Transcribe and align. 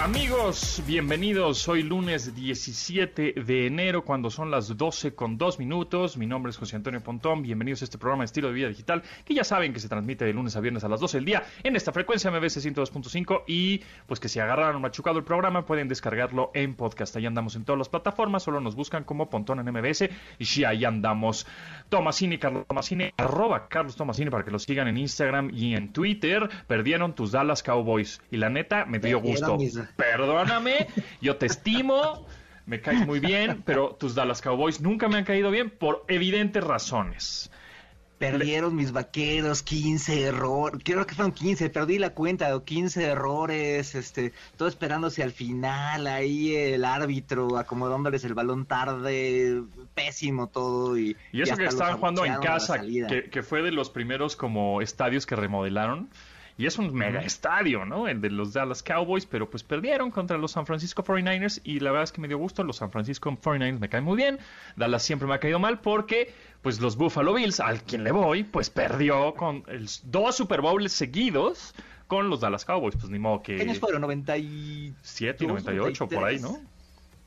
Amigos, 0.00 0.80
bienvenidos. 0.86 1.66
Hoy 1.66 1.82
lunes 1.82 2.32
17 2.32 3.32
de 3.32 3.66
enero, 3.66 4.04
cuando 4.04 4.30
son 4.30 4.48
las 4.48 4.76
12 4.76 5.16
con 5.16 5.36
2 5.36 5.58
minutos. 5.58 6.16
Mi 6.16 6.24
nombre 6.24 6.50
es 6.50 6.56
José 6.56 6.76
Antonio 6.76 7.00
Pontón. 7.00 7.42
Bienvenidos 7.42 7.82
a 7.82 7.84
este 7.84 7.98
programa 7.98 8.22
de 8.22 8.26
estilo 8.26 8.46
de 8.46 8.54
vida 8.54 8.68
digital, 8.68 9.02
que 9.24 9.34
ya 9.34 9.42
saben 9.42 9.72
que 9.72 9.80
se 9.80 9.88
transmite 9.88 10.24
de 10.24 10.32
lunes 10.32 10.54
a 10.54 10.60
viernes 10.60 10.84
a 10.84 10.88
las 10.88 11.00
12 11.00 11.16
del 11.16 11.24
día 11.24 11.42
en 11.64 11.74
esta 11.74 11.90
frecuencia 11.90 12.30
MBC 12.30 12.58
102.5. 12.58 13.42
Y 13.48 13.82
pues 14.06 14.20
que 14.20 14.28
si 14.28 14.38
agarraron 14.38 14.80
machucado 14.80 15.18
el 15.18 15.24
programa, 15.24 15.66
pueden 15.66 15.88
descargarlo 15.88 16.52
en 16.54 16.76
podcast. 16.76 17.16
Ahí 17.16 17.26
andamos 17.26 17.56
en 17.56 17.64
todas 17.64 17.78
las 17.78 17.88
plataformas, 17.88 18.44
solo 18.44 18.60
nos 18.60 18.76
buscan 18.76 19.02
como 19.02 19.28
Pontón 19.28 19.58
en 19.58 19.74
MBS. 19.74 20.08
Y 20.38 20.64
ahí 20.64 20.84
andamos. 20.84 21.44
Tomasini, 21.88 22.38
Carlos 22.38 22.66
Tomasini, 22.68 23.10
arroba 23.16 23.68
Carlos 23.68 23.96
Tomasini 23.96 24.30
para 24.30 24.44
que 24.44 24.52
lo 24.52 24.60
sigan 24.60 24.86
en 24.86 24.96
Instagram 24.96 25.50
y 25.52 25.74
en 25.74 25.92
Twitter. 25.92 26.48
Perdieron 26.68 27.16
tus 27.16 27.32
Dallas 27.32 27.64
Cowboys. 27.64 28.20
Y 28.30 28.36
la 28.36 28.48
neta, 28.48 28.84
me 28.84 29.00
dio 29.00 29.20
gusto 29.20 29.58
perdóname, 29.96 30.88
yo 31.20 31.36
te 31.36 31.46
estimo, 31.46 32.26
me 32.66 32.80
caes 32.80 33.06
muy 33.06 33.18
bien, 33.20 33.62
pero 33.64 33.96
tus 33.98 34.14
Dallas 34.14 34.42
Cowboys 34.42 34.80
nunca 34.80 35.08
me 35.08 35.16
han 35.16 35.24
caído 35.24 35.50
bien 35.50 35.70
por 35.70 36.04
evidentes 36.08 36.62
razones. 36.62 37.50
Perdieron 38.18 38.74
mis 38.74 38.90
vaqueros, 38.90 39.62
15 39.62 40.22
errores, 40.22 40.80
creo 40.84 41.06
que 41.06 41.14
fueron 41.14 41.30
15, 41.30 41.70
perdí 41.70 41.98
la 41.98 42.10
cuenta, 42.10 42.50
15 42.62 43.04
errores, 43.04 43.94
este, 43.94 44.32
todo 44.56 44.66
esperándose 44.66 45.22
al 45.22 45.30
final, 45.30 46.08
ahí 46.08 46.56
el 46.56 46.84
árbitro 46.84 47.56
acomodándoles 47.56 48.24
el 48.24 48.34
balón 48.34 48.66
tarde, 48.66 49.62
pésimo 49.94 50.48
todo. 50.48 50.98
Y, 50.98 51.16
y 51.30 51.42
eso 51.42 51.56
que 51.56 51.66
estaban 51.66 51.98
jugando 51.98 52.24
en 52.24 52.34
casa, 52.40 52.80
que, 52.80 53.30
que 53.30 53.42
fue 53.44 53.62
de 53.62 53.70
los 53.70 53.88
primeros 53.88 54.34
como 54.34 54.82
estadios 54.82 55.24
que 55.24 55.36
remodelaron. 55.36 56.10
Y 56.58 56.66
es 56.66 56.76
un 56.76 56.92
mega 56.92 57.20
estadio, 57.20 57.84
¿no? 57.84 58.08
El 58.08 58.20
de 58.20 58.30
los 58.30 58.52
Dallas 58.52 58.82
Cowboys, 58.82 59.26
pero 59.26 59.48
pues 59.48 59.62
perdieron 59.62 60.10
contra 60.10 60.36
los 60.38 60.50
San 60.50 60.66
Francisco 60.66 61.04
49ers 61.04 61.60
y 61.62 61.78
la 61.78 61.92
verdad 61.92 62.02
es 62.02 62.10
que 62.10 62.20
me 62.20 62.26
dio 62.26 62.36
gusto. 62.36 62.64
Los 62.64 62.78
San 62.78 62.90
Francisco 62.90 63.30
49ers 63.30 63.78
me 63.78 63.88
caen 63.88 64.02
muy 64.02 64.16
bien. 64.16 64.40
Dallas 64.74 65.04
siempre 65.04 65.28
me 65.28 65.34
ha 65.34 65.38
caído 65.38 65.60
mal 65.60 65.78
porque 65.78 66.34
pues 66.60 66.80
los 66.80 66.96
Buffalo 66.96 67.32
Bills, 67.34 67.60
al 67.60 67.80
quien 67.84 68.02
le 68.02 68.10
voy, 68.10 68.42
pues 68.42 68.70
perdió 68.70 69.34
con 69.34 69.62
el, 69.68 69.88
dos 70.02 70.34
Super 70.34 70.60
Bowls 70.60 70.90
seguidos 70.90 71.76
con 72.08 72.28
los 72.28 72.40
Dallas 72.40 72.64
Cowboys. 72.64 72.96
Pues 72.96 73.08
ni 73.08 73.20
modo 73.20 73.40
que... 73.40 73.54
¿Qué 73.54 73.62
años 73.62 73.78
fueron? 73.78 74.02
¿97 74.02 75.36
y 75.38 75.46
98 75.46 76.08
por 76.08 76.24
ahí, 76.24 76.40
¿no? 76.40 76.58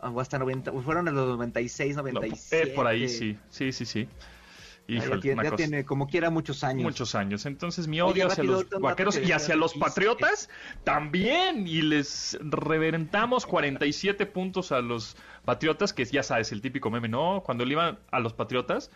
O 0.02 0.20
hasta 0.20 0.40
90, 0.40 0.74
fueron 0.84 1.08
en 1.08 1.16
los 1.16 1.30
96, 1.30 1.96
97. 1.96 2.66
No, 2.66 2.72
eh, 2.72 2.76
por 2.76 2.86
ahí, 2.86 3.08
sí, 3.08 3.38
sí, 3.50 3.72
sí, 3.72 3.86
sí 3.86 4.10
ya, 4.88 5.56
tiene, 5.56 5.86
como 5.86 6.08
quiera 6.08 6.30
muchos 6.30 6.64
años. 6.64 6.84
Muchos 6.84 7.16
años. 7.16 7.46
Entonces 7.46 7.88
mi 7.88 8.02
odio 8.02 8.28
hacia 8.28 8.44
los 8.44 8.70
vaqueros 8.70 9.18
y 9.18 9.32
hacia 9.32 9.56
los 9.56 9.74
patriotas 9.74 10.50
también. 10.84 11.68
Y 11.68 11.82
les 11.82 12.38
reverentamos 12.42 13.46
47 13.46 14.26
puntos 14.26 14.72
a 14.72 14.82
los 14.82 15.16
patriotas, 15.46 15.94
que 15.94 16.06
ya 16.06 16.24
sabes, 16.24 16.52
el 16.52 16.62
típico 16.62 16.90
meme, 16.90 17.08
¿no? 17.08 17.42
Cuando 17.46 17.66
le 17.66 17.74
iban 17.74 18.00
a 18.12 18.20
los 18.20 18.34
patriotas, 18.34 18.92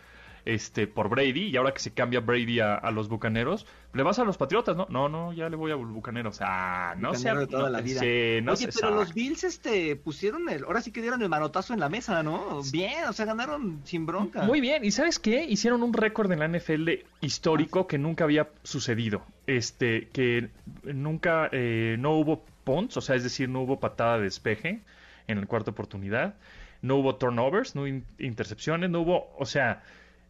este, 0.46 0.86
por 0.86 1.08
Brady, 1.08 1.48
y 1.48 1.56
ahora 1.56 1.72
que 1.72 1.80
se 1.80 1.92
cambia 1.92 2.20
Brady 2.20 2.60
a, 2.60 2.90
los 2.92 3.08
bucaneros, 3.08 3.66
le 3.92 4.02
vas 4.04 4.20
a 4.20 4.24
los 4.24 4.38
patriotas, 4.38 4.76
¿no? 4.76 4.86
No, 4.88 5.08
no, 5.08 5.32
ya 5.32 5.48
le 5.48 5.56
voy 5.56 5.72
a 5.72 5.74
los 5.74 5.90
bucaneros. 5.90 6.38
Ah, 6.40 6.94
no 6.96 7.14
sé. 7.14 7.28
Toda 7.48 7.68
la 7.68 7.80
vida. 7.80 8.00
Oye, 8.00 8.68
pero 8.72 8.94
los 8.94 9.12
Bills 9.12 9.42
este, 9.42 9.96
pusieron 9.96 10.48
el, 10.48 10.64
ahora 10.64 10.80
sí 10.80 10.92
que 10.92 11.02
dieron 11.02 11.20
el 11.20 11.28
manotazo 11.28 11.74
en 11.74 11.80
la 11.80 11.88
mesa, 11.88 12.22
¿no? 12.22 12.62
Bien, 12.72 13.04
o 13.08 13.12
sea, 13.12 13.26
ganaron 13.26 13.80
sin 13.84 14.06
bronca. 14.06 14.42
Muy 14.42 14.60
bien, 14.60 14.84
¿y 14.84 14.92
sabes 14.92 15.18
qué? 15.18 15.44
Hicieron 15.44 15.82
un 15.82 15.92
récord 15.92 16.30
en 16.30 16.38
la 16.38 16.48
NFL 16.48 16.90
histórico 17.20 17.80
ah. 17.80 17.88
que 17.88 17.98
nunca 17.98 18.24
había 18.24 18.48
sucedido. 18.62 19.22
Este, 19.48 20.08
que 20.12 20.50
nunca, 20.84 21.48
eh, 21.50 21.96
no 21.98 22.12
hubo 22.12 22.44
punts, 22.62 22.96
o 22.96 23.00
sea, 23.00 23.16
es 23.16 23.24
decir, 23.24 23.48
no 23.48 23.62
hubo 23.62 23.80
patada 23.80 24.18
de 24.18 24.24
despeje 24.24 24.80
en 25.26 25.40
la 25.40 25.46
cuarta 25.46 25.72
oportunidad, 25.72 26.36
no 26.82 26.96
hubo 26.96 27.16
turnovers, 27.16 27.74
no 27.74 27.82
hubo 27.82 28.02
intercepciones, 28.18 28.90
no 28.90 29.00
hubo, 29.00 29.34
o 29.36 29.46
sea, 29.46 29.82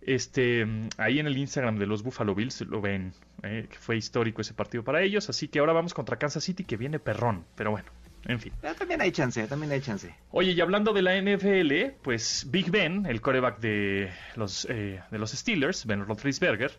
este, 0.06 0.64
ahí 0.98 1.18
en 1.18 1.26
el 1.26 1.36
Instagram 1.36 1.78
de 1.78 1.86
los 1.86 2.04
Buffalo 2.04 2.34
Bills 2.34 2.60
lo 2.62 2.80
ven, 2.80 3.12
eh, 3.42 3.66
que 3.68 3.76
fue 3.76 3.96
histórico 3.96 4.40
ese 4.40 4.54
partido 4.54 4.84
para 4.84 5.02
ellos. 5.02 5.28
Así 5.28 5.48
que 5.48 5.58
ahora 5.58 5.72
vamos 5.72 5.94
contra 5.94 6.16
Kansas 6.16 6.44
City, 6.44 6.64
que 6.64 6.76
viene 6.76 7.00
perrón. 7.00 7.44
Pero 7.56 7.72
bueno, 7.72 7.88
en 8.24 8.38
fin. 8.38 8.52
también 8.78 9.00
hay 9.00 9.10
chance, 9.10 9.44
también 9.48 9.72
hay 9.72 9.80
chance. 9.80 10.14
Oye, 10.30 10.52
y 10.52 10.60
hablando 10.60 10.92
de 10.92 11.02
la 11.02 11.20
NFL, 11.20 11.98
pues 12.02 12.46
Big 12.48 12.70
Ben, 12.70 13.04
el 13.06 13.20
coreback 13.20 13.58
de 13.58 14.10
los, 14.36 14.66
eh, 14.70 15.02
de 15.10 15.18
los 15.18 15.32
Steelers, 15.32 15.86
Ben 15.86 16.06
Roethlisberger, 16.06 16.70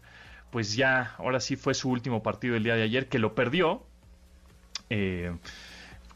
pues 0.50 0.78
ya, 0.78 1.14
ahora 1.18 1.42
sí 1.42 1.58
fue 1.58 1.74
su 1.74 1.90
último 1.90 2.24
partido 2.24 2.56
el 2.56 2.64
día 2.64 2.76
de 2.76 2.84
ayer, 2.84 3.10
que 3.10 3.20
lo 3.20 3.36
perdió. 3.36 3.86
Eh, 4.90 5.36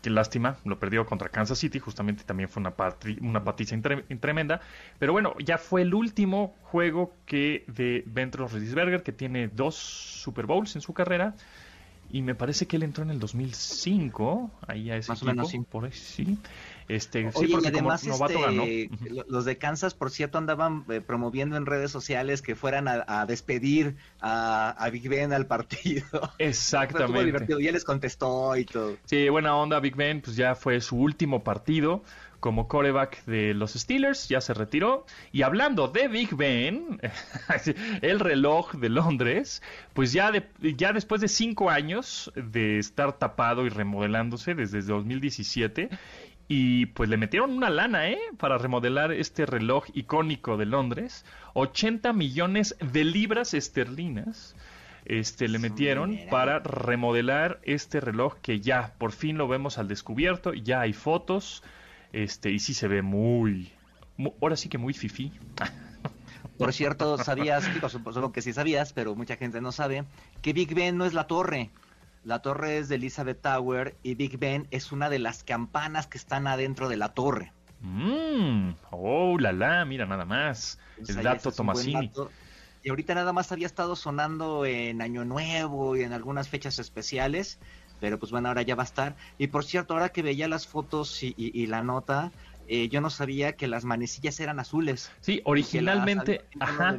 qué 0.02 0.10
lástima, 0.10 0.58
lo 0.66 0.80
perdió 0.80 1.06
contra 1.06 1.30
Kansas 1.30 1.60
City, 1.60 1.80
justamente 1.80 2.24
también 2.24 2.50
fue 2.50 2.62
una, 2.62 2.74
una 3.22 3.44
patiza 3.44 3.76
tremenda. 4.20 4.62
Pero 5.00 5.14
bueno, 5.14 5.36
ya 5.40 5.58
fue 5.58 5.84
el 5.84 5.94
último 5.94 6.56
juego 6.64 7.14
que 7.26 7.64
de 7.68 8.04
Ben 8.08 8.32
Roethlisberger, 8.32 9.04
que 9.04 9.12
tiene 9.12 9.48
dos 9.48 9.76
Super 9.76 10.46
Bowls 10.46 10.76
en 10.76 10.82
su 10.82 10.94
carrera. 10.94 11.36
Y 12.14 12.22
me 12.24 12.36
parece 12.36 12.68
que 12.68 12.76
él 12.76 12.84
entró 12.84 13.04
en 13.04 13.12
el 13.12 13.20
2005, 13.20 14.52
ahí 14.68 14.92
a 14.92 14.98
ese 14.98 15.12
Más 15.12 15.24
o 15.24 15.26
menos, 15.26 15.50
sí. 15.50 15.60
por 15.60 15.86
ahí, 15.86 15.92
sí. 15.94 16.38
Este, 16.92 17.32
sí, 17.32 17.48
porque 17.48 17.70
además, 17.70 18.06
novato 18.06 18.46
este, 18.50 18.90
Los 19.30 19.46
de 19.46 19.58
Kansas, 19.58 19.94
por 19.94 20.12
cierto, 20.12 20.38
andaban 20.38 20.84
eh, 20.90 21.00
promoviendo 21.00 21.56
en 21.56 21.66
redes 21.66 21.90
sociales 21.90 22.42
que 22.42 22.54
fueran 22.54 22.90
a, 22.90 23.26
despedir 23.26 23.96
a, 24.20 24.90
Big 24.92 25.08
Ben 25.08 25.32
al 25.32 25.48
partido. 25.48 26.04
Exactamente. 26.38 27.24
divertido, 27.24 27.62
ya 27.62 27.72
les 27.72 27.86
contestó 27.86 28.58
y 28.58 28.66
todo. 28.66 28.98
Sí, 29.06 29.30
buena 29.30 29.56
onda, 29.56 29.80
Big 29.80 29.96
Ben, 29.96 30.20
pues 30.20 30.36
ya 30.36 30.54
fue 30.54 30.82
su 30.82 30.98
último 30.98 31.46
partido 31.46 32.04
como 32.42 32.68
coreback 32.68 33.24
de 33.26 33.54
los 33.54 33.74
Steelers, 33.74 34.28
ya 34.28 34.42
se 34.42 34.54
retiró. 34.54 35.06
Y 35.32 35.44
hablando 35.44 35.88
de 35.88 36.10
Big 36.10 36.36
Ben, 36.36 37.00
el 38.02 38.20
reloj 38.20 38.74
de 38.74 38.90
Londres, 38.90 39.62
pues 39.94 40.12
ya, 40.12 40.32
ya 40.60 40.92
después 40.92 41.22
de 41.22 41.30
cinco 41.30 41.70
años 41.70 42.34
de 42.36 42.80
estar 42.80 43.18
tapado 43.18 43.66
y 43.66 43.70
remodelándose 43.70 44.56
desde 44.56 44.82
2017, 44.82 45.90
y 46.54 46.88
pues 46.88 47.10
le 47.10 47.16
metieron 47.16 47.52
una 47.52 47.70
lana, 47.70 48.10
¿eh? 48.10 48.20
Para 48.38 48.58
remodelar 48.58 49.14
este 49.14 49.46
reloj 49.46 49.86
icónico 49.94 50.58
de 50.58 50.66
Londres. 50.66 51.24
80 51.54 52.12
millones 52.12 52.76
de 52.82 53.06
libras 53.06 53.54
esterlinas. 53.54 54.54
Este, 55.06 55.48
le 55.48 55.60
metieron 55.60 56.20
para 56.30 56.60
remodelar 56.60 57.62
este 57.64 58.02
reloj 58.02 58.36
que 58.42 58.60
ya 58.60 58.96
por 58.98 59.14
fin 59.14 59.38
lo 59.38 59.48
vemos 59.48 59.78
al 59.78 59.88
descubierto. 59.88 60.54
Ya 60.54 60.82
hay 60.82 60.92
fotos. 60.92 61.64
Este, 62.12 62.52
y 62.52 62.60
sí 62.60 62.74
se 62.74 62.90
ve 62.90 63.02
muy, 63.02 63.72
ahora 64.42 64.58
sí 64.58 64.68
que 64.68 64.78
muy 64.78 64.94
fifí. 64.94 65.32
Por 66.58 66.74
cierto, 66.74 67.18
sabías, 67.18 67.74
digo, 67.74 67.88
supongo 67.88 68.34
que 68.34 68.42
sí 68.42 68.52
sabías, 68.52 68.92
pero 68.92 69.16
mucha 69.16 69.38
gente 69.38 69.62
no 69.62 69.72
sabe, 69.72 70.04
que 70.42 70.52
Big 70.52 70.76
Ben 70.76 70.98
no 70.98 71.06
es 71.06 71.14
la 71.14 71.28
torre. 71.28 71.70
La 72.24 72.40
torre 72.40 72.78
es 72.78 72.88
de 72.88 72.96
Elizabeth 72.96 73.42
Tower 73.42 73.96
y 74.04 74.16
Big 74.16 74.38
Ben 74.38 74.68
es 74.72 74.92
una 74.92 75.10
de 75.10 75.20
las 75.20 75.44
campanas 75.44 76.08
que 76.08 76.18
están 76.18 76.46
adentro 76.46 76.88
de 76.88 76.98
la 76.98 77.10
torre. 77.10 77.52
Mmm, 77.80 78.74
oh, 78.92 79.40
la 79.40 79.52
la, 79.52 79.86
mira 79.86 80.06
nada 80.06 80.26
más. 80.26 80.78
el 81.08 81.24
dato 81.24 81.52
Tomasini. 81.52 82.12
Y 82.84 82.90
ahorita 82.90 83.16
nada 83.16 83.34
más 83.34 83.52
había 83.52 83.66
estado 83.66 83.96
sonando 83.96 84.66
en 84.66 85.02
Año 85.02 85.26
Nuevo 85.26 85.96
y 85.96 86.04
en 86.04 86.14
algunas 86.14 86.48
fechas 86.50 86.80
especiales, 86.80 87.60
pero 88.00 88.20
pues 88.20 88.32
bueno, 88.32 88.50
ahora 88.50 88.62
ya 88.62 88.76
va 88.76 88.84
a 88.84 88.86
estar. 88.86 89.16
Y 89.38 89.48
por 89.48 89.66
cierto, 89.66 89.94
ahora 89.94 90.10
que 90.10 90.22
veía 90.22 90.48
las 90.48 90.68
fotos 90.68 91.24
y 91.24 91.66
la 91.68 91.84
nota, 91.84 92.32
eh, 92.74 92.88
yo 92.88 93.02
no 93.02 93.10
sabía 93.10 93.58
que 93.58 93.68
las 93.68 93.84
manecillas 93.84 94.40
eran 94.40 94.58
azules. 94.58 95.12
Sí, 95.20 95.42
originalmente, 95.44 96.46
ajá. 96.58 96.98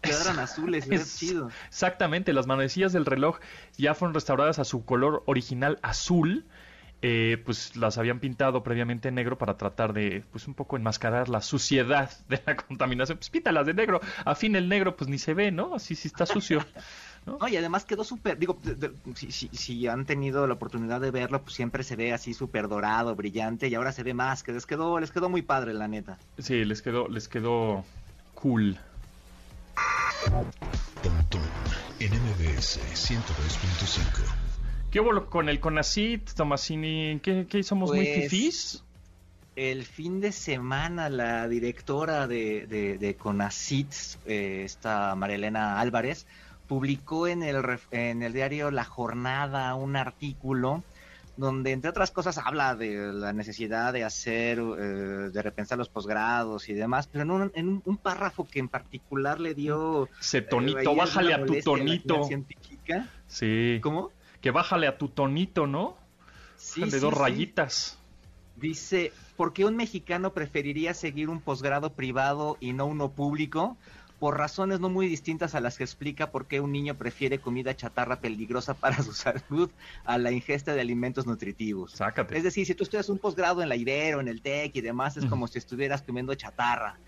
Quedaron 0.00 0.38
azules, 0.40 0.90
es 0.90 1.16
chido. 1.16 1.48
Exactamente, 1.68 2.32
las 2.32 2.48
manecillas 2.48 2.92
del 2.92 3.06
reloj 3.06 3.38
ya 3.78 3.94
fueron 3.94 4.14
restauradas 4.14 4.58
a 4.58 4.64
su 4.64 4.84
color 4.84 5.22
original 5.26 5.78
azul. 5.82 6.44
Eh, 7.02 7.40
pues 7.44 7.76
las 7.76 7.98
habían 7.98 8.18
pintado 8.18 8.64
previamente 8.64 9.08
en 9.08 9.14
negro 9.14 9.38
para 9.38 9.56
tratar 9.56 9.92
de, 9.92 10.24
pues 10.32 10.48
un 10.48 10.54
poco 10.54 10.76
enmascarar 10.76 11.28
la 11.28 11.40
suciedad 11.40 12.10
de 12.28 12.42
la 12.44 12.56
contaminación. 12.66 13.16
Pues 13.16 13.30
píntalas 13.30 13.66
de 13.66 13.74
negro, 13.74 14.00
a 14.24 14.34
fin 14.34 14.56
el 14.56 14.68
negro 14.68 14.96
pues 14.96 15.08
ni 15.08 15.18
se 15.18 15.34
ve, 15.34 15.52
¿no? 15.52 15.76
Así 15.76 15.94
sí 15.94 16.08
está 16.08 16.26
sucio. 16.26 16.64
¿no? 17.26 17.48
y 17.48 17.56
además 17.56 17.84
quedó 17.84 18.04
súper, 18.04 18.38
digo, 18.38 18.58
si, 19.14 19.30
si, 19.32 19.48
si, 19.48 19.86
han 19.86 20.06
tenido 20.06 20.46
la 20.46 20.54
oportunidad 20.54 21.00
de 21.00 21.10
verlo, 21.10 21.42
pues 21.42 21.54
siempre 21.54 21.82
se 21.82 21.96
ve 21.96 22.12
así 22.12 22.34
súper 22.34 22.68
dorado, 22.68 23.14
brillante, 23.14 23.68
y 23.68 23.74
ahora 23.74 23.92
se 23.92 24.02
ve 24.02 24.14
más, 24.14 24.42
que 24.42 24.52
les 24.52 24.66
quedó, 24.66 24.98
les 25.00 25.10
quedó 25.10 25.28
muy 25.28 25.42
padre, 25.42 25.74
la 25.74 25.88
neta. 25.88 26.18
Sí, 26.38 26.64
les 26.64 26.82
quedó, 26.82 27.08
les 27.08 27.28
quedó 27.28 27.84
cool. 28.34 28.78
en 31.98 32.10
MBS 32.10 32.80
102.5. 32.94 34.22
¿Qué 34.90 35.00
hubo 35.00 35.26
con 35.26 35.48
el 35.48 35.60
Conacit, 35.60 36.32
Tomasini? 36.32 37.20
¿Qué, 37.22 37.46
qué 37.48 37.62
somos 37.62 37.90
muy 37.90 38.04
pues, 38.04 38.30
fifís? 38.30 38.84
el 39.56 39.84
fin 39.84 40.20
de 40.20 40.32
semana 40.32 41.10
la 41.10 41.48
directora 41.48 42.26
de, 42.26 42.66
de, 42.66 42.98
de 42.98 43.14
CONACIT, 43.16 43.92
eh, 44.26 44.62
esta 44.64 45.14
Marilena 45.16 45.80
Álvarez, 45.80 46.26
publicó 46.70 47.26
en 47.26 47.42
el, 47.42 47.80
en 47.90 48.22
el 48.22 48.32
diario 48.32 48.70
La 48.70 48.84
Jornada 48.84 49.74
un 49.74 49.96
artículo 49.96 50.84
donde 51.36 51.72
entre 51.72 51.90
otras 51.90 52.12
cosas 52.12 52.38
habla 52.38 52.76
de 52.76 53.12
la 53.12 53.32
necesidad 53.32 53.92
de 53.92 54.04
hacer, 54.04 54.60
eh, 54.60 55.30
de 55.32 55.42
repensar 55.42 55.78
los 55.78 55.88
posgrados 55.88 56.68
y 56.68 56.74
demás, 56.74 57.08
pero 57.08 57.24
en 57.24 57.30
un, 57.32 57.52
en 57.56 57.82
un 57.84 57.96
párrafo 57.96 58.46
que 58.46 58.60
en 58.60 58.68
particular 58.68 59.40
le 59.40 59.54
dio... 59.54 60.08
Ese 60.20 60.42
tonito, 60.42 60.94
bájale 60.94 61.34
a 61.34 61.44
tu 61.44 61.60
tonito. 61.60 62.28
Sí. 63.26 63.80
¿Cómo? 63.82 64.12
Que 64.40 64.52
bájale 64.52 64.86
a 64.86 64.96
tu 64.96 65.08
tonito, 65.08 65.66
¿no? 65.66 65.96
Sí, 66.56 66.82
de 66.82 66.92
sí, 66.92 66.98
dos 67.00 67.14
sí. 67.14 67.20
rayitas. 67.20 67.98
Dice, 68.54 69.12
¿por 69.36 69.52
qué 69.52 69.64
un 69.64 69.74
mexicano 69.74 70.34
preferiría 70.34 70.94
seguir 70.94 71.30
un 71.30 71.40
posgrado 71.40 71.94
privado 71.94 72.58
y 72.60 72.74
no 72.74 72.86
uno 72.86 73.10
público? 73.10 73.76
Por 74.20 74.36
razones 74.36 74.78
no 74.80 74.90
muy 74.90 75.08
distintas 75.08 75.54
a 75.54 75.60
las 75.60 75.78
que 75.78 75.84
explica 75.84 76.30
por 76.30 76.46
qué 76.46 76.60
un 76.60 76.70
niño 76.70 76.94
prefiere 76.94 77.40
comida 77.40 77.74
chatarra 77.74 78.20
peligrosa 78.20 78.74
para 78.74 79.02
su 79.02 79.12
salud 79.14 79.70
a 80.04 80.18
la 80.18 80.30
ingesta 80.30 80.74
de 80.74 80.82
alimentos 80.82 81.26
nutritivos. 81.26 81.92
Sácate. 81.92 82.36
Es 82.36 82.44
decir, 82.44 82.66
si 82.66 82.74
tú 82.74 82.84
estudias 82.84 83.08
un 83.08 83.18
posgrado 83.18 83.62
en 83.62 83.68
la 83.70 83.76
Ibero, 83.76 84.20
en 84.20 84.28
el 84.28 84.42
TEC 84.42 84.76
y 84.76 84.80
demás, 84.82 85.16
es 85.16 85.24
como 85.24 85.48
si 85.48 85.58
estuvieras 85.58 86.02
comiendo 86.02 86.34
chatarra. 86.34 86.98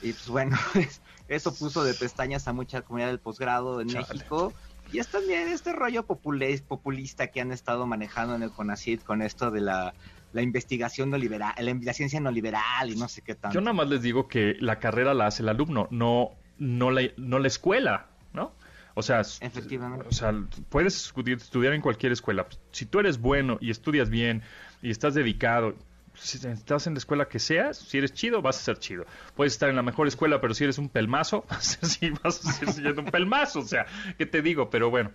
Y 0.00 0.12
pues 0.12 0.28
bueno, 0.28 0.56
eso 1.28 1.52
puso 1.52 1.82
de 1.82 1.92
pestañas 1.92 2.46
a 2.46 2.52
mucha 2.52 2.82
comunidad 2.82 3.08
del 3.08 3.18
posgrado 3.18 3.80
en 3.80 3.88
Chale. 3.88 4.06
México. 4.08 4.54
Y 4.92 5.00
es 5.00 5.08
también 5.08 5.48
este 5.48 5.72
rollo 5.72 6.06
populista 6.06 7.26
que 7.26 7.40
han 7.42 7.52
estado 7.52 7.86
manejando 7.86 8.36
en 8.36 8.42
el 8.42 8.50
CONACYT 8.50 9.02
con 9.02 9.20
esto 9.20 9.50
de 9.50 9.60
la, 9.60 9.92
la 10.32 10.42
investigación 10.42 11.10
no 11.10 11.16
liberal, 11.18 11.54
la, 11.58 11.74
la 11.80 11.92
ciencia 11.92 12.20
no 12.20 12.30
liberal 12.30 12.90
y 12.90 12.96
no 12.96 13.08
sé 13.08 13.22
qué 13.22 13.34
tanto. 13.34 13.54
Yo 13.54 13.60
nada 13.60 13.72
más 13.72 13.88
les 13.88 14.02
digo 14.02 14.28
que 14.28 14.56
la 14.60 14.78
carrera 14.78 15.14
la 15.14 15.26
hace 15.26 15.42
el 15.42 15.48
alumno, 15.48 15.88
no, 15.90 16.30
no, 16.58 16.90
la, 16.90 17.02
no 17.16 17.38
la 17.38 17.48
escuela, 17.48 18.06
¿no? 18.32 18.52
O 18.94 19.02
sea, 19.02 19.20
Efectivamente. 19.20 20.06
o 20.08 20.12
sea, 20.12 20.34
puedes 20.68 21.14
estu- 21.14 21.36
estudiar 21.36 21.72
en 21.72 21.80
cualquier 21.80 22.10
escuela. 22.12 22.46
Si 22.72 22.84
tú 22.84 22.98
eres 22.98 23.20
bueno 23.20 23.56
y 23.60 23.70
estudias 23.70 24.10
bien 24.10 24.42
y 24.82 24.90
estás 24.90 25.14
dedicado, 25.14 25.74
si 26.20 26.46
estás 26.46 26.86
en 26.86 26.94
la 26.94 26.98
escuela 26.98 27.28
que 27.28 27.38
seas, 27.38 27.78
si 27.78 27.98
eres 27.98 28.12
chido, 28.12 28.42
vas 28.42 28.56
a 28.58 28.60
ser 28.60 28.78
chido. 28.78 29.04
Puedes 29.36 29.52
estar 29.52 29.68
en 29.68 29.76
la 29.76 29.82
mejor 29.82 30.08
escuela, 30.08 30.40
pero 30.40 30.54
si 30.54 30.64
eres 30.64 30.78
un 30.78 30.88
pelmazo, 30.88 31.44
vas 31.50 31.58
a 31.58 31.86
ser, 31.86 31.88
sí, 31.88 32.10
vas 32.22 32.44
a 32.46 32.52
ser 32.52 32.72
siendo 32.72 33.02
un 33.02 33.10
pelmazo. 33.10 33.60
O 33.60 33.66
sea, 33.66 33.86
¿qué 34.18 34.26
te 34.26 34.42
digo? 34.42 34.70
Pero 34.70 34.90
bueno, 34.90 35.10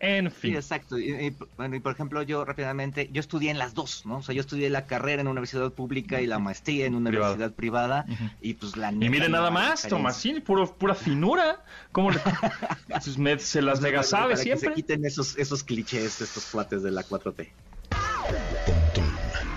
en 0.00 0.30
Sí, 0.30 0.36
fin. 0.36 0.54
exacto. 0.56 0.98
Y, 0.98 1.10
y, 1.12 1.36
bueno, 1.56 1.74
y 1.76 1.80
por 1.80 1.92
ejemplo, 1.92 2.22
yo 2.22 2.44
rápidamente, 2.44 3.08
yo 3.12 3.20
estudié 3.20 3.50
en 3.50 3.58
las 3.58 3.74
dos, 3.74 4.06
¿no? 4.06 4.18
O 4.18 4.22
sea, 4.22 4.34
yo 4.34 4.40
estudié 4.40 4.70
la 4.70 4.86
carrera 4.86 5.20
en 5.22 5.26
una 5.26 5.32
universidad 5.32 5.72
pública 5.72 6.20
y 6.20 6.26
la 6.26 6.38
maestría 6.38 6.86
en 6.86 6.94
una 6.94 7.10
universidad 7.10 7.52
privada. 7.52 8.04
Y 8.40 8.54
pues 8.54 8.76
la 8.76 8.92
Y 8.92 9.08
mire 9.10 9.28
nada 9.28 9.50
más. 9.50 9.82
Tomasín, 9.88 10.40
puro, 10.42 10.72
pura 10.76 10.94
finura. 10.96 11.64
¿Cómo 11.92 12.10
le- 12.12 12.20
Pues 12.88 13.18
me- 13.18 13.38
se 13.38 13.60
las 13.62 13.78
Entonces, 13.78 13.82
mega 13.82 14.02
sabe 14.02 14.22
para 14.34 14.36
que 14.36 14.42
siempre. 14.42 14.68
se 14.68 14.74
quiten 14.74 15.04
esos, 15.04 15.36
esos 15.38 15.64
clichés 15.64 16.18
de 16.20 16.24
estos 16.26 16.44
cuates 16.46 16.82
de 16.82 16.90
la 16.90 17.02
4T. 17.04 17.48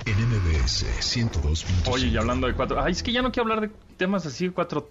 En 0.05 0.17
MBS 0.29 0.85
102.5. 0.99 1.91
Oye, 1.91 2.07
y 2.07 2.17
hablando 2.17 2.47
de 2.47 2.53
cuatro... 2.53 2.81
Ay, 2.81 2.91
es 2.91 3.03
que 3.03 3.11
ya 3.11 3.21
no 3.21 3.31
quiero 3.31 3.49
hablar 3.51 3.69
de 3.69 3.73
temas 3.97 4.25
así, 4.25 4.49
4T, 4.49 4.87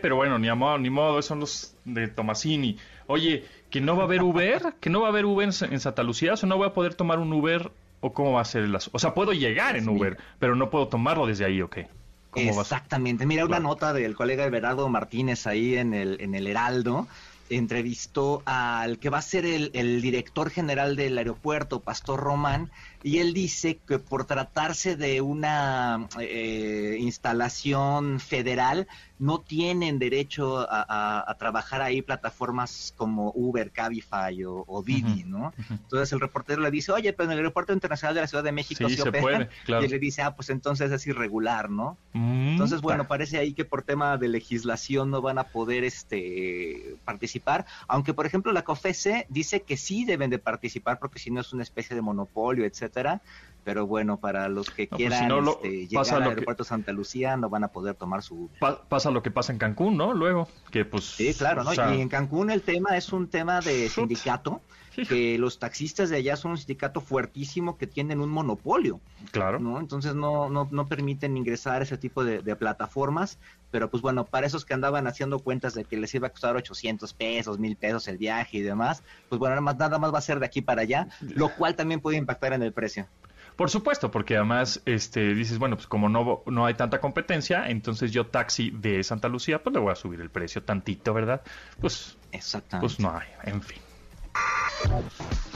pero 0.00 0.16
bueno, 0.16 0.38
ni 0.38 0.50
modo, 0.52 0.78
ni 0.78 0.90
modo, 0.90 1.18
esos 1.18 1.26
son 1.28 1.40
los 1.40 1.74
de 1.84 2.08
Tomasini. 2.08 2.78
Oye, 3.06 3.44
¿que 3.70 3.80
no 3.80 3.96
va 3.96 4.02
a 4.02 4.06
haber 4.06 4.22
Uber? 4.22 4.74
¿Que 4.80 4.90
no 4.90 5.00
va 5.00 5.08
a 5.08 5.10
haber 5.10 5.24
Uber 5.26 5.48
en, 5.48 5.72
en 5.72 5.80
Santa 5.80 6.02
Lucía? 6.02 6.34
¿O 6.40 6.46
no 6.46 6.56
voy 6.56 6.68
a 6.68 6.72
poder 6.72 6.94
tomar 6.94 7.18
un 7.18 7.32
Uber? 7.32 7.70
¿O 8.00 8.12
cómo 8.12 8.32
va 8.32 8.42
a 8.42 8.44
ser 8.44 8.64
el 8.64 8.76
O 8.76 8.98
sea, 8.98 9.14
puedo 9.14 9.32
llegar 9.32 9.76
en 9.76 9.88
Uber, 9.88 10.18
pero 10.38 10.54
no 10.54 10.70
puedo 10.70 10.88
tomarlo 10.88 11.26
desde 11.26 11.46
ahí, 11.46 11.60
¿o 11.62 11.70
qué? 11.70 11.88
¿Cómo 12.30 12.52
va 12.54 12.58
a? 12.60 12.62
Exactamente. 12.62 13.24
Mira, 13.26 13.44
una 13.44 13.56
Claro. 13.56 13.62
nota 13.70 13.92
del 13.92 14.14
colega 14.14 14.44
Everardo 14.44 14.88
Martínez 14.88 15.46
ahí 15.46 15.76
en 15.76 15.94
el, 15.94 16.20
en 16.20 16.34
el 16.34 16.46
Heraldo. 16.46 17.08
Entrevistó 17.50 18.42
al 18.46 18.98
que 18.98 19.10
va 19.10 19.18
a 19.18 19.22
ser 19.22 19.46
el, 19.46 19.70
el 19.74 20.00
director 20.02 20.50
general 20.50 20.96
del 20.96 21.16
aeropuerto, 21.18 21.80
Pastor 21.80 22.20
Román, 22.20 22.70
y 23.04 23.18
él 23.18 23.34
dice 23.34 23.80
que 23.86 23.98
por 23.98 24.24
tratarse 24.24 24.96
de 24.96 25.20
una 25.20 26.08
eh, 26.18 26.96
instalación 26.98 28.18
federal, 28.18 28.88
no 29.24 29.40
tienen 29.40 29.98
derecho 29.98 30.58
a, 30.70 30.84
a- 30.86 31.30
a 31.30 31.34
trabajar 31.38 31.80
ahí 31.80 32.02
plataformas 32.02 32.92
como 32.96 33.32
Uber, 33.34 33.70
Cabify 33.70 34.44
o, 34.44 34.64
o 34.66 34.82
Didi, 34.82 35.24
¿no? 35.24 35.54
Entonces 35.70 36.12
el 36.12 36.20
reportero 36.20 36.60
le 36.60 36.70
dice, 36.70 36.92
oye, 36.92 37.12
pero 37.14 37.24
en 37.26 37.32
el 37.32 37.38
aeropuerto 37.38 37.72
internacional 37.72 38.14
de 38.14 38.20
la 38.20 38.26
Ciudad 38.26 38.44
de 38.44 38.52
México 38.52 38.86
Sí, 38.88 38.96
sí 38.96 39.02
se 39.02 39.08
operan". 39.08 39.22
puede, 39.22 39.48
claro. 39.64 39.82
Y 39.82 39.86
él 39.86 39.90
le 39.92 39.98
dice, 39.98 40.20
ah, 40.20 40.36
pues 40.36 40.50
entonces 40.50 40.90
es 40.92 41.06
irregular, 41.06 41.70
¿no? 41.70 41.96
Mm, 42.12 42.48
Entonces, 42.50 42.82
bueno, 42.82 43.08
parece 43.08 43.38
ahí 43.38 43.54
que 43.54 43.64
por 43.64 43.82
tema 43.82 44.18
de 44.18 44.28
legislación 44.28 45.10
no 45.10 45.22
van 45.22 45.38
a 45.38 45.44
poder 45.44 45.84
este 45.84 46.96
participar, 47.04 47.64
aunque 47.88 48.12
por 48.14 48.26
ejemplo 48.26 48.52
la 48.52 48.62
COFESE 48.64 49.26
dice 49.30 49.62
que 49.62 49.76
sí 49.76 50.04
deben 50.04 50.28
de 50.30 50.38
participar 50.38 50.98
porque 50.98 51.18
si 51.18 51.30
no 51.30 51.40
es 51.40 51.52
una 51.52 51.62
especie 51.62 51.96
de 51.96 52.02
monopolio, 52.02 52.64
etcétera. 52.64 53.22
Pero 53.64 53.86
bueno, 53.86 54.18
para 54.18 54.50
los 54.50 54.68
que 54.68 54.82
No, 54.82 54.88
pues, 54.90 54.98
quieran 54.98 55.20
si 55.20 55.26
no, 55.26 55.40
lo- 55.40 55.52
este, 55.62 55.88
pasa 55.96 56.10
llegar 56.10 56.14
al 56.16 56.18
lo 56.20 56.24
que- 56.24 56.30
aeropuerto 56.34 56.64
Santa 56.64 56.92
Lucía 56.92 57.34
no 57.38 57.48
van 57.48 57.64
a 57.64 57.68
poder 57.68 57.94
tomar 57.94 58.22
su. 58.22 58.50
Pa- 58.60 58.82
pasa 58.82 59.10
lo 59.14 59.22
que 59.22 59.30
pasa 59.30 59.52
en 59.52 59.58
Cancún, 59.58 59.96
¿no? 59.96 60.12
Luego, 60.12 60.48
que 60.70 60.84
pues... 60.84 61.04
Sí, 61.04 61.32
claro, 61.34 61.64
¿no? 61.64 61.70
o 61.70 61.74
sea, 61.74 61.94
y 61.94 62.00
en 62.00 62.08
Cancún 62.08 62.50
el 62.50 62.62
tema 62.62 62.96
es 62.96 63.12
un 63.12 63.28
tema 63.28 63.60
de 63.60 63.88
sindicato, 63.90 64.60
que 65.08 65.38
los 65.38 65.58
taxistas 65.58 66.10
de 66.10 66.18
allá 66.18 66.36
son 66.36 66.52
un 66.52 66.58
sindicato 66.58 67.00
fuertísimo 67.00 67.76
que 67.76 67.86
tienen 67.86 68.20
un 68.20 68.30
monopolio. 68.30 69.00
Claro. 69.32 69.58
¿no? 69.58 69.80
Entonces 69.80 70.14
no, 70.14 70.48
no, 70.48 70.68
no 70.70 70.86
permiten 70.86 71.36
ingresar 71.36 71.82
ese 71.82 71.98
tipo 71.98 72.24
de, 72.24 72.40
de 72.40 72.54
plataformas, 72.54 73.38
pero 73.72 73.90
pues 73.90 74.02
bueno, 74.02 74.24
para 74.24 74.46
esos 74.46 74.64
que 74.64 74.74
andaban 74.74 75.08
haciendo 75.08 75.40
cuentas 75.40 75.74
de 75.74 75.84
que 75.84 75.96
les 75.96 76.14
iba 76.14 76.28
a 76.28 76.30
costar 76.30 76.54
800 76.54 77.12
pesos, 77.12 77.58
1000 77.58 77.76
pesos 77.76 78.06
el 78.06 78.18
viaje 78.18 78.58
y 78.58 78.62
demás, 78.62 79.02
pues 79.28 79.38
bueno, 79.40 79.54
nada 79.54 79.62
más, 79.62 79.76
nada 79.78 79.98
más 79.98 80.14
va 80.14 80.18
a 80.18 80.22
ser 80.22 80.38
de 80.38 80.46
aquí 80.46 80.60
para 80.60 80.82
allá, 80.82 81.08
lo 81.20 81.48
cual 81.48 81.74
también 81.74 82.00
puede 82.00 82.16
impactar 82.16 82.52
en 82.52 82.62
el 82.62 82.72
precio. 82.72 83.08
Por 83.56 83.70
supuesto, 83.70 84.10
porque 84.10 84.36
además 84.36 84.82
este, 84.84 85.32
dices, 85.34 85.58
bueno, 85.58 85.76
pues 85.76 85.86
como 85.86 86.08
no, 86.08 86.42
no 86.46 86.66
hay 86.66 86.74
tanta 86.74 87.00
competencia, 87.00 87.68
entonces 87.68 88.10
yo 88.10 88.26
taxi 88.26 88.70
de 88.70 89.02
Santa 89.04 89.28
Lucía, 89.28 89.62
pues 89.62 89.72
le 89.74 89.80
voy 89.80 89.92
a 89.92 89.94
subir 89.94 90.20
el 90.20 90.30
precio 90.30 90.62
tantito, 90.62 91.14
¿verdad? 91.14 91.42
Pues, 91.80 92.16
Exactamente. 92.32 92.80
pues 92.86 92.98
no 93.00 93.16
hay, 93.16 93.28
en 93.44 93.62
fin. 93.62 93.78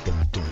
Pontón 0.04 0.44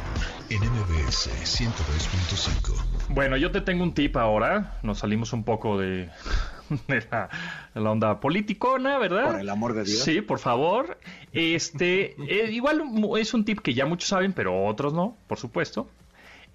en 0.51 0.61
MBS 0.61 1.31
102.5. 1.45 2.75
Bueno, 3.11 3.37
yo 3.37 3.51
te 3.53 3.61
tengo 3.61 3.83
un 3.85 3.95
tip 3.95 4.17
ahora. 4.17 4.79
Nos 4.83 4.99
salimos 4.99 5.33
un 5.33 5.45
poco 5.45 5.79
de, 5.79 6.11
de 6.89 7.07
la, 7.11 7.29
de 7.75 7.81
la 7.81 7.91
onda 7.91 8.21
politicona, 8.21 8.99
¿verdad? 8.99 9.27
Por 9.33 9.41
el 9.41 9.49
amor 9.49 9.75
de 9.75 9.85
Dios. 9.85 10.01
Sí, 10.01 10.21
por 10.21 10.39
favor. 10.41 10.99
Este, 11.33 12.17
eh, 12.29 12.51
igual 12.53 12.85
mu- 12.85 13.17
es 13.17 13.33
un 13.35 13.45
tip 13.45 13.61
que 13.61 13.75
ya 13.75 13.87
muchos 13.87 14.09
saben, 14.09 14.33
pero 14.33 14.67
otros 14.67 14.93
no, 14.93 15.17
por 15.29 15.39
supuesto. 15.39 15.89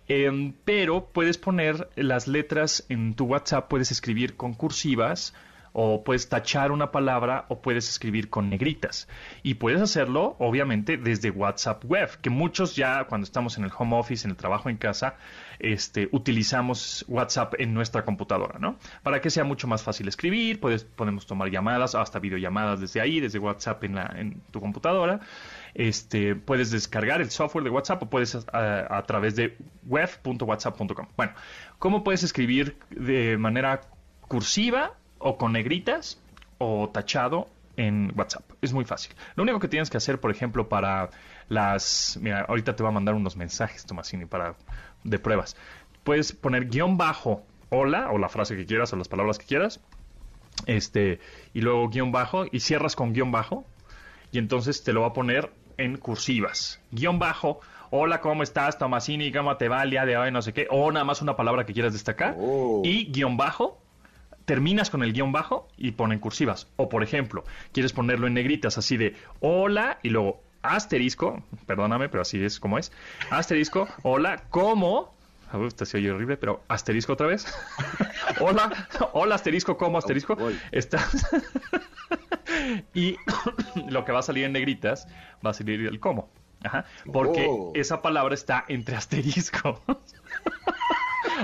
Em, 0.08 0.54
pero 0.66 1.06
puedes 1.06 1.38
poner 1.38 1.90
las 1.96 2.28
letras 2.28 2.86
en 2.90 3.14
tu 3.14 3.26
WhatsApp, 3.26 3.70
puedes 3.70 3.92
escribir 3.92 4.36
con 4.36 4.54
cursivas 4.54 5.34
o 5.74 6.04
puedes 6.04 6.28
tachar 6.28 6.72
una 6.72 6.92
palabra 6.92 7.46
o 7.48 7.62
puedes 7.62 7.90
escribir 7.90 8.30
con 8.30 8.50
negritas. 8.50 9.08
Y 9.44 9.56
puedes 9.56 9.82
hacerlo, 9.82 10.36
obviamente, 10.40 10.98
desde 10.98 11.32
WhatsApp 11.32 11.84
Web, 11.86 12.20
que 12.22 12.30
muchos 12.30 12.76
ya 12.76 13.06
cuando 13.06 13.26
estamos 13.26 13.58
en 13.58 13.64
el 13.64 13.72
home 13.78 13.98
office, 13.98 14.28
en 14.28 14.32
el 14.32 14.38
trabajo 14.38 14.70
en 14.70 14.78
casa, 14.78 15.16
este, 15.62 16.10
utilizamos 16.12 17.06
WhatsApp 17.08 17.56
en 17.60 17.74
nuestra 17.74 18.04
computadora, 18.04 18.60
¿no? 18.60 18.78
Para 19.04 19.22
que 19.22 19.30
sea 19.30 19.44
mucho 19.44 19.68
más 19.68 19.84
fácil 19.84 20.08
escribir, 20.08 20.60
podemos 20.60 21.26
tomar 21.26 21.50
llamadas, 21.50 21.96
hasta 21.96 22.20
videollamadas 22.20 22.80
desde 22.80 23.02
ahí, 23.02 23.20
desde 23.20 23.40
WhatsApp 23.40 23.84
en 23.84 24.42
tu 24.52 24.60
computadora. 24.60 25.22
Este, 25.74 26.36
puedes 26.36 26.72
descargar 26.72 27.22
el 27.22 27.30
software 27.30 27.64
de 27.64 27.70
WhatsApp 27.70 28.04
o 28.04 28.10
puedes 28.10 28.36
a, 28.36 28.98
a 28.98 29.04
través 29.04 29.36
de 29.36 29.58
web.whatsapp.com. 29.86 31.08
Bueno, 31.16 31.34
¿cómo 31.80 32.04
puedes 32.04 32.24
escribir 32.24 32.78
de 32.90 33.38
manera 33.38 33.82
cursiva 34.28 34.94
o 35.18 35.38
con 35.38 35.54
negritas 35.54 36.20
o 36.58 36.90
tachado 36.90 37.48
en 37.78 38.12
WhatsApp? 38.16 38.44
Es 38.62 38.74
muy 38.74 38.86
fácil. 38.86 39.14
Lo 39.36 39.44
único 39.44 39.60
que 39.60 39.68
tienes 39.68 39.90
que 39.90 39.98
hacer, 39.98 40.20
por 40.20 40.32
ejemplo, 40.32 40.68
para 40.68 41.10
las... 41.50 42.18
Mira, 42.22 42.46
ahorita 42.48 42.76
te 42.76 42.84
voy 42.84 42.92
a 42.92 42.94
mandar 42.94 43.16
unos 43.16 43.36
mensajes, 43.38 43.86
Tomasini, 43.86 44.26
para 44.26 44.56
de 45.04 45.20
pruebas. 45.20 45.56
Puedes 46.04 46.34
poner 46.34 46.68
guion 46.68 46.98
bajo 46.98 47.46
hola 47.70 48.12
o 48.12 48.18
la 48.18 48.30
frase 48.30 48.56
que 48.56 48.66
quieras 48.66 48.92
o 48.94 48.98
las 48.98 49.08
palabras 49.08 49.38
que 49.38 49.46
quieras. 49.46 49.80
Este, 50.66 51.20
y 51.54 51.62
luego 51.62 51.90
guion 51.90 52.12
bajo 52.12 52.46
y 52.52 52.60
cierras 52.60 52.96
con 52.96 53.14
guion 53.14 53.32
bajo 53.32 53.66
y 54.32 54.38
entonces 54.38 54.84
te 54.84 54.94
lo 54.94 55.02
va 55.02 55.08
a 55.08 55.14
poner 55.14 55.52
en 55.78 55.98
cursivas. 55.98 56.80
Guión 56.92 57.20
bajo, 57.20 57.60
hola, 57.90 58.22
¿cómo 58.22 58.44
estás, 58.44 58.78
Tomasini? 58.78 59.32
¿Cómo 59.32 59.58
te 59.58 59.70
va 59.70 59.84
el 59.84 59.90
día 59.90 60.06
de 60.06 60.18
hoy? 60.18 60.32
No 60.32 60.42
sé 60.42 60.54
qué. 60.54 60.68
O 60.70 60.92
nada 60.92 61.06
más 61.06 61.22
una 61.22 61.36
palabra 61.36 61.66
que 61.66 61.74
quieras 61.74 61.94
destacar. 61.94 62.36
Oh. 62.38 62.82
Y 62.84 63.12
guion 63.12 63.38
bajo, 63.38 63.82
terminas 64.46 64.90
con 64.90 65.04
el 65.04 65.14
guion 65.14 65.32
bajo 65.32 65.68
y 65.78 65.92
pone 65.92 66.16
en 66.16 66.20
cursivas. 66.20 66.68
O, 66.76 66.90
por 66.90 67.04
ejemplo, 67.04 67.44
quieres 67.72 67.94
ponerlo 67.94 68.28
en 68.28 68.34
negritas, 68.34 68.78
así 68.78 68.98
de 68.98 69.16
hola 69.40 70.00
y 70.04 70.10
luego 70.10 70.44
asterisco, 70.64 71.44
perdóname, 71.66 72.10
pero 72.10 72.22
así 72.22 72.44
es 72.44 72.60
como 72.60 72.78
es. 72.78 72.92
Asterisco, 73.30 73.88
hola, 74.04 74.44
¿cómo? 74.50 75.14
Usted 75.54 75.86
se 75.86 75.98
oye 75.98 76.12
horrible, 76.12 76.38
pero 76.38 76.64
asterisco 76.70 77.14
otra 77.14 77.28
vez. 77.28 77.46
hola, 78.40 78.88
hola 79.14 79.36
asterisco, 79.36 79.78
¿cómo 79.78 79.98
asterisco? 79.98 80.38
Oh, 80.40 80.50
Estás. 80.72 81.28
y 82.94 83.18
lo 83.90 84.06
que 84.06 84.12
va 84.12 84.20
a 84.20 84.24
salir 84.24 84.46
en 84.46 84.54
negritas 84.54 85.08
va 85.46 85.50
a 85.52 85.54
salir 85.54 85.82
el 85.88 86.00
cómo. 86.00 86.30
Ajá, 86.64 86.86
porque 87.12 87.48
Oh. 87.50 87.72
esa 87.74 88.02
palabra 88.02 88.36
está 88.36 88.64
entre 88.68 88.96
asterisco. 88.96 89.82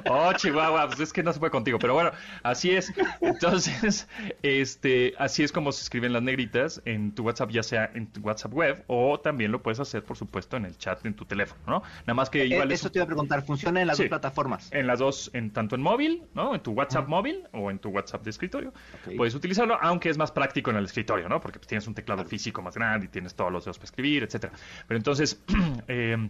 Oh, 0.10 0.32
Chihuahua, 0.34 0.88
pues 0.88 1.00
es 1.00 1.14
que 1.14 1.24
no 1.24 1.34
se 1.34 1.40
puede 1.40 1.52
contigo, 1.52 1.80
pero 1.80 1.94
bueno, 1.94 2.12
así 2.44 2.72
es. 2.72 2.92
Entonces, 3.22 4.08
este, 4.44 5.14
así 5.18 5.44
es 5.44 5.52
como 5.52 5.72
se 5.72 5.84
escriben 5.84 6.14
las 6.14 6.22
negritas 6.24 6.82
en 6.86 7.14
tu 7.14 7.24
WhatsApp, 7.24 7.50
ya 7.52 7.64
sea 7.64 7.90
en 7.94 8.08
tu 8.08 8.22
WhatsApp 8.22 8.54
web 8.54 8.84
o 8.88 9.20
también 9.20 9.52
lo 9.52 9.62
puedes 9.62 9.80
hacer, 9.80 10.04
por 10.04 10.18
supuesto, 10.18 10.58
en 10.58 10.66
el 10.66 10.78
chat 10.78 11.06
en 11.06 11.14
tu 11.14 11.26
teléfono, 11.26 11.62
¿no? 11.68 11.84
Nada 12.02 12.14
más 12.14 12.30
que 12.30 12.46
igual 12.46 12.72
Eh, 12.72 12.74
es 12.74 12.82
Eso 12.82 12.92
te 12.92 13.00
iba 13.00 13.04
a 13.04 13.08
preguntar, 13.08 13.44
¿funciona 13.44 13.82
en 13.82 13.88
las 13.88 13.98
Sí. 13.98 14.04
dos 14.04 14.10
plataformas? 14.10 14.72
en 14.72 14.88
las 14.88 15.00
dos, 15.00 15.30
en 15.34 15.52
tanto 15.52 15.76
en 15.76 15.82
móvil, 15.82 16.24
¿no? 16.34 16.56
En 16.56 16.62
tu 16.62 16.72
WhatsApp 16.72 17.08
móvil 17.08 17.48
o 17.54 17.72
en 17.72 17.80
tu 17.80 17.90
WhatsApp 17.90 18.24
de 18.24 18.30
escritorio. 18.30 18.74
Puedes 19.16 19.36
utilizarlo, 19.36 19.78
aunque 19.82 20.10
es 20.10 20.18
más 20.18 20.32
práctico 20.32 20.70
en 20.72 20.78
el 20.78 20.86
escritorio, 20.86 21.28
¿no? 21.30 21.40
Porque 21.40 21.60
pues, 21.60 21.68
tienes 21.68 21.88
un 21.88 21.94
teclado 21.94 22.24
físico 22.26 22.62
más 22.62 22.76
grande 22.76 23.06
y 23.08 23.10
tienes 23.10 23.36
todos 23.36 23.52
los 23.52 23.66
dedos 23.66 23.78
para 23.78 23.86
escribir, 23.86 24.24
etcétera. 24.24 24.54
Pero 24.88 24.98
entonces 24.98 25.42
eh, 25.88 26.30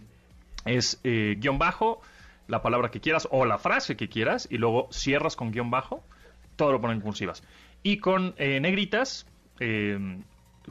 es 0.64 1.00
eh, 1.04 1.36
guion 1.38 1.58
bajo, 1.58 2.00
la 2.48 2.60
palabra 2.62 2.90
que 2.90 3.00
quieras 3.00 3.28
o 3.30 3.44
la 3.44 3.58
frase 3.58 3.96
que 3.96 4.08
quieras 4.08 4.48
y 4.50 4.58
luego 4.58 4.88
cierras 4.90 5.36
con 5.36 5.52
guion 5.52 5.70
bajo, 5.70 6.02
todo 6.56 6.72
lo 6.72 6.80
ponen 6.80 6.96
en 6.96 7.02
cursivas. 7.02 7.42
Y 7.82 7.98
con 7.98 8.34
eh, 8.38 8.58
negritas, 8.60 9.26
eh, 9.60 10.20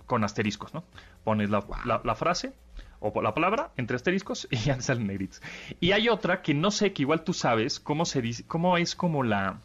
con 0.05 0.23
asteriscos, 0.23 0.73
¿no? 0.73 0.83
Pones 1.23 1.49
la, 1.49 1.63
la- 1.85 2.01
la 2.03 2.15
frase 2.15 2.51
o 2.99 3.21
la 3.21 3.33
palabra 3.33 3.71
entre 3.77 3.95
asteriscos 3.95 4.47
y 4.51 4.57
ya 4.57 4.81
salen 4.81 5.07
negritas. 5.07 5.41
Y 5.79 5.91
hay 5.91 6.09
otra 6.09 6.41
que 6.41 6.53
no 6.53 6.71
sé, 6.71 6.93
que 6.93 7.03
igual 7.03 7.23
tú 7.23 7.33
sabes 7.33 7.79
cómo 7.79 8.05
se 8.05 8.21
dice, 8.21 8.43
cómo 8.45 8.77
es 8.77 8.95
como 8.95 9.23
la 9.23 9.61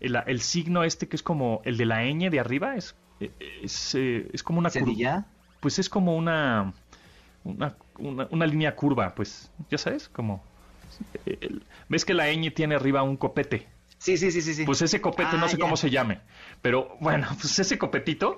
el, 0.00 0.16
el 0.26 0.40
signo 0.40 0.84
este 0.84 1.08
que 1.08 1.16
es 1.16 1.22
como 1.22 1.62
el 1.64 1.76
de 1.78 1.86
la 1.86 2.02
ñ 2.04 2.28
de 2.30 2.38
arriba 2.40 2.76
es 2.76 2.96
es, 3.62 3.94
eh, 3.94 4.28
es 4.34 4.42
como 4.42 4.58
una 4.58 4.68
curva 4.80 4.92
pues 5.60 5.78
es 5.78 5.88
como 5.88 6.14
una 6.16 6.74
una, 7.44 7.76
una, 7.98 8.26
una 8.30 8.46
línea 8.46 8.76
curva 8.76 9.14
pues 9.14 9.50
ya 9.70 9.78
sabes 9.78 10.10
como 10.10 10.44
ves 11.88 12.04
que 12.04 12.14
la 12.14 12.30
ñ 12.32 12.50
tiene 12.54 12.74
arriba 12.74 13.02
un 13.02 13.16
copete 13.16 13.68
Sí, 13.98 14.18
sí, 14.18 14.30
sí, 14.30 14.42
sí. 14.42 14.52
sí. 14.54 14.64
pues 14.64 14.82
ese 14.82 15.00
copete 15.00 15.36
no 15.38 15.46
Ah, 15.46 15.48
sé 15.48 15.56
ya. 15.56 15.62
cómo 15.64 15.76
se 15.76 15.88
llame, 15.90 16.20
pero 16.60 16.96
bueno, 17.00 17.26
pues 17.40 17.58
ese 17.58 17.78
copetito 17.78 18.36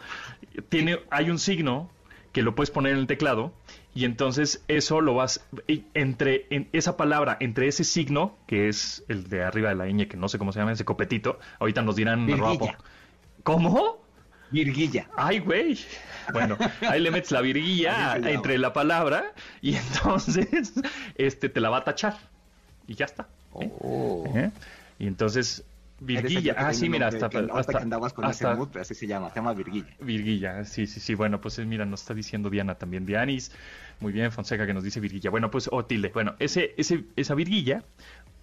tiene, 0.68 1.00
hay 1.10 1.30
un 1.30 1.38
signo 1.38 1.90
que 2.32 2.42
lo 2.42 2.54
puedes 2.54 2.70
poner 2.70 2.92
en 2.92 2.98
el 3.00 3.06
teclado 3.08 3.52
y 3.94 4.04
entonces 4.04 4.62
eso 4.68 5.00
lo 5.00 5.14
vas 5.14 5.44
entre 5.94 6.46
en 6.50 6.68
esa 6.72 6.96
palabra 6.96 7.36
entre 7.40 7.66
ese 7.66 7.82
signo 7.84 8.38
que 8.46 8.68
es 8.68 9.04
el 9.08 9.28
de 9.28 9.42
arriba 9.42 9.70
de 9.70 9.74
la 9.74 9.86
ñ 9.86 10.06
que 10.06 10.16
no 10.16 10.28
sé 10.28 10.38
cómo 10.38 10.52
se 10.52 10.60
llama 10.60 10.72
ese 10.72 10.84
copetito, 10.84 11.40
ahorita 11.58 11.82
nos 11.82 11.96
dirán 11.96 12.24
Virguilla. 12.26 12.78
¿Cómo? 13.42 14.04
Virguilla. 14.50 15.08
Ay, 15.16 15.40
güey. 15.40 15.78
Bueno, 16.32 16.56
ahí 16.88 17.00
le 17.00 17.10
metes 17.10 17.30
la 17.32 17.40
virguilla 17.40 18.16
entre 18.22 18.58
la 18.58 18.72
palabra 18.72 19.32
y 19.60 19.74
entonces 19.76 20.72
este 21.16 21.48
te 21.48 21.60
la 21.60 21.70
va 21.70 21.78
a 21.78 21.84
tachar 21.84 22.16
y 22.88 22.94
ya 22.94 23.04
está. 23.04 23.28
¿eh? 23.60 23.70
Oh. 23.80 24.24
¿Eh? 24.34 24.50
Y 24.98 25.06
entonces, 25.06 25.62
Virguilla, 26.00 26.54
ah, 26.56 26.72
sí, 26.72 26.88
mira, 26.88 27.08
hasta, 27.08 27.26
hasta, 27.26 27.40
hasta, 27.58 27.72
que 27.74 27.82
andabas 27.82 28.12
con 28.12 28.24
hasta- 28.24 28.50
ese 28.50 28.56
mood, 28.56 28.68
pero 28.72 28.82
así 28.82 28.94
se 28.94 29.06
llama, 29.06 29.30
se 29.30 29.36
llama 29.36 29.52
Virguilla. 29.54 29.88
Virguilla, 30.00 30.64
sí, 30.64 30.86
sí, 30.86 31.00
sí, 31.00 31.14
bueno, 31.14 31.40
pues 31.40 31.58
eh, 31.58 31.64
mira, 31.64 31.84
nos 31.84 32.00
está 32.02 32.14
diciendo 32.14 32.50
Diana 32.50 32.76
también, 32.76 33.04
Dianis, 33.06 33.52
muy 34.00 34.12
bien, 34.12 34.30
Fonseca 34.32 34.64
que 34.66 34.74
nos 34.74 34.84
dice 34.84 35.00
Virguilla, 35.00 35.30
bueno, 35.30 35.50
pues, 35.50 35.68
o 35.72 35.84
tilde, 35.84 36.10
bueno, 36.14 36.34
ese, 36.38 36.72
ese, 36.76 37.04
esa 37.16 37.34
Virguilla, 37.34 37.82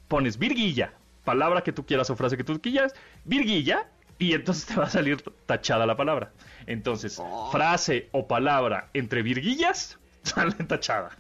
pones 0.10 0.38
Virguilla, 0.38 0.94
palabra 1.24 1.62
que 1.62 1.72
tú 1.72 1.86
quieras 1.86 2.10
o 2.10 2.16
frase 2.18 2.36
que 2.38 2.44
tú 2.44 2.60
quieras, 2.62 2.94
Virguilla, 3.24 3.88
y 4.20 4.34
entonces 4.34 4.66
te 4.68 4.76
va 4.76 4.86
a 4.86 4.90
salir 4.90 5.24
tachada 5.46 5.86
la 5.86 5.96
palabra. 5.96 6.32
Entonces, 6.68 7.18
Oh. 7.22 7.50
frase 7.52 8.10
o 8.12 8.28
palabra 8.28 8.90
entre 8.94 9.22
virguillas, 9.24 9.98
sale 10.24 10.52
tachada. 10.66 11.12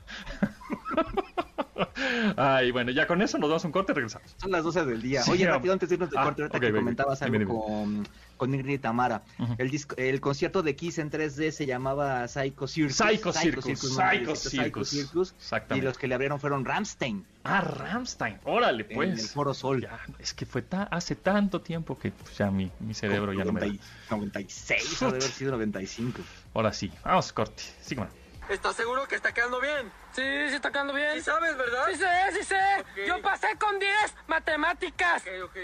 Ay, 2.38 2.72
bueno, 2.72 2.91
ya 2.91 3.08
con 3.08 3.22
eso 3.22 3.38
nos 3.38 3.50
damos 3.50 3.65
un 3.65 3.72
corte 3.72 3.91
y 3.91 3.96
regresamos. 3.96 4.36
Son 4.38 4.51
las 4.51 4.63
12 4.63 4.86
del 4.86 5.01
día. 5.01 5.22
Sí, 5.24 5.32
Oye, 5.32 5.48
rápido, 5.48 5.74
antes 5.74 5.89
de 5.89 5.96
irnos 5.96 6.10
de 6.10 6.17
ah, 6.17 6.24
corte, 6.24 6.41
ahorita 6.44 6.58
ok, 6.58 6.62
que 6.62 6.72
baby. 6.72 6.79
comentabas 6.79 7.22
algo 7.22 7.65
con, 7.65 8.08
con 8.38 8.53
Ingrid 8.53 8.74
y 8.75 8.77
Tamara. 8.79 9.24
Ujú. 9.39 9.55
el, 9.58 9.70
disco- 9.70 9.96
el 9.98 10.22
concierto 10.22 10.63
de 10.63 10.75
Kiss 10.75 10.98
en 11.00 11.12
3D 11.12 11.51
se 11.51 11.65
llamaba 11.65 12.27
Psycho 12.27 12.67
Circus. 12.67 12.96
Psycho 12.98 13.34
Circus, 13.34 13.67
no, 13.67 13.75
Psycho 14.10 14.36
Circus. 14.36 14.89
Circus. 14.89 15.32
Y 15.32 15.36
Exactamente. 15.36 15.86
los 15.86 15.98
que 15.98 16.08
le 16.08 16.15
abrieron 16.15 16.39
fueron 16.39 16.65
Ramstein 16.65 17.25
Ah, 17.44 17.62
Ramstein, 17.62 18.39
órale, 18.46 18.88
en 18.89 18.96
pues. 18.96 19.20
el 19.20 19.27
Foro 19.27 19.53
Sol. 19.53 19.82
Ya, 19.82 20.00
es 20.17 20.34
que 20.34 20.46
fue 20.46 20.62
ta- 20.63 20.84
hace 20.89 21.15
tanto 21.15 21.62
tiempo 21.62 21.98
que 22.00 22.12
pues, 22.12 22.38
ya 22.38 22.50
mi, 22.50 22.72
mi 22.79 22.94
cerebro 22.96 23.34
ya 23.34 23.44
no 23.46 23.51
me 23.53 23.60
da. 23.62 23.67
90 23.67 23.84
y- 23.84 24.13
96, 24.15 25.01
ha 25.03 25.05
de 25.05 25.12
haber 25.12 25.22
sido 25.24 25.51
95. 25.51 26.22
Ahora 26.53 26.74
sí, 26.74 26.91
vamos, 27.03 27.32
corte. 27.34 27.62
Sí, 27.82 27.94
bueno. 27.96 28.12
¿Estás 28.49 28.75
seguro 28.75 29.07
que 29.07 29.15
está 29.15 29.33
quedando 29.33 29.59
bien? 29.59 29.91
Sí, 30.15 30.21
sí 30.49 30.55
está 30.55 30.71
quedando 30.71 30.93
bien. 30.93 31.13
Sí 31.15 31.21
sabes, 31.21 31.57
¿verdad? 31.57 31.85
Sí 31.91 31.97
sé, 31.97 32.07
sí 32.33 32.43
sé. 32.43 33.05
Yo 33.07 33.21
pasé 33.21 33.47
con 33.57 33.79
10 33.79 33.91
matemáticas. 34.27 35.23
Ok, 35.23 35.27
ok. 35.45 35.57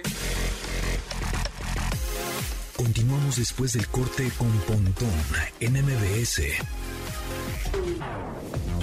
Continuamos 2.76 3.36
después 3.36 3.74
del 3.74 3.88
corte 3.90 4.32
con 4.38 4.52
Pontón 4.62 5.14
en 5.60 5.74
MBS. 5.74 6.42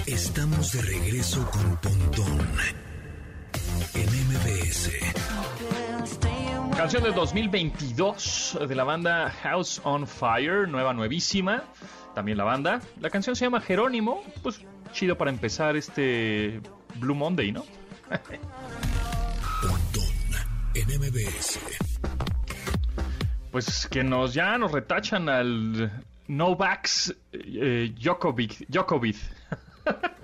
Estamos 0.05 0.71
de 0.71 0.81
regreso 0.81 1.49
con 1.51 1.77
Pontón 1.77 2.47
en 3.93 4.09
MBS. 4.29 4.89
Canción 6.79 7.03
de 7.03 7.11
2022 7.11 8.57
de 8.69 8.73
la 8.73 8.85
banda 8.85 9.29
House 9.43 9.81
on 9.83 10.07
Fire, 10.07 10.65
nueva, 10.65 10.93
nuevísima. 10.93 11.65
También 12.15 12.37
la 12.37 12.45
banda. 12.45 12.79
La 13.01 13.09
canción 13.09 13.35
se 13.35 13.43
llama 13.43 13.59
Jerónimo. 13.59 14.23
Pues 14.41 14.61
chido 14.93 15.17
para 15.17 15.29
empezar 15.29 15.75
este 15.75 16.61
Blue 16.95 17.15
Monday, 17.15 17.51
¿no? 17.51 17.65
Pues 23.51 23.85
que 23.91 24.01
nos 24.05 24.33
ya 24.33 24.57
nos 24.57 24.71
retachan 24.71 25.27
al 25.27 25.91
Novak 26.29 26.87
eh. 27.33 27.93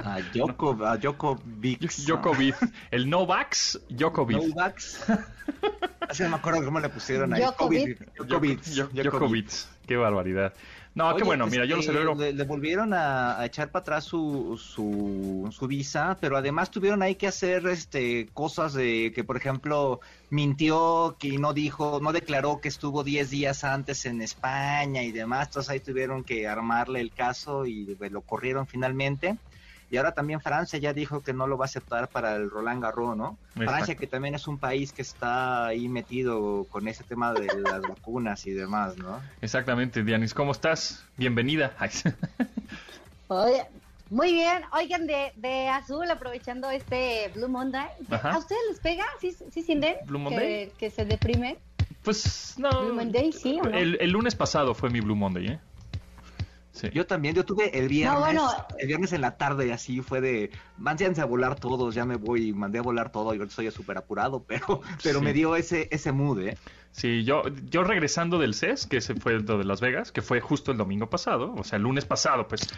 A 0.04 0.20
Joko, 0.34 0.78
a 0.86 0.98
Djokovic. 0.98 1.92
Djokovic. 2.06 2.56
El 2.92 3.10
Novak 3.10 3.56
Djokovic. 3.90 4.38
Novaks. 4.38 5.04
Así 6.10 6.24
no 6.24 6.30
me 6.30 6.36
acuerdo 6.36 6.64
cómo 6.64 6.80
le 6.80 6.90
pusieron 6.90 7.34
ahí. 7.34 7.42
Djok- 7.42 8.92
Djokovic. 8.92 9.52
Qué 9.88 9.96
barbaridad. 9.98 10.54
No, 10.96 11.10
qué 11.10 11.16
Oye, 11.16 11.24
bueno, 11.26 11.44
pues, 11.44 11.52
mira, 11.52 11.66
yo 11.66 11.76
lo 11.76 11.82
eh, 11.82 11.86
celebro. 11.86 12.16
Le, 12.16 12.32
le 12.32 12.44
volvieron 12.46 12.94
a, 12.94 13.38
a 13.38 13.46
echar 13.46 13.70
para 13.70 13.82
atrás 13.82 14.06
su, 14.06 14.58
su, 14.58 15.50
su 15.52 15.68
visa, 15.68 16.18
pero 16.22 16.38
además 16.38 16.72
tuvieron 16.72 17.02
ahí 17.02 17.16
que 17.16 17.28
hacer 17.28 17.68
este 17.68 18.30
cosas 18.34 18.74
de 18.74 19.12
que, 19.14 19.26
por 19.26 19.36
ejemplo, 19.36 20.00
mintió, 20.30 21.18
que 21.20 21.38
no 21.38 21.52
dijo, 21.54 22.00
no 22.02 22.14
declaró 22.14 22.62
que 22.62 22.70
estuvo 22.70 23.04
10 23.04 23.30
días 23.30 23.66
antes 23.66 24.06
en 24.06 24.22
España 24.22 25.04
y 25.04 25.12
demás. 25.12 25.48
Entonces 25.48 25.70
ahí 25.70 25.82
tuvieron 25.82 26.24
que 26.24 26.48
armarle 26.48 27.02
el 27.02 27.12
caso 27.12 27.66
y 27.66 27.94
pues, 27.96 28.14
lo 28.14 28.22
corrieron 28.22 28.66
finalmente. 28.66 29.36
Y 29.92 29.98
ahora 29.98 30.14
también 30.14 30.42
Francia 30.42 30.80
ya 30.80 30.94
dijo 30.94 31.22
que 31.22 31.32
no 31.32 31.46
lo 31.48 31.58
va 31.58 31.66
a 31.66 31.68
aceptar 31.68 32.08
para 32.08 32.36
el 32.36 32.50
Roland 32.50 32.82
Garros, 32.82 33.16
¿no? 33.16 33.38
Exacto. 33.50 33.72
Francia 33.72 33.96
que 33.96 34.08
también 34.08 34.34
es 34.36 34.48
un 34.48 34.58
país 34.58 34.92
que 34.92 35.04
está 35.04 35.68
ahí 35.68 35.88
metido 35.88 36.66
con 36.72 36.88
ese 36.88 37.04
tema 37.04 37.34
de 37.34 37.48
las 37.62 37.82
vacunas 37.88 38.46
y 38.48 38.52
demás, 38.52 38.98
¿no? 38.98 39.22
Exactamente, 39.42 40.04
Dianis, 40.04 40.34
¿cómo 40.34 40.52
estás? 40.54 41.06
Bienvenida. 41.18 41.74
Ay, 41.78 41.92
Oye, 43.28 43.66
muy 44.10 44.34
bien. 44.34 44.64
Oigan, 44.74 45.08
de, 45.08 45.32
de 45.36 45.68
azul, 45.68 46.10
aprovechando 46.10 46.70
este 46.70 47.32
Blue 47.36 47.48
Monday, 47.48 47.88
Ajá. 48.10 48.34
¿a 48.34 48.38
ustedes 48.38 48.62
les 48.70 48.80
pega? 48.80 49.06
¿Sí, 49.20 49.36
sí 49.52 49.62
sienten? 49.64 49.96
Blue 50.06 50.18
que- 50.20 50.24
Monday. 50.24 50.72
Que, 50.78 50.90
se 50.90 51.06
deprimen. 51.06 51.58
Pues 52.04 52.56
no. 52.58 52.70
Blue 52.86 52.94
Monday, 52.96 53.32
¿sí 53.32 53.60
o 53.60 53.68
no? 53.70 53.78
El, 53.78 53.98
el 54.00 54.10
lunes 54.12 54.36
pasado 54.36 54.74
fue 54.76 54.90
mi 54.90 55.00
Blue 55.00 55.16
Monday, 55.16 55.48
¿eh? 55.48 55.60
Sí. 56.76 56.90
Yo 56.94 57.06
también, 57.08 57.34
yo 57.36 57.46
tuve 57.46 57.78
el 57.80 57.88
viernes, 57.88 58.14
No, 58.20 58.26
bueno. 58.26 58.50
el 58.78 58.88
viernes 58.88 59.14
en 59.14 59.22
la 59.22 59.38
tarde, 59.38 59.72
así 59.72 60.02
fue 60.02 60.20
de, 60.20 60.52
váyanse 60.78 61.22
a 61.22 61.26
volar 61.26 61.56
todos, 61.58 61.96
ya 61.96 62.04
me 62.06 62.18
voy, 62.18 62.52
mandé 62.52 62.80
a 62.80 62.82
volar 62.82 63.14
todo, 63.14 63.34
yo 63.34 63.44
estoy 63.46 63.72
súper 63.72 63.98
apurado, 63.98 64.44
pero, 64.48 64.82
pero 65.02 65.20
Sí. 65.20 65.26
me 65.26 65.32
dio 65.32 65.56
ese, 65.56 65.88
ese 65.92 66.12
mood, 66.12 66.42
¿eh? 66.42 66.58
Sí, 66.92 67.26
yo, 67.26 67.44
yo 67.70 67.84
regresando 67.84 68.40
del 68.40 68.54
CES, 68.54 68.88
que 68.88 68.98
ese 68.98 69.16
fue 69.16 69.40
de 69.40 69.64
Las 69.66 69.82
Vegas, 69.82 70.14
que 70.14 70.22
fue 70.22 70.40
justo 70.40 70.72
el 70.72 70.78
domingo 70.78 71.10
pasado, 71.10 71.54
o 71.58 71.64
sea, 71.66 71.76
el 71.76 71.84
lunes 71.84 72.06
pasado, 72.06 72.48
pues 72.48 72.70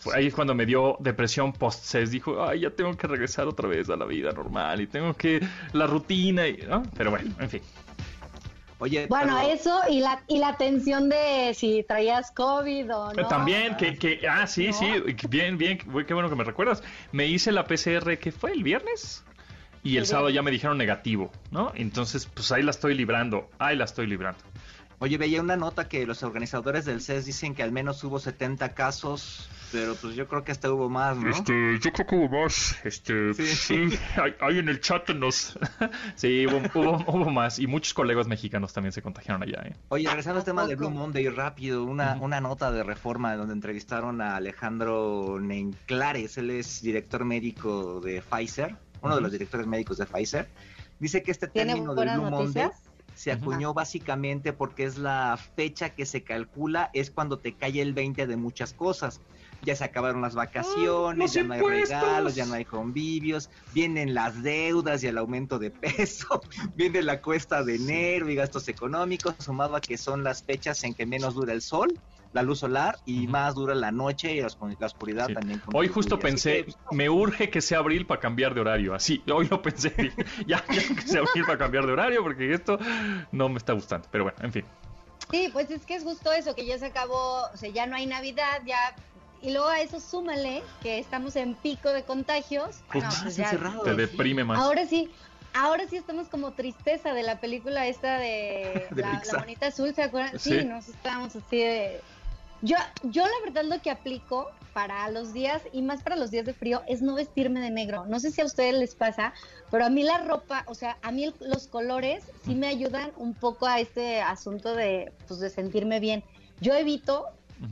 fue 0.00 0.16
ahí 0.16 0.26
es 0.26 0.34
cuando 0.34 0.56
me 0.56 0.66
dio 0.66 0.96
depresión 0.98 1.52
post-CES. 1.52 2.10
Dijo, 2.10 2.42
ay, 2.44 2.60
ya 2.60 2.70
tengo 2.70 2.96
que 2.96 3.06
regresar 3.06 3.46
otra 3.46 3.68
vez 3.68 3.88
a 3.88 3.94
la 3.96 4.06
vida 4.06 4.32
normal 4.32 4.80
y 4.80 4.88
tengo 4.88 5.14
que 5.14 5.40
la 5.72 5.86
rutina, 5.86 6.48
y, 6.48 6.56
¿no? 6.68 6.82
Pero 6.96 7.10
bueno, 7.10 7.30
en 7.38 7.48
fin. 7.48 7.60
Oye, 8.80 9.06
Bueno, 9.08 9.36
pero- 9.40 9.52
eso 9.52 9.80
y 9.88 10.00
la, 10.00 10.22
y 10.26 10.38
la 10.38 10.56
tensión 10.56 11.08
de 11.08 11.52
si 11.54 11.84
traías 11.86 12.32
COVID 12.32 12.94
o 12.94 13.12
no. 13.12 13.28
También, 13.28 13.76
que, 13.76 13.96
que, 13.96 14.26
ah, 14.28 14.46
sí, 14.46 14.68
¿No? 14.68 14.72
sí, 14.72 14.86
bien, 15.28 15.56
bien, 15.58 15.78
qué 15.78 16.14
bueno 16.14 16.28
que 16.28 16.34
me 16.36 16.44
recuerdas. 16.44 16.82
Me 17.12 17.26
hice 17.26 17.52
la 17.52 17.66
PCR, 17.66 18.18
que 18.18 18.32
fue 18.32 18.52
el 18.52 18.62
viernes? 18.64 19.22
y 19.82 19.96
el 19.96 20.04
Sí, 20.04 20.10
sábado 20.10 20.26
bien. 20.26 20.34
ya 20.36 20.42
me 20.42 20.50
dijeron 20.50 20.76
negativo, 20.76 21.32
¿no? 21.50 21.72
Entonces, 21.74 22.26
pues 22.26 22.52
ahí 22.52 22.62
la 22.62 22.70
estoy 22.70 22.92
librando, 22.94 23.48
ahí 23.58 23.76
la 23.76 23.84
estoy 23.84 24.06
librando. 24.06 24.38
Oye, 25.02 25.16
veía 25.16 25.40
una 25.40 25.56
nota 25.56 25.88
que 25.88 26.04
los 26.06 26.22
organizadores 26.22 26.84
del 26.84 27.00
CES 27.00 27.24
dicen 27.24 27.54
que 27.54 27.62
al 27.62 27.72
menos 27.72 28.04
hubo 28.04 28.18
70 28.18 28.74
casos, 28.74 29.48
pero 29.72 29.94
pues 29.94 30.14
yo 30.14 30.28
creo 30.28 30.44
que 30.44 30.52
hasta 30.52 30.70
hubo 30.70 30.90
más, 30.90 31.16
¿no? 31.16 31.30
Este, 31.30 31.78
yo 31.80 31.90
creo 31.90 32.06
que 32.06 32.16
hubo 32.16 32.28
más, 32.28 32.76
este, 32.84 33.32
Sí. 33.32 33.46
sí, 33.46 33.98
ahí, 34.22 34.34
ahí 34.42 34.58
en 34.58 34.68
el 34.68 34.78
chat 34.82 35.08
nos... 35.10 35.58
sí, 36.16 36.46
hubo, 36.46 36.58
hubo, 36.78 36.96
hubo 37.16 37.30
más, 37.30 37.58
y 37.58 37.66
muchos 37.66 37.94
colegas 37.94 38.26
mexicanos 38.26 38.74
también 38.74 38.92
se 38.92 39.00
contagiaron 39.00 39.42
allá, 39.42 39.62
¿eh? 39.64 39.74
Oye, 39.88 40.06
regresando 40.06 40.40
al 40.40 40.44
tema 40.44 40.66
de? 40.66 40.76
Blue 40.76 40.90
Monday, 40.90 41.26
rápido, 41.30 41.82
una, 41.84 42.16
Ujú. 42.16 42.26
una 42.26 42.42
nota 42.42 42.70
de 42.70 42.82
reforma 42.82 43.34
donde 43.36 43.54
entrevistaron 43.54 44.20
a 44.20 44.36
Alejandro 44.36 45.38
Nenclares, 45.40 46.36
él 46.36 46.50
es 46.50 46.82
director 46.82 47.24
médico 47.24 48.02
de 48.02 48.20
Pfizer, 48.20 48.76
uno 49.00 49.14
de 49.14 49.16
Ujú. 49.16 49.22
los 49.22 49.32
directores 49.32 49.66
médicos 49.66 49.96
de 49.96 50.04
Pfizer. 50.04 50.46
Dice 50.98 51.22
que 51.22 51.30
este 51.30 51.48
¿Tiene 51.48 51.72
término 51.72 51.94
buenas 51.94 52.16
Blue 52.16 52.24
Monday 52.30 52.64
noticias? 52.64 52.89
Se 53.20 53.32
acuñó 53.32 53.74
básicamente 53.74 54.54
porque 54.54 54.84
es 54.84 54.96
la 54.96 55.38
fecha 55.54 55.90
que 55.90 56.06
se 56.06 56.22
calcula, 56.22 56.88
es 56.94 57.10
cuando 57.10 57.38
te 57.38 57.54
cae 57.54 57.82
el 57.82 57.92
20 57.92 58.26
de 58.26 58.36
muchas 58.38 58.72
cosas. 58.72 59.20
Ya 59.60 59.76
se 59.76 59.84
acabaron 59.84 60.22
las 60.22 60.34
vacaciones, 60.34 61.34
ya 61.34 61.42
no 61.42 61.52
hay 61.52 61.60
regalos, 61.60 62.34
ya 62.34 62.46
no 62.46 62.54
hay 62.54 62.64
convivios, 62.64 63.50
vienen 63.74 64.14
las 64.14 64.42
deudas 64.42 65.04
y 65.04 65.08
el 65.08 65.18
aumento 65.18 65.58
de 65.58 65.70
peso, 65.70 66.40
viene 66.76 67.02
la 67.02 67.20
cuesta 67.20 67.62
de 67.62 67.74
enero 67.74 68.30
y 68.30 68.36
gastos 68.36 68.68
económicos, 68.68 69.34
sumado 69.38 69.76
a 69.76 69.82
que 69.82 69.98
son 69.98 70.24
las 70.24 70.42
fechas 70.42 70.82
en 70.84 70.94
que 70.94 71.04
menos 71.04 71.34
dura 71.34 71.52
el 71.52 71.60
sol, 71.60 71.92
la 72.32 72.42
luz 72.42 72.60
solar 72.60 72.96
y 73.04 73.22
Ujú. 73.24 73.30
más 73.32 73.54
dura 73.54 73.74
la 73.74 73.90
noche 73.90 74.32
y 74.34 74.40
la 74.40 74.46
oscu- 74.48 74.76
la 74.78 74.86
oscuridad 74.86 75.26
Sí. 75.26 75.34
también. 75.34 75.60
Hoy 75.72 75.88
justo 75.88 76.18
pensé, 76.18 76.64
que, 76.64 76.74
me 76.92 77.08
urge 77.10 77.50
que 77.50 77.60
sea 77.60 77.78
abril 77.78 78.06
para 78.06 78.20
cambiar 78.20 78.54
de 78.54 78.60
horario. 78.60 78.94
Así, 78.94 79.22
hoy 79.34 79.48
lo 79.48 79.60
pensé. 79.62 80.12
ya, 80.46 80.64
ya 80.68 80.94
que 80.94 81.02
sea 81.02 81.20
abril 81.20 81.44
para 81.44 81.58
cambiar 81.58 81.86
de 81.86 81.92
horario 81.92 82.22
porque 82.22 82.52
esto 82.52 82.78
no 83.32 83.48
me 83.48 83.56
está 83.58 83.72
gustando. 83.72 84.06
Pero 84.10 84.24
bueno, 84.24 84.38
en 84.42 84.52
fin. 84.52 84.64
Sí, 85.30 85.48
pues 85.52 85.70
es 85.70 85.84
que 85.86 85.94
es 85.94 86.02
justo 86.02 86.32
eso, 86.32 86.54
que 86.54 86.66
ya 86.66 86.76
se 86.78 86.86
acabó, 86.86 87.44
o 87.52 87.56
sea, 87.56 87.68
ya 87.70 87.86
no 87.86 87.96
hay 87.96 88.06
Navidad, 88.06 88.62
ya... 88.66 88.78
Y 89.42 89.52
luego 89.52 89.68
a 89.68 89.80
eso 89.80 90.00
súmale 90.00 90.62
que 90.82 90.98
estamos 90.98 91.34
en 91.36 91.54
pico 91.54 91.88
de 91.90 92.02
contagios. 92.02 92.80
Pues 92.92 93.04
No, 93.04 93.10
pues 93.22 93.36
ya-. 93.36 93.58
Te 93.84 93.94
deprime 93.94 94.44
más. 94.44 94.58
Ahora 94.58 94.86
sí, 94.86 95.10
ahora 95.54 95.86
sí 95.88 95.96
estamos 95.96 96.28
como 96.28 96.50
tristeza 96.52 97.14
de 97.14 97.22
la 97.22 97.40
película 97.40 97.86
esta 97.86 98.18
de, 98.18 98.86
De 98.90 99.00
la, 99.02 99.22
la 99.32 99.38
monita 99.38 99.68
azul, 99.68 99.94
¿se 99.94 100.02
acuerdan? 100.02 100.38
Sí, 100.38 100.58
Sí. 100.60 100.64
nos 100.66 100.88
estábamos 100.88 101.34
así 101.36 101.58
de... 101.58 102.00
Yo, 102.62 102.76
yo 103.04 103.24
la 103.24 103.32
verdad 103.44 103.64
lo 103.64 103.80
que 103.80 103.90
aplico 103.90 104.48
para 104.74 105.10
los 105.10 105.32
días 105.32 105.62
y 105.72 105.82
más 105.82 106.02
para 106.02 106.14
los 106.16 106.30
días 106.30 106.44
de 106.46 106.54
frío 106.54 106.82
es 106.86 107.02
no 107.02 107.14
vestirme 107.14 107.60
de 107.60 107.70
negro. 107.70 108.04
No 108.06 108.20
sé 108.20 108.30
si 108.30 108.40
a 108.40 108.44
ustedes 108.44 108.74
les 108.74 108.94
pasa, 108.94 109.32
pero 109.70 109.84
a 109.86 109.90
mí 109.90 110.02
la 110.02 110.18
ropa, 110.18 110.64
o 110.68 110.74
sea, 110.74 110.96
a 111.02 111.10
mí 111.10 111.24
el- 111.24 111.34
los 111.40 111.66
colores 111.66 112.22
sí 112.44 112.54
me 112.54 112.68
ayudan 112.68 113.12
un 113.16 113.34
poco 113.34 113.66
a 113.66 113.80
este 113.80 114.20
asunto 114.20 114.74
de, 114.74 115.12
pues, 115.26 115.40
de 115.40 115.50
sentirme 115.50 116.00
bien. 116.00 116.22
Yo 116.60 116.74
evito, 116.74 117.26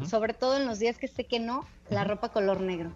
sobre 0.06 0.34
todo 0.34 0.56
en 0.56 0.66
los 0.66 0.78
días 0.78 0.98
que 0.98 1.08
sé 1.08 1.24
que 1.24 1.38
no, 1.40 1.64
la 1.88 2.04
ropa 2.04 2.30
color 2.30 2.60
negro. 2.60 2.92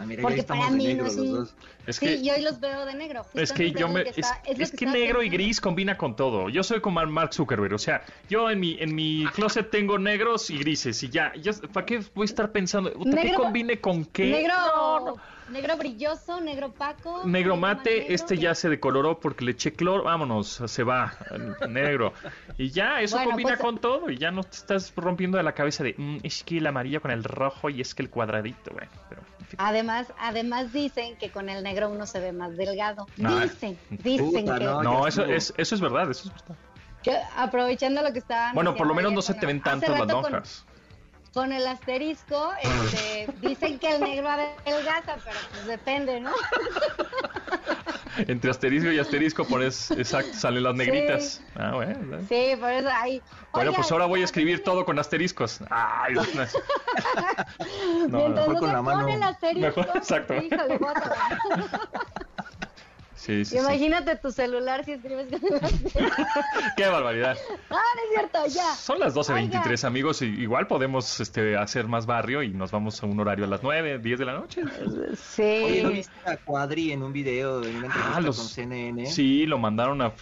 Ah, 0.00 0.04
mira, 0.06 0.22
Porque 0.22 0.44
para 0.44 0.70
mí 0.70 0.84
no 0.84 0.88
negro 0.90 1.06
es 1.06 1.16
los 1.16 1.26
un- 1.26 1.32
dos. 1.34 1.54
Es 1.86 1.96
sí, 1.96 2.06
que, 2.06 2.14
y 2.16 2.30
hoy 2.30 2.40
los 2.42 2.60
veo 2.60 2.86
de 2.86 2.94
negro. 2.94 3.26
es 3.34 3.52
que 3.52 3.72
yo 3.72 3.88
me. 3.88 4.04
que 4.04 4.10
Es, 4.10 4.18
está- 4.18 4.40
es 4.46 4.56
lo 4.58 4.62
es 4.64 4.70
que 4.70 4.76
estaba 4.84 4.92
negro 4.92 5.22
y 5.24 5.28
gris 5.28 5.60
combina 5.60 5.96
con 5.98 6.14
todo. 6.14 6.48
Yo 6.48 6.62
soy 6.62 6.80
como 6.80 7.04
Mark 7.06 7.34
Zuckerberg. 7.34 7.74
O 7.74 7.78
sea, 7.78 8.04
yo 8.28 8.48
en 8.48 8.60
mi, 8.60 8.76
en 8.78 8.94
mi 8.94 9.26
closet 9.34 9.70
tengo 9.70 9.98
negros 9.98 10.50
y 10.50 10.58
grises. 10.58 11.02
Y 11.02 11.08
ya, 11.08 11.32
ya 11.34 11.52
¿para 11.72 11.84
qué 11.84 12.00
voy 12.14 12.22
a 12.22 12.26
estar 12.26 12.52
pensando? 12.52 12.92
¿Qué 12.92 13.34
combine 13.34 13.80
con 13.80 14.04
qué? 14.04 14.26
Negro, 14.26 14.54
No, 14.54 15.00
no. 15.06 15.16
Negro 15.50 15.76
brilloso, 15.76 16.40
negro 16.40 16.66
opaco. 16.68 17.22
Negro 17.24 17.56
mate, 17.56 17.90
negro, 18.00 18.14
este 18.14 18.36
ya 18.38 18.54
se 18.54 18.68
decoloró 18.68 19.18
porque 19.20 19.44
le 19.44 19.52
eché 19.52 19.72
cloro, 19.72 20.04
vámonos, 20.04 20.62
se 20.66 20.82
va, 20.84 21.14
negro. 21.68 22.12
Y 22.56 22.70
ya, 22.70 23.00
eso 23.00 23.16
Bueno, 23.16 23.30
combina 23.30 23.48
pues- 23.50 23.60
con 23.60 23.78
todo 23.78 24.10
y 24.10 24.18
ya 24.18 24.30
no 24.30 24.42
te 24.42 24.56
estás 24.56 24.92
rompiendo 24.96 25.36
de 25.38 25.42
la 25.44 25.52
cabeza 25.52 25.82
de, 25.84 25.94
"Mm, 25.96 26.18
es 26.22 26.42
que 26.44 26.58
el 26.58 26.66
amarillo 26.66 27.00
con 27.00 27.10
el 27.10 27.24
rojo 27.24 27.70
y 27.70 27.80
es 27.80 27.94
que 27.94 28.02
el 28.02 28.10
cuadradito, 28.10 28.70
bueno, 28.72 28.90
pero 29.08 29.22
en 29.40 29.46
fin. 29.46 29.58
Además, 29.62 30.12
además 30.18 30.72
dicen 30.72 31.16
que 31.16 31.30
con 31.30 31.48
el 31.48 31.62
negro 31.62 31.88
uno 31.90 32.06
se 32.06 32.20
ve 32.20 32.32
más 32.32 32.56
delgado. 32.56 33.06
Ah. 33.24 33.40
Dicen, 33.42 33.78
dicen 33.90 34.26
Puta, 34.44 34.58
que, 34.58 34.64
no, 34.64 34.82
No, 34.82 35.06
eso 35.06 35.24
es, 35.24 35.54
eso 35.56 35.74
es 35.74 35.80
verdad, 35.80 36.10
eso 36.10 36.28
es 36.28 36.34
verdad. 36.46 36.56
que 37.02 37.16
aprovechando 37.36 38.02
lo 38.02 38.12
que 38.12 38.18
estaban 38.18 38.54
Bueno, 38.54 38.74
por 38.74 38.86
lo 38.86 38.94
menos 38.94 39.12
no 39.12 39.22
se 39.22 39.32
te 39.34 39.46
ven 39.46 39.62
tanto 39.62 39.90
las 39.92 40.00
con- 40.00 40.08
lonjas. 40.08 40.64
Con, 41.38 41.52
el 41.52 41.66
asterisco, 41.68 42.50
este, 42.60 43.32
dicen 43.40 43.78
que 43.78 43.94
el 43.94 44.00
negro 44.00 44.28
adelgaza, 44.28 45.16
pero 45.24 45.38
pues 45.52 45.66
depende, 45.66 46.18
¿no? 46.20 46.32
Entre 48.26 48.50
asterisco 48.50 48.90
y 48.90 48.98
asterisco 48.98 49.44
pones, 49.46 49.92
exacto, 49.92 50.32
salen 50.34 50.64
las 50.64 50.72
Sí. 50.72 50.78
negritas. 50.78 51.40
Ah, 51.54 51.70
bueno. 51.74 52.18
Sí, 52.28 52.54
por 52.58 52.72
eso 52.72 52.88
ahí. 52.92 53.22
Bueno, 53.52 53.72
pues 53.72 53.92
ahora 53.92 54.06
voy 54.06 54.22
a 54.22 54.24
escribir 54.24 54.64
todo 54.64 54.84
con 54.84 54.98
asteriscos. 54.98 55.60
Ay, 55.70 56.14
no, 56.16 56.22
no. 56.24 56.28
No, 58.08 58.18
Mientras 58.18 58.48
mejor 58.48 58.54
no, 58.54 58.58
con 58.58 58.68
se 58.68 58.74
la 58.74 58.82
mano. 58.82 59.26
asterisco, 59.26 59.80
Mejor, 59.80 59.96
exacto. 59.96 60.34
híjole, 60.34 60.80
Sí, 63.18 63.44
sí, 63.44 63.56
sí. 63.56 63.58
Imagínate 63.58 64.14
tu 64.16 64.30
celular 64.30 64.84
si 64.84 64.92
escribes 64.92 65.26
con 65.28 65.40
el. 65.64 66.10
Qué 66.76 66.86
barbaridad. 66.86 67.36
Ah, 67.68 67.74
no 67.74 68.02
es 68.02 68.14
cierto, 68.14 68.46
ya. 68.46 68.74
Son 68.76 69.00
las 69.00 69.14
12.23, 69.14 69.66
Oigan. 69.66 69.86
amigos. 69.86 70.22
y 70.22 70.26
igual 70.26 70.68
podemos 70.68 71.18
este, 71.18 71.56
hacer 71.56 71.88
más 71.88 72.06
barrio 72.06 72.42
y 72.44 72.50
nos 72.50 72.70
vamos 72.70 73.02
a 73.02 73.06
un 73.06 73.18
horario 73.18 73.44
a 73.44 73.48
las 73.48 73.62
9, 73.62 73.98
10 73.98 74.18
de 74.20 74.24
la 74.24 74.34
noche. 74.34 74.62
Sí. 75.16 75.42
Oye, 75.64 75.82
¿no 75.82 75.90
viste 75.90 76.12
a 76.24 76.36
Cuadri 76.36 76.92
en 76.92 77.02
un 77.02 77.12
video 77.12 77.60
de 77.60 77.70
una 77.70 77.86
entrevista 77.86 78.16
Ah, 78.16 78.20
los- 78.20 78.36
con 78.38 78.46
CNN? 78.48 79.06
Sí, 79.06 79.46
lo 79.46 79.58
mandaron 79.58 80.00
a... 80.00 80.12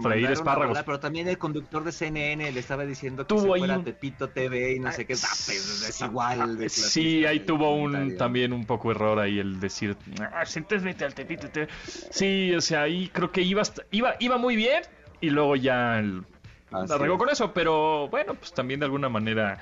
Freír 0.00 0.30
espárragos. 0.30 0.68
volar, 0.68 0.84
pero 0.84 1.00
también 1.00 1.28
el 1.28 1.38
conductor 1.38 1.84
de 1.84 1.92
CNN 1.92 2.50
le 2.52 2.60
estaba 2.60 2.84
diciendo 2.84 3.24
que 3.24 3.28
Tuvo 3.34 3.52
se 3.54 3.58
fuera 3.58 3.74
un- 3.74 3.80
a 3.80 3.84
Pepito 3.84 4.30
TV 4.30 4.72
y 4.76 4.80
no 4.80 4.92
sé 4.92 5.04
qué. 5.06 5.14
Ah, 5.14 5.16
pues, 5.18 5.84
es 5.88 6.00
igual. 6.00 6.56
de 6.56 6.68
Sí, 6.68 7.24
ahí 7.26 7.40
tuvo 7.40 7.74
un 7.74 8.16
también 8.16 8.52
un 8.52 8.64
poco 8.64 8.90
error 8.90 9.18
ahí 9.18 9.38
el 9.38 9.60
decir, 9.60 9.96
ah, 10.20 10.44
sí, 10.46 10.60
entonces 10.60 10.84
vete 10.84 11.04
al 11.04 11.14
tepito. 11.14 11.48
te-". 11.50 11.68
Sí, 12.10 12.52
o 12.54 12.60
sea, 12.60 12.82
ahí 12.82 13.08
creo 13.08 13.30
que 13.32 13.42
iba, 13.42 13.62
hasta- 13.62 13.82
iba, 13.90 14.14
iba 14.20 14.38
muy 14.38 14.56
bien 14.56 14.82
y 15.20 15.30
luego 15.30 15.56
ya 15.56 15.98
el, 15.98 16.24
Así 16.74 16.88
es. 16.94 17.18
con 17.18 17.28
eso, 17.28 17.52
pero 17.52 18.08
bueno, 18.08 18.34
pues 18.34 18.52
también 18.52 18.80
de 18.80 18.86
alguna 18.86 19.08
manera 19.08 19.58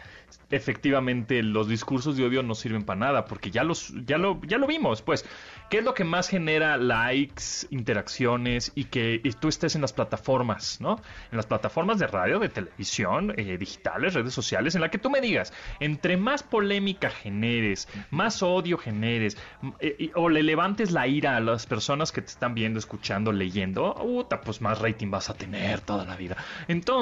efectivamente 0.51 1.43
los 1.43 1.69
discursos 1.69 2.17
de 2.17 2.25
odio 2.25 2.43
no 2.43 2.55
sirven 2.55 2.85
para 2.85 2.99
nada 3.01 3.25
porque 3.25 3.51
ya 3.51 3.65
los 3.65 3.93
ya 4.07 4.19
lo 4.19 4.41
ya 4.43 4.59
lo 4.59 4.67
vimos, 4.67 5.03
pues 5.03 5.25
¿qué 5.71 5.79
es 5.79 5.85
lo 5.85 5.95
que 5.95 6.05
más 6.05 6.29
genera 6.29 6.77
likes, 6.77 7.67
interacciones 7.71 8.73
y 8.75 8.85
que 8.85 9.21
y 9.23 9.31
tú 9.33 9.49
estés 9.49 9.75
en 9.75 9.83
las 9.83 9.93
plataformas, 9.93 10.81
¿no? 10.81 11.01
En 11.31 11.37
las 11.37 11.47
plataformas 11.47 11.99
de 11.99 12.07
radio, 12.07 12.39
de 12.39 12.49
televisión, 12.49 13.33
eh, 13.37 13.57
digitales, 13.59 14.15
redes 14.15 14.35
sociales, 14.35 14.75
en 14.75 14.81
la 14.81 14.91
que 14.91 14.99
tú 14.99 15.11
me 15.11 15.21
digas, 15.21 15.53
entre 15.81 16.17
más 16.17 16.43
polémica 16.43 17.11
generes, 17.11 17.89
más 18.11 18.43
odio 18.43 18.79
generes, 18.79 19.37
eh, 19.81 19.97
y- 19.99 20.11
o 20.15 20.29
le 20.29 20.43
levantes 20.43 20.91
la 20.93 21.07
ira 21.07 21.37
a 21.37 21.41
las 21.41 21.67
personas 21.67 22.13
que 22.13 22.23
te 22.23 22.29
están 22.29 22.55
viendo, 22.55 22.79
escuchando, 22.79 23.33
leyendo, 23.33 23.95
puta, 23.95 24.41
pues 24.41 24.61
más 24.61 24.79
rating 24.81 25.11
vas 25.11 25.31
a 25.31 25.35
tener 25.35 25.81
toda 25.81 26.05
la 26.05 26.17
vida. 26.17 26.37
Entonces, 26.69 27.00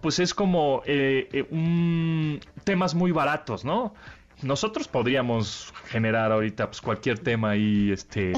pues 0.00 0.18
es 0.18 0.34
como 0.34 0.82
eh, 0.86 1.28
eh, 1.32 1.46
un 1.50 2.40
temas 2.64 2.94
muy 2.94 3.12
baratos, 3.12 3.64
¿no? 3.64 3.94
Nosotros 4.40 4.86
podríamos 4.86 5.74
generar 5.88 6.30
ahorita 6.30 6.66
pues 6.66 6.80
cualquier 6.80 7.18
tema 7.18 7.50
ahí 7.50 7.90
este 7.90 8.34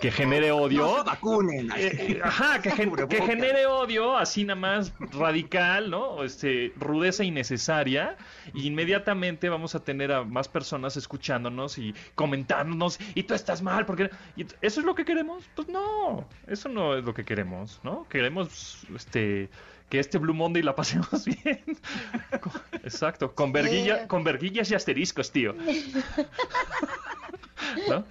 que 0.00 0.10
genere 0.10 0.50
odio. 0.50 0.80
No 0.80 1.04
vacunen. 1.04 1.70
Eh, 1.76 2.18
ajá, 2.20 2.60
que, 2.60 2.72
gen- 2.72 2.90
que 3.08 3.22
genere 3.22 3.64
odio, 3.66 4.16
así 4.16 4.42
nada 4.42 4.58
más 4.58 4.92
radical, 5.12 5.88
¿no? 5.88 6.24
Este, 6.24 6.72
rudeza 6.76 7.22
innecesaria. 7.22 8.16
Y 8.54 8.66
inmediatamente 8.66 9.48
vamos 9.48 9.76
a 9.76 9.84
tener 9.84 10.10
a 10.10 10.24
más 10.24 10.48
personas 10.48 10.96
escuchándonos 10.96 11.78
y 11.78 11.94
comentándonos. 12.16 12.98
Y 13.14 13.22
tú 13.22 13.34
estás 13.34 13.62
mal, 13.62 13.86
porque. 13.86 14.10
y 14.34 14.42
¿Eso 14.62 14.80
es 14.80 14.84
lo 14.84 14.96
que 14.96 15.04
queremos? 15.04 15.44
Pues 15.54 15.68
no, 15.68 16.28
eso 16.48 16.68
no 16.68 16.96
es 16.96 17.04
lo 17.04 17.14
que 17.14 17.24
queremos, 17.24 17.78
¿no? 17.84 18.04
Queremos 18.08 18.84
este. 18.96 19.48
Que 19.88 20.00
este 20.00 20.18
Blue 20.18 20.34
Monday 20.34 20.62
la 20.62 20.74
pasemos 20.74 21.24
bien. 21.42 21.62
Exacto, 22.82 23.34
con, 23.34 23.52
verguilla, 23.52 24.08
con 24.08 24.24
verguillas 24.24 24.70
y 24.70 24.74
asteriscos, 24.74 25.30
tío. 25.30 25.54
¿No? 27.88 28.04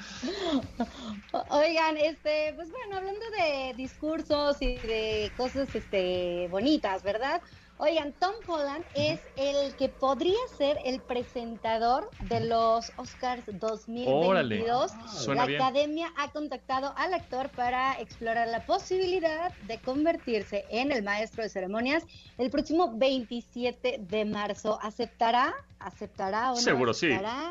Oigan, 1.49 1.97
este, 1.97 2.53
pues 2.55 2.71
bueno, 2.71 2.97
hablando 2.97 3.25
de 3.38 3.73
discursos 3.75 4.61
y 4.61 4.75
de 4.77 5.31
cosas 5.35 5.73
este 5.75 6.47
bonitas, 6.49 7.03
¿verdad? 7.03 7.41
Oigan, 7.77 8.13
Tom 8.13 8.33
Holland 8.47 8.85
es 8.95 9.19
el 9.35 9.75
que 9.75 9.89
podría 9.89 10.38
ser 10.57 10.77
el 10.85 11.01
presentador 11.01 12.09
de 12.29 12.39
los 12.39 12.89
Oscars 12.95 13.43
2022. 13.59 14.25
Órale, 14.25 14.65
suena 15.09 15.41
la 15.41 15.47
bien. 15.47 15.61
academia 15.61 16.13
ha 16.15 16.31
contactado 16.31 16.93
al 16.95 17.13
actor 17.13 17.49
para 17.49 17.99
explorar 17.99 18.47
la 18.47 18.65
posibilidad 18.65 19.53
de 19.63 19.77
convertirse 19.79 20.63
en 20.69 20.93
el 20.93 21.03
maestro 21.03 21.43
de 21.43 21.49
ceremonias 21.49 22.03
el 22.38 22.49
próximo 22.49 22.93
27 22.97 23.97
de 23.99 24.23
marzo. 24.23 24.79
¿Aceptará? 24.81 25.53
¿Aceptará 25.79 26.53
o 26.53 26.55
no 26.55 26.61
Seguro 26.61 26.93
sí, 26.93 27.09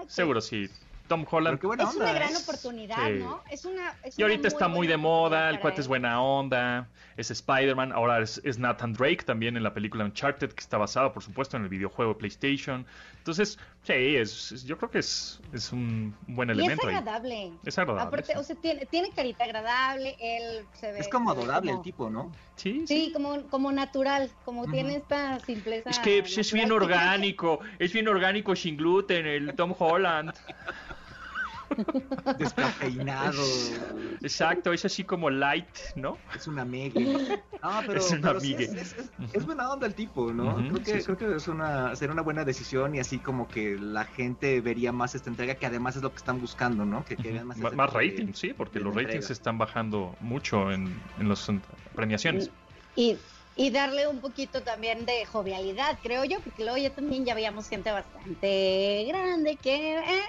seguro 0.08 0.40
sí. 0.40 0.70
Tom 1.08 1.24
Holland. 1.30 1.58
Pero 1.58 1.60
qué 1.60 1.66
buena 1.66 1.84
es 1.84 1.96
una 1.96 2.12
gran 2.12 2.32
¿eh? 2.32 2.36
oportunidad, 2.42 3.06
Sí. 3.08 3.12
¿no? 3.18 3.42
Es 3.50 3.64
una, 3.64 3.94
es 4.02 4.18
Y 4.18 4.22
ahorita 4.22 4.40
muy 4.40 4.48
está 4.48 4.68
muy 4.68 4.86
de 4.86 4.96
moda, 4.96 5.50
el 5.50 5.60
cuate 5.60 5.80
es 5.80 5.88
buena 5.88 6.20
onda, 6.22 6.88
es 7.16 7.30
Spider-Man, 7.30 7.92
ahora 7.92 8.20
es, 8.20 8.40
es 8.44 8.58
Nathan 8.58 8.92
Drake 8.94 9.24
también 9.24 9.56
en 9.56 9.62
la 9.62 9.74
película 9.74 10.04
Uncharted, 10.04 10.52
que 10.52 10.60
está 10.60 10.78
basado, 10.78 11.12
por 11.12 11.22
supuesto, 11.22 11.56
en 11.56 11.64
el 11.64 11.68
videojuego 11.68 12.14
de 12.14 12.18
PlayStation. 12.18 12.86
Entonces, 13.18 13.58
sí, 13.82 13.92
es, 13.92 14.52
es- 14.52 14.64
yo 14.64 14.76
creo 14.78 14.90
que 14.90 14.98
es, 14.98 15.40
es 15.52 15.72
un 15.72 16.14
buen 16.26 16.48
Y 16.48 16.52
es 16.52 16.58
elemento 16.58 16.88
ahí. 16.88 16.94
agradable. 16.94 17.52
Es 17.64 17.78
agradable, 17.78 18.08
Aparte, 18.08 18.32
sí. 18.32 18.38
o 18.38 18.42
sea, 18.42 18.56
tiene, 18.56 18.86
tiene 18.86 19.10
carita 19.10 19.44
agradable, 19.44 20.16
él 20.20 20.64
se 20.72 20.92
ve... 20.92 20.98
Es 21.00 21.08
como 21.08 21.30
adorable 21.30 21.70
como- 21.70 21.80
el 21.80 21.84
tipo, 21.84 22.10
¿no? 22.10 22.32
Sí, 22.56 22.84
sí. 22.86 23.06
Sí, 23.06 23.12
como, 23.12 23.42
como 23.48 23.72
natural, 23.72 24.30
como 24.44 24.64
tiene 24.70 24.96
esta 24.96 25.40
simpleza. 25.40 25.90
Es 25.90 25.98
que 25.98 26.20
pues, 26.20 26.38
es 26.38 26.52
bien 26.52 26.68
natural. 26.68 26.90
orgánico, 26.92 27.58
es 27.78 27.92
bien 27.92 28.06
orgánico 28.08 28.54
sin 28.56 28.76
gluten, 28.76 29.26
el 29.26 29.54
Tom 29.54 29.74
Holland. 29.78 30.32
Descafeinado. 32.37 33.88
Exacto, 34.22 34.72
es 34.72 34.85
así 34.85 35.05
como 35.05 35.31
light, 35.31 35.77
¿no? 35.94 36.24
Es 36.33 36.46
una 36.46 36.64
megue. 36.64 37.14
No, 37.62 37.85
pero, 37.87 38.00
Es 38.00 38.12
una 38.12 38.29
pero 38.29 38.40
sí 38.40 38.55
es, 38.59 38.74
es- 38.74 38.92
es- 38.94 39.12
es 39.33 39.44
buena 39.46 39.70
onda 39.72 39.87
el 39.87 39.94
tipo, 39.94 40.33
¿no? 40.33 40.66
Creo 40.66 40.83
que, 40.83 40.92
sí, 40.92 41.00
sí. 41.00 41.07
creo 41.07 41.16
que 41.16 41.37
es 41.37 41.48
una, 41.48 41.96
sería 41.96 42.12
una 42.12 42.22
buena 42.22 42.44
decisión 42.44 42.94
y 42.94 43.00
así 43.00 43.20
como 43.20 43.50
que 43.50 43.77
la 43.79 44.05
gente 44.05 44.61
vería 44.61 44.92
más 44.92 45.14
esta 45.14 45.31
entrega, 45.31 45.57
que 45.59 45.66
además 45.66 45.96
es 45.96 46.03
lo 46.03 46.12
que 46.14 46.18
están 46.18 46.40
buscando, 46.40 46.85
¿no? 46.85 47.05
Que, 47.05 47.18
que 47.18 47.33
vean 47.33 47.46
más, 47.46 47.59
Más, 47.59 47.72
este 47.72 47.77
más 47.77 47.92
de- 47.92 47.96
rating, 47.98 48.33
sí, 48.35 48.53
porque 48.55 48.81
los 48.81 48.94
ratings 48.94 49.31
entrega. 49.31 49.33
están 49.33 49.59
bajando 49.59 50.16
mucho 50.20 50.70
en, 50.72 51.11
en 51.16 51.29
las 51.29 51.46
premiaciones. 51.94 52.50
Y, 52.94 53.18
y 53.55 53.70
darle 53.70 54.07
un 54.09 54.20
poquito 54.20 54.62
también 54.64 55.07
de 55.07 55.24
jovialidad, 55.27 55.98
creo 56.03 56.24
yo, 56.24 56.42
porque 56.42 56.62
luego 56.64 56.77
ya 56.79 56.94
también 56.94 57.24
ya 57.24 57.35
veíamos 57.35 57.68
gente 57.68 57.90
bastante 57.92 59.05
grande 59.09 59.59
que... 59.59 59.98
eh, 59.98 60.22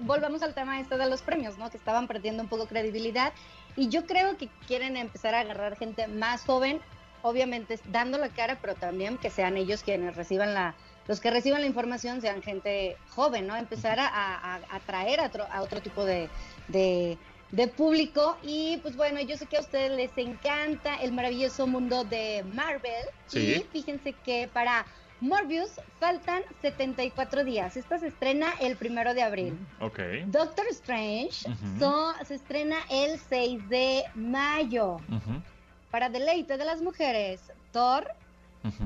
volvamos 0.00 0.42
al 0.42 0.54
tema 0.54 0.80
este 0.80 0.96
de 0.96 1.08
los 1.08 1.22
premios, 1.22 1.58
¿no? 1.58 1.70
Que 1.70 1.76
estaban 1.76 2.06
perdiendo 2.06 2.42
un 2.42 2.48
poco 2.48 2.66
credibilidad. 2.66 3.32
Y 3.76 3.88
yo 3.88 4.06
creo 4.06 4.36
que 4.36 4.48
quieren 4.66 4.96
empezar 4.96 5.34
a 5.34 5.40
agarrar 5.40 5.76
gente 5.76 6.08
más 6.08 6.42
joven, 6.44 6.80
obviamente 7.22 7.78
dando 7.88 8.18
la 8.18 8.28
cara, 8.28 8.58
pero 8.60 8.74
también 8.74 9.18
que 9.18 9.30
sean 9.30 9.56
ellos 9.56 9.82
quienes 9.82 10.16
reciban 10.16 10.54
la... 10.54 10.74
Los 11.06 11.20
que 11.20 11.30
reciban 11.30 11.62
la 11.62 11.66
información 11.66 12.20
sean 12.20 12.42
gente 12.42 12.96
joven, 13.08 13.46
¿no? 13.46 13.56
Empezar 13.56 13.98
a, 13.98 14.06
a- 14.08 14.56
a 14.56 14.76
atraer 14.76 15.20
a 15.20 15.26
otro, 15.26 15.46
a 15.50 15.62
otro 15.62 15.80
tipo 15.80 16.04
de, 16.04 16.28
de, 16.68 17.16
de 17.50 17.68
público. 17.68 18.36
Y 18.42 18.76
pues 18.82 18.94
bueno, 18.94 19.18
yo 19.22 19.36
sé 19.38 19.46
que 19.46 19.56
a 19.56 19.60
ustedes 19.60 19.90
les 19.92 20.10
encanta 20.18 20.96
el 20.96 21.12
maravilloso 21.12 21.66
mundo 21.66 22.04
de 22.04 22.44
Marvel. 22.52 23.06
Sí. 23.26 23.38
Y 23.54 23.60
fíjense 23.72 24.12
que 24.22 24.50
para 24.52 24.84
Morbius 25.20 25.70
faltan 25.98 26.42
74 26.62 27.44
días. 27.44 27.76
Esta 27.76 27.98
se 27.98 28.06
estrena 28.08 28.52
el 28.60 28.76
primero 28.76 29.14
de 29.14 29.22
abril. 29.22 29.58
Ok. 29.80 29.98
Doctor 30.26 30.66
Strange 30.70 31.46
so- 31.78 32.14
se 32.24 32.34
estrena 32.34 32.76
el 32.90 33.18
6 33.18 33.68
de 33.68 34.04
mayo. 34.14 34.94
Ujú, 35.08 35.42
Para 35.90 36.08
deleite 36.08 36.56
de 36.56 36.64
las 36.64 36.80
mujeres, 36.82 37.40
Thor 37.72 38.12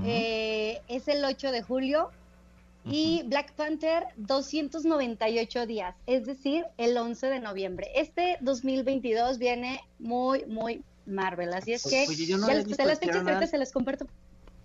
eh, 0.05 0.81
es 0.88 1.09
el 1.09 1.25
8 1.25 1.51
de 1.53 1.62
julio. 1.62 2.11
Y 2.85 3.23
Black 3.27 3.53
Panther 3.53 4.07
298 4.16 5.66
días, 5.66 5.95
es 6.09 6.27
decir, 6.27 6.64
el 6.79 6.97
11 6.97 7.29
de 7.29 7.38
noviembre. 7.38 7.88
Este 7.95 8.38
2022 8.40 9.38
viene 9.38 9.81
muy, 10.01 10.45
muy 10.47 10.83
Marvel, 11.07 11.55
así 11.55 11.73
es 11.75 11.85
que 11.85 12.07
Oye, 12.09 12.27
yo 12.27 12.38
no 12.38 12.49
ya 12.49 12.55
les 12.55 12.64
visto 12.66 12.83
puse 12.83 12.88
las 12.88 12.99
fechas, 12.99 13.16
ahorita 13.25 13.47
se 13.47 13.59
las 13.59 13.71
comparto. 13.71 14.07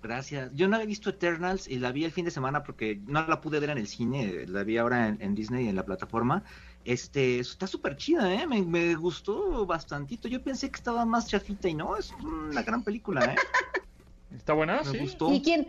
Gracias. 0.01 0.51
Yo 0.53 0.67
no 0.67 0.75
había 0.75 0.85
visto 0.87 1.09
Eternals 1.09 1.67
y 1.67 1.79
la 1.79 1.91
vi 1.91 2.05
el 2.05 2.11
fin 2.11 2.23
de 2.25 2.31
semana 2.31 2.63
porque 2.63 3.01
no 3.05 3.25
la 3.27 3.41
pude 3.41 3.59
ver 3.59 3.71
en 3.71 3.79
el 3.79 3.87
cine, 3.87 4.45
la 4.47 4.63
vi 4.63 4.77
ahora 4.77 5.07
en, 5.07 5.21
en 5.21 5.33
Disney 5.35 5.67
en 5.67 5.75
la 5.75 5.85
plataforma. 5.85 6.43
Este, 6.85 7.39
está 7.39 7.67
súper 7.67 7.97
chida, 7.97 8.33
¿eh? 8.33 8.45
Me, 8.47 8.61
me 8.61 8.95
gustó 8.95 9.65
bastantito. 9.65 10.27
Yo 10.27 10.41
pensé 10.43 10.69
que 10.69 10.77
estaba 10.77 11.03
más 11.05 11.27
chafita 11.27 11.67
y 11.67 11.73
no, 11.73 11.97
es 11.97 12.11
una 12.13 12.61
gran 12.61 12.83
película, 12.83 13.33
¿eh? 13.33 13.35
¿Está 14.35 14.53
buena? 14.53 14.81
Me 14.83 14.91
Sí. 14.91 14.97
gustó. 14.99 15.33
¿Y 15.33 15.41
quién, 15.41 15.67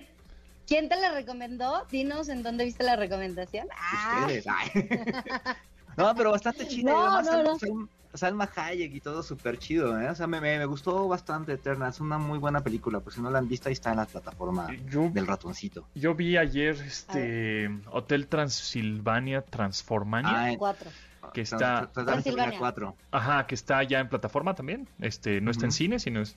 quién 0.67 0.88
te 0.88 0.97
la 1.01 1.12
recomendó? 1.12 1.87
Dinos 1.91 2.29
en 2.29 2.43
dónde 2.43 2.64
viste 2.64 2.85
la 2.85 2.97
recomendación. 2.97 3.67
Ah, 3.77 4.19
Ustedes. 4.27 4.47
ay. 4.47 4.69
no, 5.97 6.14
pero 6.14 6.31
bastante 6.33 6.69
chida. 6.69 6.93
y 6.93 6.95
además 6.95 7.27
no, 7.27 7.43
no. 7.43 7.88
Salma 8.14 8.49
Hayek 8.55 8.94
y 8.94 9.01
todo 9.01 9.23
súper 9.23 9.59
chido, 9.59 10.01
¿eh? 10.01 10.09
O 10.09 10.14
sea, 10.14 10.27
me, 10.27 10.40
me, 10.40 10.59
me 10.59 10.64
gustó 10.64 11.07
bastante 11.09 11.53
Eternals. 11.53 11.97
Es 11.97 12.01
una 12.01 12.18
muy 12.18 12.38
buena 12.38 12.61
película. 12.62 13.01
Pues 13.01 13.16
si 13.16 13.21
no 13.21 13.31
la 13.31 13.38
han 13.38 13.49
visto, 13.49 13.68
ahí 13.68 13.75
está 13.75 13.90
en 13.90 13.97
la 13.99 14.07
plataforma 14.07 14.68
Yo, 14.88 15.09
del 15.11 15.27
ratoncito. 15.27 15.87
yo 15.94 16.14
vi 16.14 16.37
ayer 16.37 16.75
este 16.87 17.71
Hotel 17.90 18.27
Transilvania 18.27 19.42
Transformania. 19.42 20.33
Ah, 20.35 20.51
en- 20.53 20.59
cuatro. 20.59 20.90
Que 21.35 21.42
está- 21.42 21.83
Tra- 21.83 21.92
Tra- 21.92 22.05
Transilvania. 22.07 22.59
4. 22.59 22.97
Ajá, 23.11 23.47
que 23.47 23.55
está 23.55 23.83
ya 23.83 24.01
en 24.01 24.09
plataforma 24.09 24.55
también. 24.55 24.88
Este, 25.01 25.40
no 25.42 25.51
está 25.51 25.66
en 25.66 25.73
cine, 25.73 25.99
sino 25.99 26.23
es 26.23 26.37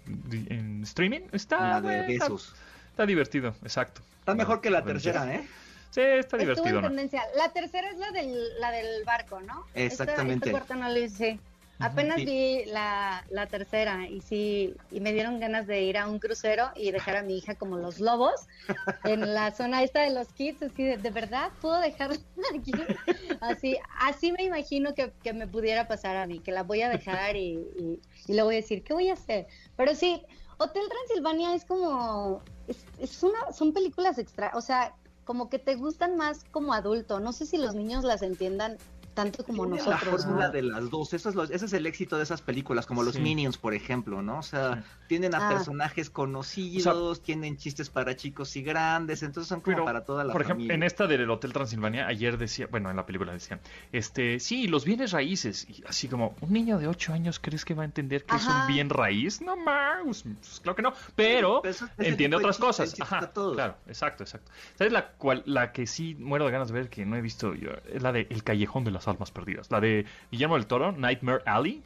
en 0.50 0.84
streaming. 0.84 1.22
Está, 1.32 1.80
La 1.80 1.82
de 1.82 2.14
está- 2.14 2.26
besos. 2.26 2.54
está 2.90 3.06
divertido, 3.06 3.56
exacto. 3.64 4.02
Está 4.20 4.36
mejor 4.36 4.60
que 4.60 4.70
la 4.70 4.80
Avengers. 4.80 5.04
tercera, 5.04 5.34
¿eh? 5.34 5.48
Sí, 5.92 6.02
está 6.02 6.38
Estuvo 6.38 6.42
en 6.42 6.48
divertido. 6.48 6.82
¿no? 6.82 6.88
tendencia. 6.90 7.22
La 7.38 7.50
tercera 7.54 7.90
es 7.90 7.98
la 7.98 8.12
del, 8.12 8.60
la 8.60 8.72
del 8.72 9.04
barco, 9.06 9.40
¿no? 9.42 9.66
Esta- 9.74 10.04
Exactamente. 10.04 10.50
Esta, 10.50 10.60
cuarta 10.60 10.76
no 10.76 10.90
la 10.90 11.00
hice. 11.00 11.40
Apenas 11.82 12.18
Sí. 12.18 12.26
vi 12.26 12.66
la, 12.66 13.26
la 13.30 13.48
tercera 13.48 14.08
y 14.10 14.22
sí, 14.22 14.76
y 14.92 15.00
me 15.00 15.14
dieron 15.14 15.40
ganas 15.40 15.68
de 15.68 15.82
ir 15.84 15.98
a 15.98 16.08
un 16.08 16.20
crucero 16.20 16.70
y 16.76 16.92
dejar 16.92 17.18
a 17.18 17.24
mi 17.24 17.38
hija 17.38 17.56
como 17.56 17.78
los 17.78 18.00
lobos 18.00 18.48
en 19.04 19.34
la 19.34 19.52
zona 19.56 19.84
esta 19.84 20.02
de 20.02 20.12
los 20.12 20.28
kids, 20.34 20.62
así 20.64 20.84
de, 20.84 20.98
¿de 20.98 21.10
verdad 21.10 21.52
puedo 21.62 21.80
dejarla 21.80 22.18
aquí? 22.58 22.74
Así, 23.40 23.78
así 24.00 24.32
me 24.32 24.44
imagino 24.44 24.94
que, 24.94 25.12
que 25.24 25.34
me 25.34 25.48
pudiera 25.48 25.88
pasar 25.88 26.16
a 26.18 26.28
mí, 26.28 26.40
que 26.40 26.52
la 26.52 26.64
voy 26.64 26.82
a 26.82 26.90
dejar 26.90 27.36
y, 27.36 27.60
y, 27.78 28.00
y 28.28 28.34
le 28.34 28.44
voy 28.44 28.56
a 28.56 28.58
decir, 28.58 28.84
¿qué 28.84 28.94
voy 28.94 29.10
a 29.10 29.14
hacer? 29.14 29.48
Pero 29.76 29.96
sí, 29.96 30.24
Hotel 30.60 30.84
Transilvania 30.90 31.56
es 31.56 31.66
como, 31.66 32.44
es, 32.68 32.86
es 33.00 33.24
una, 33.24 33.52
son 33.52 33.74
películas 33.74 34.18
extra, 34.20 34.52
o 34.54 34.62
sea, 34.62 34.94
como 35.24 35.50
que 35.50 35.60
te 35.60 35.76
gustan 35.76 36.18
más 36.18 36.44
como 36.52 36.74
adulto, 36.74 37.20
no 37.20 37.32
sé 37.34 37.46
si 37.46 37.58
los 37.58 37.74
niños 37.74 38.04
las 38.04 38.22
entiendan 38.22 38.78
tanto 39.14 39.44
como 39.44 39.64
Tiene 39.66 39.78
nosotros. 39.78 40.04
La 40.06 40.18
fórmula 40.18 40.48
¿no? 40.48 40.54
de 40.54 40.62
las 40.64 40.90
dos, 40.90 41.14
eso 41.14 41.30
es 41.30 41.36
lo- 41.36 41.44
ese 41.44 41.66
es 41.66 41.74
el 41.74 41.86
éxito 41.86 42.18
de 42.18 42.24
esas 42.24 42.42
películas, 42.42 42.86
como 42.86 43.04
los. 43.04 43.18
Minions, 43.20 43.58
por 43.58 43.74
ejemplo, 43.74 44.22
¿no? 44.22 44.40
O 44.40 44.44
sea, 44.44 44.76
Sí. 44.76 44.82
tienen 45.08 45.36
a 45.36 45.48
Ah. 45.48 45.50
personajes 45.54 46.10
conocidos, 46.10 47.22
tienen 47.22 47.58
chistes 47.58 47.90
para 47.90 48.16
chicos 48.16 48.56
y 48.56 48.62
grandes, 48.64 49.22
entonces 49.24 49.48
son 49.48 49.62
como 49.62 49.76
Pero, 49.76 49.86
para 49.86 50.04
toda 50.06 50.24
la 50.24 50.34
por 50.34 50.42
ejemplo, 50.42 50.64
familia. 50.64 50.76
en 50.76 50.84
esta 50.84 51.08
del 51.08 51.30
Hotel 51.30 51.54
Transilvania, 51.54 52.08
ayer 52.08 52.38
decía, 52.38 52.68
bueno, 52.70 52.90
en 52.90 52.96
la 52.96 53.06
película 53.06 53.32
decían, 53.34 53.60
este, 53.92 54.40
sí, 54.40 54.68
los 54.68 54.86
bienes 54.86 55.12
raíces. 55.12 55.68
Y 55.70 55.84
así 55.88 56.08
como, 56.08 56.36
¿un 56.42 56.52
niño 56.54 56.78
de 56.80 56.88
8 56.88 57.14
años 57.14 57.40
crees 57.40 57.66
que 57.66 57.74
va 57.74 57.84
a 57.84 57.86
entender 57.86 58.24
que 58.26 58.36
es 58.36 58.46
un 58.48 58.68
bien 58.68 58.90
raíz? 58.90 59.42
No 59.42 59.56
más, 59.56 60.24
pues, 60.24 60.60
claro 60.62 60.76
que 60.76 60.82
no. 60.82 60.94
Pero 61.16 61.62
Pero 61.62 61.70
eso- 61.72 61.88
ese 61.98 62.10
entiende 62.10 62.38
otras 62.38 62.58
cosas. 62.58 62.96
Ajá, 63.00 63.30
claro, 63.32 63.76
exacto, 63.88 64.24
exacto. 64.24 64.52
¿Sabes 64.78 64.92
la, 64.94 65.08
cual, 65.12 65.44
la 65.46 65.72
que 65.72 65.86
sí 65.88 66.16
muero 66.16 66.46
de 66.46 66.52
ganas 66.52 66.68
de 66.70 66.74
ver, 66.74 66.90
que 66.90 67.06
no 67.06 67.16
he 67.16 67.22
visto 67.22 67.54
yo? 67.56 67.70
Es 67.94 68.02
la 68.02 68.12
de 68.12 68.28
El 68.30 68.44
Callejón 68.44 68.84
de 68.84 68.92
las 68.92 69.08
Almas 69.12 69.32
Perdidas. 69.32 69.70
La 69.72 69.80
de 69.80 70.06
Guillermo 70.32 70.56
del 70.56 70.66
Toro, 70.66 70.92
Nightmare 70.92 71.42
Alley. 71.46 71.84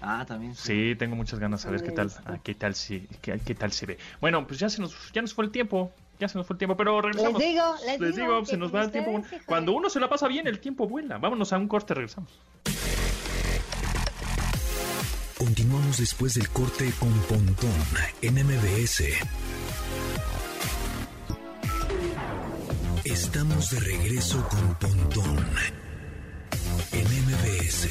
Ah, 0.00 0.24
también. 0.26 0.54
Sí, 0.54 0.94
tengo 0.96 1.16
muchas 1.16 1.38
ganas 1.40 1.64
de 1.64 1.72
la 1.76 1.82
qué 1.82 1.90
tal, 1.90 2.10
ah, 2.26 2.38
qué 2.42 2.54
tal 2.54 2.74
se, 2.74 3.06
qué, 3.20 3.40
qué 3.44 3.54
tal 3.54 3.72
se 3.72 3.86
ve. 3.86 3.98
Bueno, 4.20 4.46
pues 4.46 4.60
ya 4.60 4.68
se 4.68 4.80
nos, 4.80 5.12
ya 5.12 5.22
nos 5.22 5.34
fue 5.34 5.44
el 5.44 5.50
tiempo, 5.50 5.92
ya 6.20 6.28
se 6.28 6.38
nos 6.38 6.46
fue 6.46 6.54
el 6.54 6.58
tiempo, 6.58 6.76
pero 6.76 7.00
regresamos. 7.02 7.40
Les 7.40 7.48
digo, 7.50 7.74
les, 7.84 8.00
Les 8.00 8.16
digo, 8.16 8.44
se 8.44 8.56
nos 8.56 8.72
va 8.72 8.84
el 8.84 8.90
tiempo. 8.92 9.10
ustedes. 9.10 9.42
Cuando 9.44 9.72
uno 9.72 9.90
se 9.90 9.98
la 9.98 10.08
pasa 10.08 10.28
bien, 10.28 10.46
el 10.46 10.60
tiempo 10.60 10.86
vuela. 10.86 11.18
Vámonos 11.18 11.52
a 11.52 11.58
un 11.58 11.66
corte, 11.66 11.94
regresamos. 11.94 12.30
Continuamos 15.36 15.98
después 15.98 16.34
del 16.34 16.48
corte 16.50 16.92
con 16.98 17.12
Pontón 17.22 17.70
en 18.22 18.34
MBS. 18.34 19.04
Estamos 23.04 23.70
de 23.70 23.80
regreso 23.80 24.46
con 24.48 24.74
Pontón 24.74 25.46
MBS. 27.68 27.88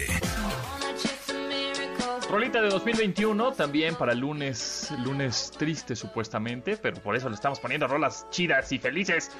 Rolita 2.29 2.61
de 2.61 2.69
2021, 2.69 3.53
también 3.53 3.95
para 3.95 4.13
lunes, 4.13 4.91
lunes 5.03 5.51
triste 5.57 5.95
supuestamente, 5.95 6.75
pero 6.77 7.01
por 7.01 7.15
eso 7.15 7.29
le 7.29 7.35
estamos 7.35 7.59
poniendo 7.59 7.87
rolas 7.87 8.25
chidas 8.31 8.71
y 8.71 8.79
felices. 8.79 9.31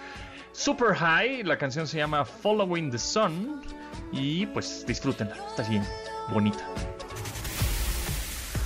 Super 0.52 0.96
High, 0.96 1.44
la 1.44 1.58
canción 1.58 1.88
se 1.88 1.98
llama 1.98 2.24
Following 2.24 2.92
the 2.92 2.98
Sun 2.98 3.62
y 4.12 4.46
pues 4.48 4.86
disfrútenla, 4.88 5.36
está 5.48 5.64
bien 5.68 5.84
bonita. 6.30 6.66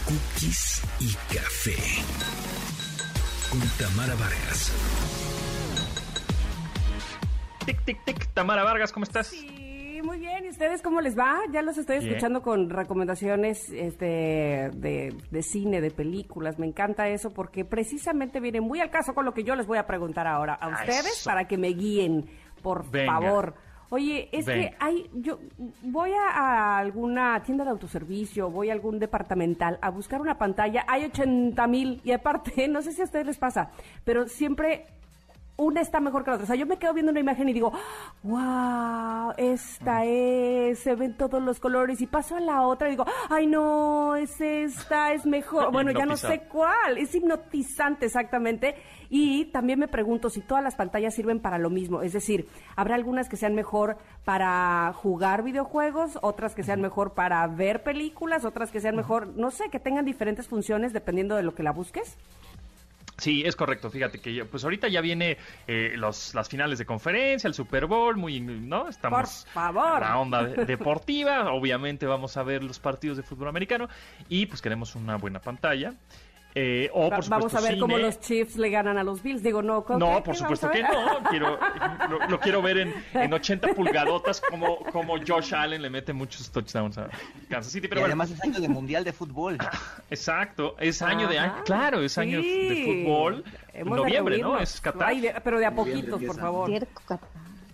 Cookies 0.06 0.84
y 1.00 1.14
café. 1.34 1.78
Con 3.50 3.62
Tamara 3.80 4.16
Vargas. 4.16 4.72
Tic, 7.66 7.84
tic, 7.86 8.06
tic. 8.06 8.34
Tamara 8.34 8.64
Vargas, 8.64 8.92
¿cómo 8.92 9.04
estás? 9.04 9.28
Sí, 9.28 9.61
muy 10.04 10.20
bien. 10.20 10.46
¿Y 10.46 10.50
ustedes 10.50 10.82
cómo 10.82 11.02
les 11.02 11.18
va? 11.18 11.40
Ya 11.52 11.62
los 11.62 11.78
estoy 11.78 12.00
Bien. 12.00 12.10
escuchando 12.10 12.42
con 12.42 12.70
recomendaciones 12.70 13.70
este, 13.70 14.70
de, 14.74 15.16
de 15.32 15.44
cine, 15.44 15.82
de 15.82 15.92
películas. 15.92 16.60
Me 16.60 16.68
encanta 16.68 17.08
eso 17.10 17.32
porque 17.32 17.66
precisamente 17.66 18.40
viene 18.40 18.62
muy 18.62 18.80
al 18.80 18.90
caso 18.90 19.14
con 19.14 19.26
lo 19.26 19.34
que 19.34 19.44
yo 19.44 19.56
les 19.56 19.68
voy 19.68 19.78
a 19.78 19.86
preguntar 19.88 20.28
ahora 20.28 20.54
a 20.56 20.70
ustedes 20.70 21.06
eso. 21.20 21.30
para 21.30 21.48
que 21.48 21.58
me 21.58 21.70
guíen, 21.70 22.26
por 22.62 22.90
Venga. 22.90 23.14
favor. 23.14 23.54
Oye, 23.94 24.30
es 24.32 24.46
que 24.46 24.74
hay, 24.80 25.10
yo 25.14 25.38
voy 25.82 26.12
a, 26.14 26.30
a 26.30 26.78
alguna 26.78 27.44
tienda 27.44 27.66
de 27.66 27.72
autoservicio, 27.72 28.50
voy 28.50 28.70
a 28.70 28.74
algún 28.74 29.00
departamental 29.00 29.78
a 29.82 29.90
buscar 29.90 30.22
una 30.22 30.38
pantalla, 30.38 30.86
hay 30.88 31.04
80 31.04 31.68
mil 31.68 32.00
y 32.06 32.14
aparte, 32.14 32.68
no 32.70 32.82
sé 32.82 32.94
si 32.94 33.02
a 33.02 33.04
ustedes 33.04 33.26
les 33.26 33.38
pasa, 33.38 33.72
pero 34.06 34.30
siempre 34.30 34.86
una 35.62 35.82
está 35.82 36.00
mejor 36.00 36.24
que 36.24 36.32
la 36.32 36.36
otra. 36.36 36.44
O 36.46 36.48
sea, 36.48 36.56
yo 36.56 36.66
me 36.66 36.78
quedo 36.78 36.94
viendo 36.94 37.12
una 37.12 37.20
imagen 37.20 37.48
y 37.48 37.54
digo, 37.54 37.72
wow, 38.24 39.34
esta 39.38 40.06
es, 40.06 40.80
se 40.80 40.96
ven 40.96 41.16
todos 41.16 41.42
los 41.42 41.60
colores 41.60 42.02
y 42.02 42.08
paso 42.08 42.36
a 42.36 42.40
la 42.40 42.66
otra 42.66 42.88
y 42.88 42.92
digo, 42.92 43.06
ay 43.30 43.48
no, 43.48 44.16
es 44.16 44.42
esta, 44.42 45.14
es 45.14 45.26
mejor. 45.26 45.72
Bueno, 45.82 45.92
ya 45.92 46.06
no 46.06 46.18
sé 46.18 46.42
cuál, 46.52 46.98
es 46.98 47.16
hipnotizante 47.16 48.06
exactamente. 48.06 48.76
Y 49.10 49.46
también 49.46 49.80
me 49.80 49.88
pregunto 49.88 50.30
si 50.30 50.42
todas 50.42 50.64
las 50.64 50.76
pantallas 50.76 51.16
sirven 51.16 51.40
para 51.40 51.58
lo 51.58 51.70
mismo. 51.70 52.02
Es 52.02 52.14
decir, 52.14 52.48
habrá 52.76 52.96
algunas 52.96 53.30
que 53.30 53.38
sean 53.38 53.56
mejor 53.56 53.98
para 54.26 54.92
jugar 54.94 55.44
videojuegos, 55.44 56.20
otras 56.22 56.56
que 56.56 56.64
sean 56.64 56.82
mejor 56.82 57.14
para 57.14 57.46
ver 57.48 57.84
películas, 57.84 58.46
otras 58.46 58.72
que 58.72 58.80
sean 58.82 58.96
mejor, 58.96 59.28
no 59.28 59.52
sé, 59.52 59.70
que 59.70 59.80
tengan 59.80 60.06
diferentes 60.06 60.48
funciones 60.48 60.94
dependiendo 60.94 61.36
de 61.36 61.44
lo 61.44 61.56
que 61.56 61.64
la 61.64 61.72
busques. 61.72 62.18
Sí, 63.22 63.44
es 63.46 63.56
correcto. 63.56 63.92
Fíjate 63.92 64.20
que 64.20 64.34
ya- 64.34 64.46
pues 64.46 64.64
ahorita 64.64 64.88
ya 64.88 65.00
viene 65.00 65.38
eh, 65.68 65.94
los, 65.96 66.34
las 66.34 66.50
finales 66.50 66.80
de 66.80 66.86
conferencia, 66.88 67.48
el 67.48 67.54
Super 67.54 67.86
Bowl, 67.86 68.18
muy, 68.18 68.40
¿no? 68.40 68.90
Estamos 68.90 69.46
Por 69.54 69.54
favor. 69.54 70.02
en 70.02 70.10
la 70.10 70.18
onda 70.18 70.44
de- 70.44 70.66
deportiva. 70.66 71.52
Obviamente 71.54 72.08
vamos 72.08 72.36
a 72.38 72.42
ver 72.44 72.64
los 72.64 72.80
partidos 72.80 73.18
de 73.18 73.24
fútbol 73.24 73.48
americano 73.50 73.88
y 74.28 74.48
pues 74.48 74.60
queremos 74.60 74.96
una 74.96 75.18
buena 75.18 75.40
pantalla. 75.40 75.94
Eh, 76.54 76.90
o 76.94 77.10
Va- 77.10 77.16
por 77.16 77.24
supuesto, 77.24 77.48
Vamos 77.48 77.54
a 77.56 77.62
ver 77.70 77.80
cómo 77.80 77.96
cine. 77.96 78.08
los 78.08 78.20
Chiefs 78.20 78.58
le 78.58 78.70
ganan 78.70 78.98
a 78.98 79.04
los 79.06 79.24
Bills. 79.24 79.42
Digo, 79.42 79.62
no, 79.62 79.86
¿con 79.86 80.00
No, 80.00 80.18
qué- 80.18 80.22
por 80.24 80.34
qué 80.34 80.40
supuesto 80.40 80.70
que 80.70 80.84
no. 80.84 80.90
Quiero, 81.30 81.58
lo, 82.10 82.28
lo 82.28 82.40
quiero 82.42 82.62
ver 82.62 82.78
en, 82.80 82.94
en 83.14 83.32
80 83.34 83.70
pulgadotas 83.70 84.42
como, 84.42 84.80
como 84.92 85.16
Josh 85.26 85.56
Allen 85.56 85.82
le 85.82 85.90
mete 85.90 86.12
muchos 86.12 86.52
touchdowns 86.52 86.98
a 86.98 87.10
Kansas 87.50 87.72
City. 87.72 87.88
Pero 87.88 88.00
y 88.00 88.04
bueno, 88.04 88.12
además 88.12 88.32
es 88.32 88.44
año 88.44 88.60
de 88.60 88.68
mundial 88.68 89.04
de 89.06 89.14
fútbol. 89.14 89.58
exacto. 90.10 90.76
Es 90.80 91.02
año 91.02 91.28
de 91.30 91.40
Ajá, 91.40 91.54
año. 91.56 91.64
Claro, 91.64 92.02
es 92.02 92.18
año 92.18 92.38
de 92.40 92.44
sí. 92.44 93.04
fútbol. 93.06 93.44
Hemos 93.74 93.96
de 93.98 94.04
Noviembre, 94.04 94.38
¿no? 94.40 94.60
Es 94.60 94.82
Qatar. 94.82 95.08
Ay, 95.08 95.22
de- 95.22 95.34
pero 95.44 95.58
de 95.58 95.66
a 95.66 95.74
poquitos, 95.74 96.22
por 96.22 96.38
favor. 96.38 96.70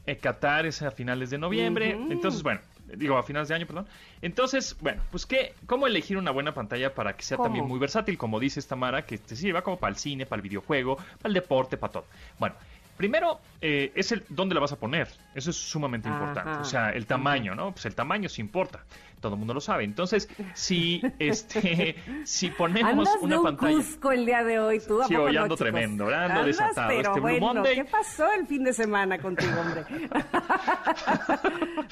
Eh, 0.06 0.18
Qatar 0.18 0.66
es 0.68 0.82
a 0.84 0.92
finales 0.92 1.32
de 1.32 1.38
noviembre. 1.38 1.96
Ujú. 1.96 2.12
Entonces, 2.12 2.44
bueno, 2.44 2.62
digo 2.95 3.17
a 3.17 3.23
finales 3.23 3.50
de 3.50 3.56
año, 3.56 3.65
perdón. 3.67 3.88
Entonces, 4.21 4.76
bueno, 4.80 5.02
pues 5.12 5.26
qué, 5.26 5.54
¿cómo 5.65 5.88
elegir 5.88 6.17
una 6.17 6.32
buena 6.32 6.54
pantalla 6.54 6.93
para 6.93 7.15
que 7.15 7.23
sea 7.23 7.38
¿Cómo? 7.38 7.45
también 7.47 7.65
muy 7.67 7.80
versátil? 7.80 8.17
Como 8.17 8.39
dice 8.39 8.62
Tamara, 8.62 9.06
que 9.06 9.17
te 9.17 9.36
sirva 9.36 9.62
como 9.62 9.78
para 9.78 9.91
el 9.91 9.97
cine, 9.97 10.26
para 10.26 10.41
el 10.41 10.43
videojuego, 10.47 10.95
para 10.97 11.28
el 11.28 11.34
deporte, 11.34 11.78
para 11.78 11.93
todo. 11.93 12.06
Bueno, 12.39 12.56
primero 12.97 13.39
eh, 13.62 13.91
es 13.95 14.12
el 14.12 14.23
dónde 14.30 14.56
la 14.56 14.62
vas 14.62 14.71
a 14.71 14.78
poner. 14.78 15.08
Eso 15.36 15.50
es 15.52 15.56
sumamente 15.56 16.10
Ajá. 16.10 16.17
importante. 16.17 16.62
O 16.62 16.65
sea, 16.65 16.89
el 16.89 17.06
tamaño, 17.06 17.56
¿no? 17.56 17.71
Pues 17.71 17.86
el 17.86 17.95
tamaño 17.95 18.30
sí 18.30 18.41
importa. 18.41 18.84
Todo 19.20 19.34
el 19.34 19.40
mundo 19.40 19.54
lo 19.56 19.62
sabe. 19.62 19.84
Entonces, 19.84 20.30
si 20.54 21.02
este, 21.20 21.96
si 22.24 22.50
ponemos 22.52 22.92
Andas 23.08 23.20
de 23.20 23.26
una 23.26 23.38
un 23.40 23.44
pantalla. 23.46 23.76
Cusco 23.78 24.12
el 24.12 24.26
día 24.26 24.44
de 24.44 24.60
hoy, 24.60 24.80
tú. 24.80 25.02
¿a 25.02 25.08
Sí, 25.08 25.16
hoy 25.16 25.36
ando 25.36 25.56
tremendo, 25.58 26.06
ando 26.06 26.16
Andas, 26.18 26.46
desatado. 26.46 26.88
pero 26.90 27.00
Este 27.00 27.12
Blue 27.20 27.22
bueno, 27.22 27.40
Monday. 27.56 27.76
¿qué 27.76 27.86
pasó 27.86 28.32
el 28.34 28.46
fin 28.48 28.64
de 28.64 28.74
semana 28.74 29.18
contigo, 29.20 29.52
hombre? 29.60 29.84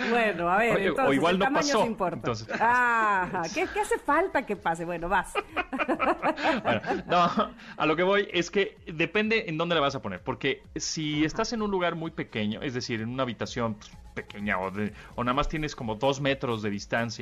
bueno, 0.09 0.49
a 0.49 0.57
ver, 0.57 0.75
Oye, 0.75 0.85
o 0.85 0.89
entonces, 0.91 1.15
igual 1.15 1.33
el 1.35 1.39
no 1.39 1.53
pasó, 1.53 1.85
importa. 1.85 2.15
entonces. 2.17 2.47
Ajá, 2.59 3.41
¿qué, 3.53 3.67
¿qué 3.73 3.79
hace 3.79 3.97
falta 3.99 4.45
que 4.45 4.55
pase? 4.55 4.85
Bueno, 4.85 5.09
vas. 5.09 5.33
Bueno, 6.63 6.81
no, 7.07 7.51
a 7.77 7.85
lo 7.85 7.95
que 7.95 8.03
voy 8.03 8.27
es 8.31 8.51
que 8.51 8.77
depende 8.87 9.45
en 9.47 9.57
dónde 9.57 9.75
la 9.75 9.81
vas 9.81 9.95
a 9.95 10.01
poner, 10.01 10.21
porque 10.21 10.63
si 10.75 11.25
estás 11.25 11.53
en 11.53 11.61
un 11.61 11.71
lugar 11.71 11.95
muy 11.95 12.11
pequeño, 12.11 12.61
es 12.61 12.73
decir, 12.73 13.01
en 13.01 13.09
una 13.09 13.23
habitación 13.23 13.75
pues, 13.75 13.91
pequeña 14.13 14.59
o, 14.59 14.71
de- 14.71 14.93
o 15.15 15.23
nada 15.23 15.33
más 15.33 15.49
tienes 15.49 15.75
como 15.75 15.95
dos 15.95 16.21
metros 16.21 16.61
de 16.61 16.69
distancia, 16.69 17.14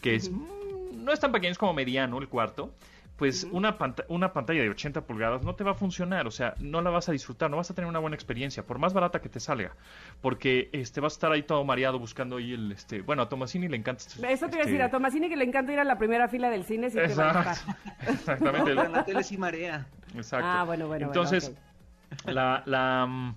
que 0.00 0.14
es, 0.16 0.30
mm, 0.30 1.04
no 1.04 1.12
es 1.12 1.20
tan 1.20 1.32
pequeño, 1.32 1.52
es 1.52 1.58
como 1.58 1.72
mediano 1.74 2.18
el 2.18 2.28
cuarto, 2.28 2.72
pues 3.16 3.44
una, 3.52 3.78
panta- 3.78 4.04
una 4.08 4.32
pantalla 4.32 4.60
de 4.62 4.70
80 4.70 5.02
pulgadas 5.02 5.44
no 5.44 5.54
te 5.54 5.62
va 5.62 5.70
a 5.70 5.74
funcionar, 5.74 6.26
o 6.26 6.32
sea, 6.32 6.54
no 6.58 6.82
la 6.82 6.90
vas 6.90 7.08
a 7.08 7.12
disfrutar, 7.12 7.48
no 7.48 7.56
vas 7.56 7.70
a 7.70 7.74
tener 7.74 7.88
una 7.88 8.00
buena 8.00 8.16
experiencia, 8.16 8.64
por 8.64 8.78
más 8.80 8.92
barata 8.92 9.20
que 9.20 9.28
te 9.28 9.38
salga, 9.38 9.70
porque 10.20 10.68
este 10.72 11.00
vas 11.00 11.12
a 11.12 11.16
estar 11.16 11.30
ahí 11.32 11.44
todo 11.44 11.62
mareado 11.64 11.98
buscando 12.00 12.38
ahí 12.38 12.54
el, 12.54 12.72
este, 12.72 13.02
bueno, 13.02 13.22
a 13.22 13.28
Tomasini 13.28 13.68
le 13.68 13.76
encanta. 13.76 14.02
Eso 14.04 14.16
te 14.18 14.26
iba 14.26 14.34
a 14.34 14.46
este, 14.46 14.56
decir, 14.64 14.82
a 14.82 14.90
Tomasini 14.90 15.28
que 15.28 15.36
le 15.36 15.44
encanta 15.44 15.72
ir 15.72 15.78
a 15.78 15.84
la 15.84 15.96
primera 15.96 16.26
fila 16.28 16.50
del 16.50 16.64
cine, 16.64 16.90
sí 16.90 16.96
te 16.96 17.14
va 17.14 17.30
a 17.30 17.44
gustar. 17.44 17.76
exactamente. 18.08 18.70
Pero 18.70 18.82
en 18.86 18.92
la 18.92 19.04
tele 19.04 19.22
sí 19.22 19.38
marea. 19.38 19.86
Exacto. 20.16 20.46
Ah, 20.48 20.64
bueno, 20.64 20.88
bueno, 20.88 21.06
bueno, 21.06 21.22
Entonces, 21.22 21.52
ok. 22.24 22.30
la, 22.32 22.62
la, 22.66 23.06
mm, 23.06 23.34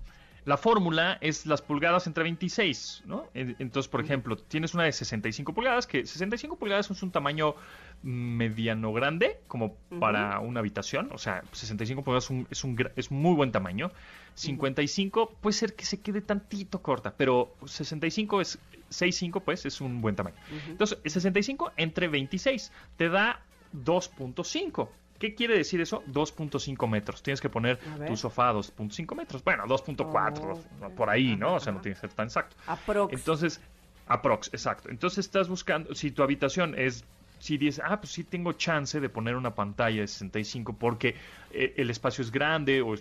la 0.48 0.56
fórmula 0.56 1.18
es 1.20 1.44
las 1.46 1.60
pulgadas 1.62 2.06
entre 2.06 2.22
26, 2.24 3.02
¿no? 3.06 3.26
En- 3.34 3.54
Entonces, 3.58 3.88
por 3.88 4.00
ejemplo, 4.00 4.36
tienes 4.36 4.72
una 4.74 4.84
de 4.84 4.92
65 4.92 5.52
pulgadas, 5.52 5.86
que 5.86 6.06
65 6.06 6.56
pulgadas 6.56 6.90
es 6.90 7.02
un 7.02 7.10
tamaño 7.10 7.54
mediano 8.02 8.92
grande, 8.92 9.40
como 9.46 9.74
para 10.00 10.40
una 10.40 10.60
habitación. 10.60 11.10
O 11.12 11.18
sea, 11.18 11.42
65 11.52 12.02
pulgadas 12.02 12.24
es 12.24 12.30
un, 12.30 12.46
es 12.50 12.64
un, 12.64 12.76
es 12.96 13.10
muy 13.10 13.34
buen 13.34 13.52
tamaño. 13.52 13.90
55 14.34 15.34
puede 15.40 15.52
ser 15.54 15.74
que 15.74 15.84
se 15.84 16.00
quede 16.00 16.20
tantito 16.22 16.80
corta, 16.80 17.12
pero 17.16 17.54
65 17.66 18.40
es 18.40 18.58
65, 18.88 19.40
pues 19.40 19.66
es 19.66 19.80
un 19.80 20.00
buen 20.00 20.16
tamaño. 20.16 20.36
Entonces, 20.68 20.98
el 21.04 21.10
65 21.10 21.72
entre 21.76 22.08
26 22.08 22.72
te 22.96 23.08
da 23.10 23.42
2.5. 23.74 24.88
¿Qué 25.18 25.34
quiere 25.34 25.56
decir 25.56 25.80
eso? 25.80 26.02
2.5 26.06 26.88
metros. 26.88 27.22
Tienes 27.22 27.40
que 27.40 27.48
poner 27.48 27.78
tu 28.06 28.16
sofá 28.16 28.50
a 28.50 28.52
2.5 28.54 29.16
metros. 29.16 29.42
Bueno, 29.42 29.64
2.4, 29.66 30.40
Oh, 30.42 30.60
¿no? 30.80 30.90
por 30.90 31.10
ahí, 31.10 31.36
¿no? 31.36 31.54
O 31.54 31.60
sea, 31.60 31.72
no 31.72 31.80
tiene 31.80 31.94
que 31.96 32.00
ser 32.02 32.12
tan 32.12 32.26
exacto. 32.26 32.56
Aprox. 32.66 33.12
Entonces, 33.12 33.60
aprox, 34.06 34.48
exacto. 34.54 34.88
Entonces 34.90 35.26
estás 35.26 35.48
buscando, 35.48 35.94
si 35.94 36.10
tu 36.12 36.22
habitación 36.22 36.74
es, 36.78 37.04
si 37.38 37.56
dices, 37.58 37.80
ah, 37.84 38.00
pues 38.00 38.12
sí 38.12 38.24
tengo 38.24 38.52
chance 38.52 39.00
de 39.00 39.08
poner 39.08 39.36
una 39.36 39.54
pantalla 39.54 40.00
de 40.00 40.06
65 40.08 40.72
porque 40.74 41.14
eh, 41.52 41.74
el 41.76 41.90
espacio 41.90 42.22
es 42.22 42.30
grande, 42.32 42.80
o, 42.82 42.94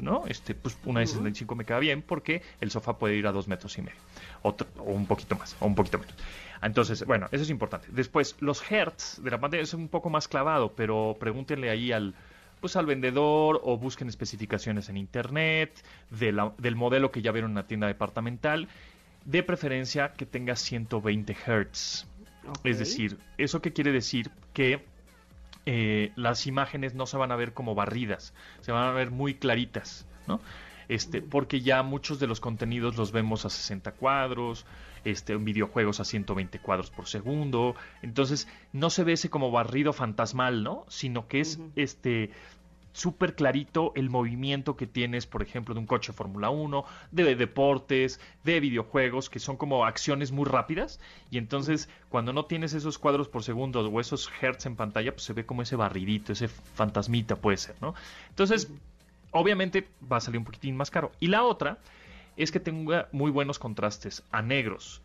¿no? 0.00 0.24
Este, 0.26 0.54
pues 0.54 0.76
una 0.84 1.00
de 1.00 1.06
65 1.06 1.54
me 1.54 1.64
queda 1.64 1.78
bien 1.78 2.02
porque 2.02 2.42
el 2.60 2.70
sofá 2.70 2.98
puede 2.98 3.16
ir 3.16 3.26
a 3.26 3.32
dos 3.32 3.48
metros 3.48 3.76
y 3.78 3.82
medio, 3.82 3.98
Otro- 4.42 4.66
o 4.78 4.92
un 4.92 5.06
poquito 5.06 5.36
más, 5.36 5.56
o 5.60 5.66
un 5.66 5.74
poquito 5.74 5.98
menos. 5.98 6.14
Entonces, 6.62 7.04
bueno, 7.04 7.26
eso 7.30 7.42
es 7.42 7.50
importante. 7.50 7.88
Después, 7.90 8.36
los 8.40 8.62
hertz 8.70 9.22
de 9.22 9.30
la 9.30 9.38
pantalla 9.38 9.62
es 9.62 9.74
un 9.74 9.88
poco 9.88 10.08
más 10.10 10.28
clavado, 10.28 10.72
pero 10.74 11.16
pregúntenle 11.20 11.68
ahí 11.70 11.92
al, 11.92 12.14
pues 12.60 12.76
al 12.76 12.86
vendedor 12.86 13.60
o 13.64 13.76
busquen 13.76 14.08
especificaciones 14.08 14.88
en 14.88 14.96
internet 14.96 15.70
de 16.10 16.32
la- 16.32 16.52
del 16.58 16.74
modelo 16.76 17.10
que 17.10 17.20
ya 17.20 17.32
vieron 17.32 17.50
en 17.50 17.56
la 17.56 17.66
tienda 17.66 17.86
departamental, 17.86 18.68
de 19.26 19.42
preferencia 19.42 20.12
que 20.14 20.26
tenga 20.26 20.56
120 20.56 21.34
Hz. 21.34 22.06
Es 22.64 22.78
decir, 22.78 23.18
¿eso 23.38 23.60
qué 23.62 23.72
quiere 23.72 23.92
decir? 23.92 24.30
Que 24.52 24.84
eh, 25.66 26.12
las 26.16 26.46
imágenes 26.46 26.94
no 26.94 27.06
se 27.06 27.16
van 27.16 27.32
a 27.32 27.36
ver 27.36 27.54
como 27.54 27.74
barridas, 27.74 28.34
se 28.60 28.72
van 28.72 28.84
a 28.84 28.92
ver 28.92 29.10
muy 29.10 29.34
claritas, 29.34 30.06
¿no? 30.26 30.40
Este, 30.88 31.22
porque 31.22 31.60
ya 31.62 31.82
muchos 31.82 32.20
de 32.20 32.26
los 32.26 32.40
contenidos 32.40 32.96
los 32.96 33.12
vemos 33.12 33.46
a 33.46 33.50
60 33.50 33.92
cuadros, 33.92 34.66
este, 35.04 35.32
en 35.32 35.44
videojuegos 35.44 36.00
a 36.00 36.04
120 36.04 36.58
cuadros 36.58 36.90
por 36.90 37.06
segundo, 37.06 37.74
entonces 38.02 38.48
no 38.72 38.90
se 38.90 39.04
ve 39.04 39.14
ese 39.14 39.30
como 39.30 39.50
barrido 39.50 39.92
fantasmal, 39.92 40.62
¿no? 40.62 40.84
Sino 40.88 41.26
que 41.26 41.40
es 41.40 41.58
este 41.76 42.30
súper 42.94 43.34
clarito 43.34 43.92
el 43.96 44.08
movimiento 44.08 44.76
que 44.76 44.86
tienes, 44.86 45.26
por 45.26 45.42
ejemplo, 45.42 45.74
de 45.74 45.80
un 45.80 45.86
coche 45.86 46.12
de 46.12 46.16
Fórmula 46.16 46.48
1, 46.48 46.84
de 47.10 47.34
deportes, 47.34 48.20
de 48.44 48.60
videojuegos, 48.60 49.28
que 49.28 49.40
son 49.40 49.56
como 49.56 49.84
acciones 49.84 50.32
muy 50.32 50.46
rápidas. 50.46 51.00
Y 51.30 51.38
entonces, 51.38 51.88
cuando 52.08 52.32
no 52.32 52.46
tienes 52.46 52.72
esos 52.72 52.98
cuadros 52.98 53.28
por 53.28 53.42
segundo 53.42 53.80
o 53.80 54.00
esos 54.00 54.30
hertz 54.40 54.66
en 54.66 54.76
pantalla, 54.76 55.12
pues 55.12 55.24
se 55.24 55.32
ve 55.32 55.44
como 55.44 55.62
ese 55.62 55.76
barridito, 55.76 56.32
ese 56.32 56.48
fantasmita 56.48 57.36
puede 57.36 57.56
ser, 57.56 57.74
¿no? 57.80 57.94
Entonces, 58.30 58.70
obviamente 59.32 59.88
va 60.10 60.18
a 60.18 60.20
salir 60.20 60.38
un 60.38 60.44
poquitín 60.44 60.76
más 60.76 60.90
caro. 60.90 61.10
Y 61.18 61.26
la 61.26 61.42
otra 61.42 61.78
es 62.36 62.52
que 62.52 62.60
tenga 62.60 63.08
muy 63.10 63.32
buenos 63.32 63.58
contrastes 63.58 64.22
a 64.30 64.40
negros, 64.40 65.02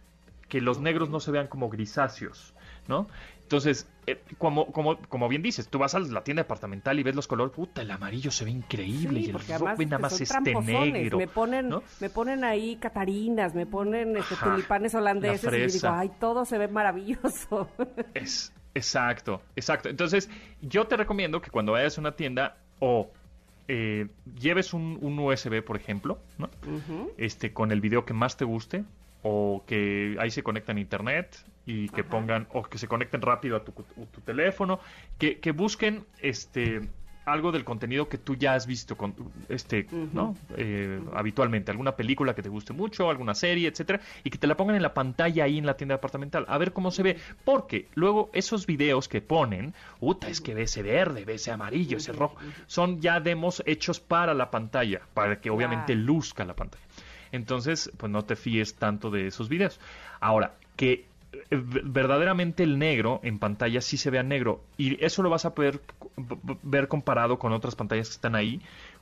que 0.48 0.62
los 0.62 0.80
negros 0.80 1.10
no 1.10 1.20
se 1.20 1.32
vean 1.32 1.48
como 1.48 1.70
grisáceos, 1.70 2.54
¿no? 2.88 3.08
Entonces, 3.50 3.88
eh, 4.06 4.22
como, 4.38 4.68
como, 4.72 5.00
como 5.10 5.28
bien 5.28 5.42
dices, 5.42 5.70
tú 5.70 5.80
vas 5.80 5.96
a 5.96 6.00
la 6.00 6.24
tienda 6.24 6.44
departamental 6.44 7.00
y 7.00 7.02
ves 7.02 7.16
los 7.16 7.26
colores, 7.26 7.52
puta, 7.52 7.82
el 7.82 7.90
amarillo 7.90 8.30
se 8.30 8.46
ve 8.46 8.52
increíble 8.52 9.22
Sí, 9.22 9.26
y 9.26 9.30
el 9.30 9.34
rojo 9.60 9.76
nada 9.86 9.98
más 9.98 10.22
este 10.22 10.54
negro. 10.54 11.18
Me 11.18 11.28
ponen, 11.28 11.68
¿no? 11.68 11.82
me 12.00 12.12
ponen 12.12 12.44
ahí 12.44 12.76
catarinas, 12.76 13.56
me 13.56 13.66
ponen 13.66 14.16
este, 14.18 14.36
Ajá, 14.36 14.52
tulipanes 14.52 14.94
holandeses 14.94 15.52
la 15.52 15.58
y 15.58 15.66
digo, 15.66 15.90
ay, 15.90 16.12
todo 16.20 16.46
se 16.46 16.60
ve 16.60 16.68
maravilloso. 16.68 17.68
Es, 18.14 18.54
exacto, 18.76 19.42
exacto. 19.56 19.90
Entonces, 19.90 20.30
yo 20.62 20.86
te 20.86 20.96
recomiendo 20.96 21.42
que 21.42 21.50
cuando 21.50 21.72
vayas 21.72 21.98
a 21.98 22.02
una 22.02 22.12
tienda 22.12 22.56
o 22.78 23.10
eh, 23.68 24.10
lleves 24.40 24.76
un, 24.76 25.00
un 25.02 25.18
USB, 25.18 25.64
por 25.64 25.76
ejemplo, 25.76 26.20
¿no? 26.38 26.52
Este, 27.18 27.52
con 27.52 27.72
el 27.72 27.82
video 27.82 28.06
que 28.06 28.14
más 28.14 28.38
te 28.38 28.46
guste, 28.46 28.84
o 29.24 29.64
que 29.66 30.16
ahí 30.20 30.32
se 30.32 30.44
conecten 30.44 30.78
a 30.78 30.80
internet 30.80 31.36
y 31.70 31.88
que 31.90 32.04
pongan, 32.04 32.48
o 32.52 32.64
que 32.64 32.80
se 32.80 32.88
conecten 32.88 33.22
rápido 33.22 33.56
a 33.56 33.64
tu, 33.64 33.72
tu 33.72 34.22
teléfono, 34.22 34.80
que, 35.20 35.40
que 35.40 35.52
busquen 35.52 36.04
este 36.20 36.82
algo 37.26 37.52
del 37.52 37.64
contenido 37.64 38.10
que 38.10 38.18
tú 38.18 38.36
ya 38.36 38.56
has 38.56 38.66
visto 38.66 38.98
con, 38.98 39.14
este, 39.50 39.86
¿no? 40.14 40.36
Eh, 40.58 41.00
habitualmente, 41.14 41.70
alguna 41.70 41.96
película 41.96 42.34
que 42.34 42.42
te 42.42 42.50
guste 42.50 42.74
mucho, 42.74 43.08
alguna 43.08 43.36
serie, 43.36 43.68
etcétera, 43.68 44.02
y 44.24 44.32
que 44.32 44.40
te 44.40 44.48
la 44.48 44.58
pongan 44.58 44.78
en 44.78 44.82
la 44.82 44.96
pantalla 44.96 45.44
ahí 45.44 45.60
en 45.60 45.68
la 45.68 45.78
tienda 45.78 45.94
departamental, 45.94 46.46
a 46.48 46.58
ver 46.58 46.74
cómo 46.74 46.90
se 46.90 47.04
ve, 47.04 47.18
porque 47.46 47.88
luego 47.94 48.32
esos 48.34 48.66
videos 48.66 49.08
que 49.08 49.22
ponen, 49.22 49.76
puta, 50.00 50.28
es 50.28 50.42
que 50.42 50.56
ve 50.56 50.64
ese 50.64 50.82
verde, 50.82 51.24
ve 51.24 51.36
ese 51.36 51.52
amarillo, 51.52 51.98
ese 51.98 52.14
rojo, 52.14 52.38
son 52.66 53.00
ya 53.00 53.20
demos 53.20 53.62
hechos 53.68 54.00
para 54.00 54.34
la 54.34 54.50
pantalla, 54.50 55.02
para 55.14 55.40
que 55.40 55.52
obviamente 55.52 55.94
luzca 55.94 56.46
la 56.46 56.56
pantalla. 56.56 56.84
Entonces, 57.32 57.92
pues 57.96 58.12
no 58.12 58.24
te 58.24 58.36
fíes 58.36 58.74
tanto 58.74 59.12
de 59.12 59.28
esos 59.28 59.50
videos. 59.50 59.80
Ahora, 60.20 60.56
que 60.76 61.06
verdaderamente 61.52 62.64
el 62.64 62.80
negro 62.80 63.20
en 63.24 63.40
pantalla 63.40 63.82
sí 63.82 63.98
se 63.98 64.10
vea 64.10 64.24
negro. 64.24 64.64
Y 64.78 65.04
eso 65.04 65.22
lo 65.24 65.30
vas 65.30 65.46
a 65.46 65.54
poder 65.54 65.82
ver 66.64 66.88
comparado 66.88 67.40
con 67.40 67.54
otras 67.54 67.76
pantallas 67.76 68.10
que 68.10 68.16
están 68.16 68.36
ahí 68.36 68.62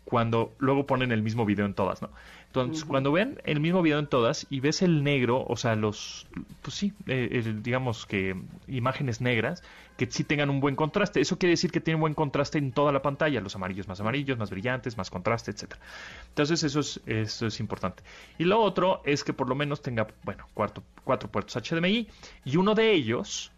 cuando 0.09 0.55
luego 0.59 0.85
ponen 0.85 1.11
el 1.11 1.21
mismo 1.21 1.45
video 1.45 1.65
en 1.65 1.73
todas, 1.73 2.01
¿no? 2.01 2.09
Entonces, 2.45 2.85
cuando 2.85 3.11
ven 3.11 3.41
el 3.43 3.59
mismo 3.59 3.81
video 3.81 3.99
en 3.99 4.07
todas 4.07 4.47
y 4.49 4.61
ves 4.61 4.81
el 4.81 5.03
negro, 5.03 5.43
o 5.45 5.57
sea, 5.57 5.75
los, 5.75 6.25
pues 6.61 6.75
sí, 6.77 6.93
eh, 7.07 7.27
el- 7.33 7.61
digamos 7.61 8.05
que 8.05 8.33
imágenes 8.69 9.19
negras 9.19 9.61
que 9.97 10.05
sí 10.09 10.23
tengan 10.23 10.49
un 10.49 10.61
buen 10.61 10.77
contraste. 10.77 11.19
Eso 11.19 11.37
quiere 11.37 11.51
decir 11.51 11.71
que 11.71 11.81
tiene 11.81 11.99
buen 11.99 12.13
contraste 12.13 12.57
en 12.57 12.71
toda 12.71 12.93
la 12.93 13.01
pantalla, 13.01 13.41
los 13.41 13.53
amarillos 13.57 13.89
más 13.89 13.99
amarillos, 13.99 14.37
más 14.37 14.49
brillantes, 14.49 14.95
más 14.97 15.09
contraste, 15.09 15.51
etcétera. 15.51 15.81
Entonces, 16.29 16.63
eso 16.63 16.79
es, 16.79 17.01
eso 17.05 17.45
es 17.47 17.59
importante. 17.59 18.01
Y 18.37 18.45
lo 18.45 18.61
otro 18.61 19.01
es 19.03 19.25
que 19.25 19.33
por 19.33 19.49
lo 19.49 19.55
menos 19.55 19.81
tenga, 19.81 20.07
bueno, 20.23 20.47
cuatro, 20.53 20.83
cuatro 21.03 21.29
puertos 21.29 21.57
HDMI 21.57 22.07
y 22.45 22.55
uno 22.55 22.75
de 22.75 22.93
ellos, 22.93 23.51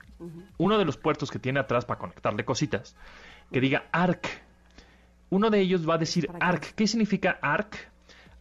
uno 0.57 0.79
de 0.79 0.85
los 0.85 0.97
puertos 0.97 1.29
que 1.29 1.38
tiene 1.38 1.59
atrás 1.59 1.85
para 1.85 1.99
conectarle 1.99 2.43
cositas, 2.43 2.95
que 3.51 3.62
diga 3.62 3.85
ARC. 3.91 4.48
Uno 5.29 5.49
de 5.49 5.59
ellos 5.59 5.87
va 5.87 5.95
a 5.95 5.97
decir. 5.97 6.29
ARC. 6.39 6.73
¿Qué 6.75 6.87
significa 6.87 7.37
ARC? 7.41 7.89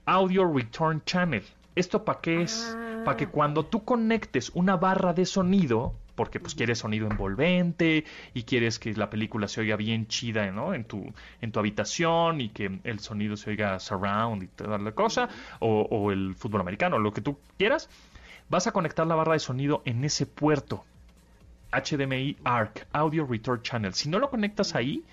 Audio 0.06 0.50
Return 0.50 1.02
Channel. 1.04 1.44
¿Esto 1.74 2.04
para 2.04 2.20
qué 2.20 2.42
es? 2.42 2.74
Ah. 2.76 3.02
Para 3.04 3.16
que 3.16 3.28
cuando 3.28 3.64
tú 3.66 3.84
conectes 3.84 4.50
una 4.54 4.76
barra 4.76 5.12
de 5.12 5.26
sonido, 5.26 5.94
porque 6.14 6.40
pues 6.40 6.56
quieres 6.56 6.78
sonido 6.80 7.06
envolvente 7.06 8.04
y 8.34 8.42
quieres 8.42 8.80
que 8.80 8.92
la 8.94 9.08
película 9.08 9.46
se 9.46 9.60
oiga 9.60 9.76
bien 9.76 10.08
chida, 10.08 10.50
¿no? 10.50 10.74
En 10.74 10.84
tu, 10.84 11.12
en 11.40 11.52
tu 11.52 11.60
habitación 11.60 12.40
y 12.40 12.48
que 12.48 12.80
el 12.82 12.98
sonido 12.98 13.36
se 13.36 13.50
oiga 13.50 13.78
surround 13.78 14.42
y 14.42 14.46
toda 14.48 14.78
la 14.78 14.92
cosa, 14.92 15.28
o, 15.60 15.82
o 15.82 16.10
el 16.10 16.34
fútbol 16.34 16.62
americano, 16.62 16.98
lo 16.98 17.12
que 17.12 17.20
tú 17.20 17.38
quieras, 17.56 17.88
vas 18.48 18.66
a 18.66 18.72
conectar 18.72 19.06
la 19.06 19.14
barra 19.14 19.34
de 19.34 19.38
sonido 19.38 19.82
en 19.84 20.04
ese 20.04 20.26
puerto. 20.26 20.84
HDMI 21.70 22.38
ARC, 22.44 22.88
Audio 22.92 23.24
Return 23.26 23.62
Channel. 23.62 23.94
Si 23.94 24.08
no 24.08 24.18
lo 24.18 24.30
conectas 24.30 24.74
ahí, 24.74 25.04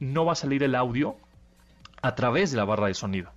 no 0.00 0.24
va 0.24 0.32
a 0.32 0.36
salir 0.36 0.62
el 0.62 0.74
audio 0.74 1.16
a 2.02 2.14
través 2.14 2.50
de 2.52 2.56
la 2.56 2.64
barra 2.64 2.86
de 2.88 2.94
sonido 2.94 3.30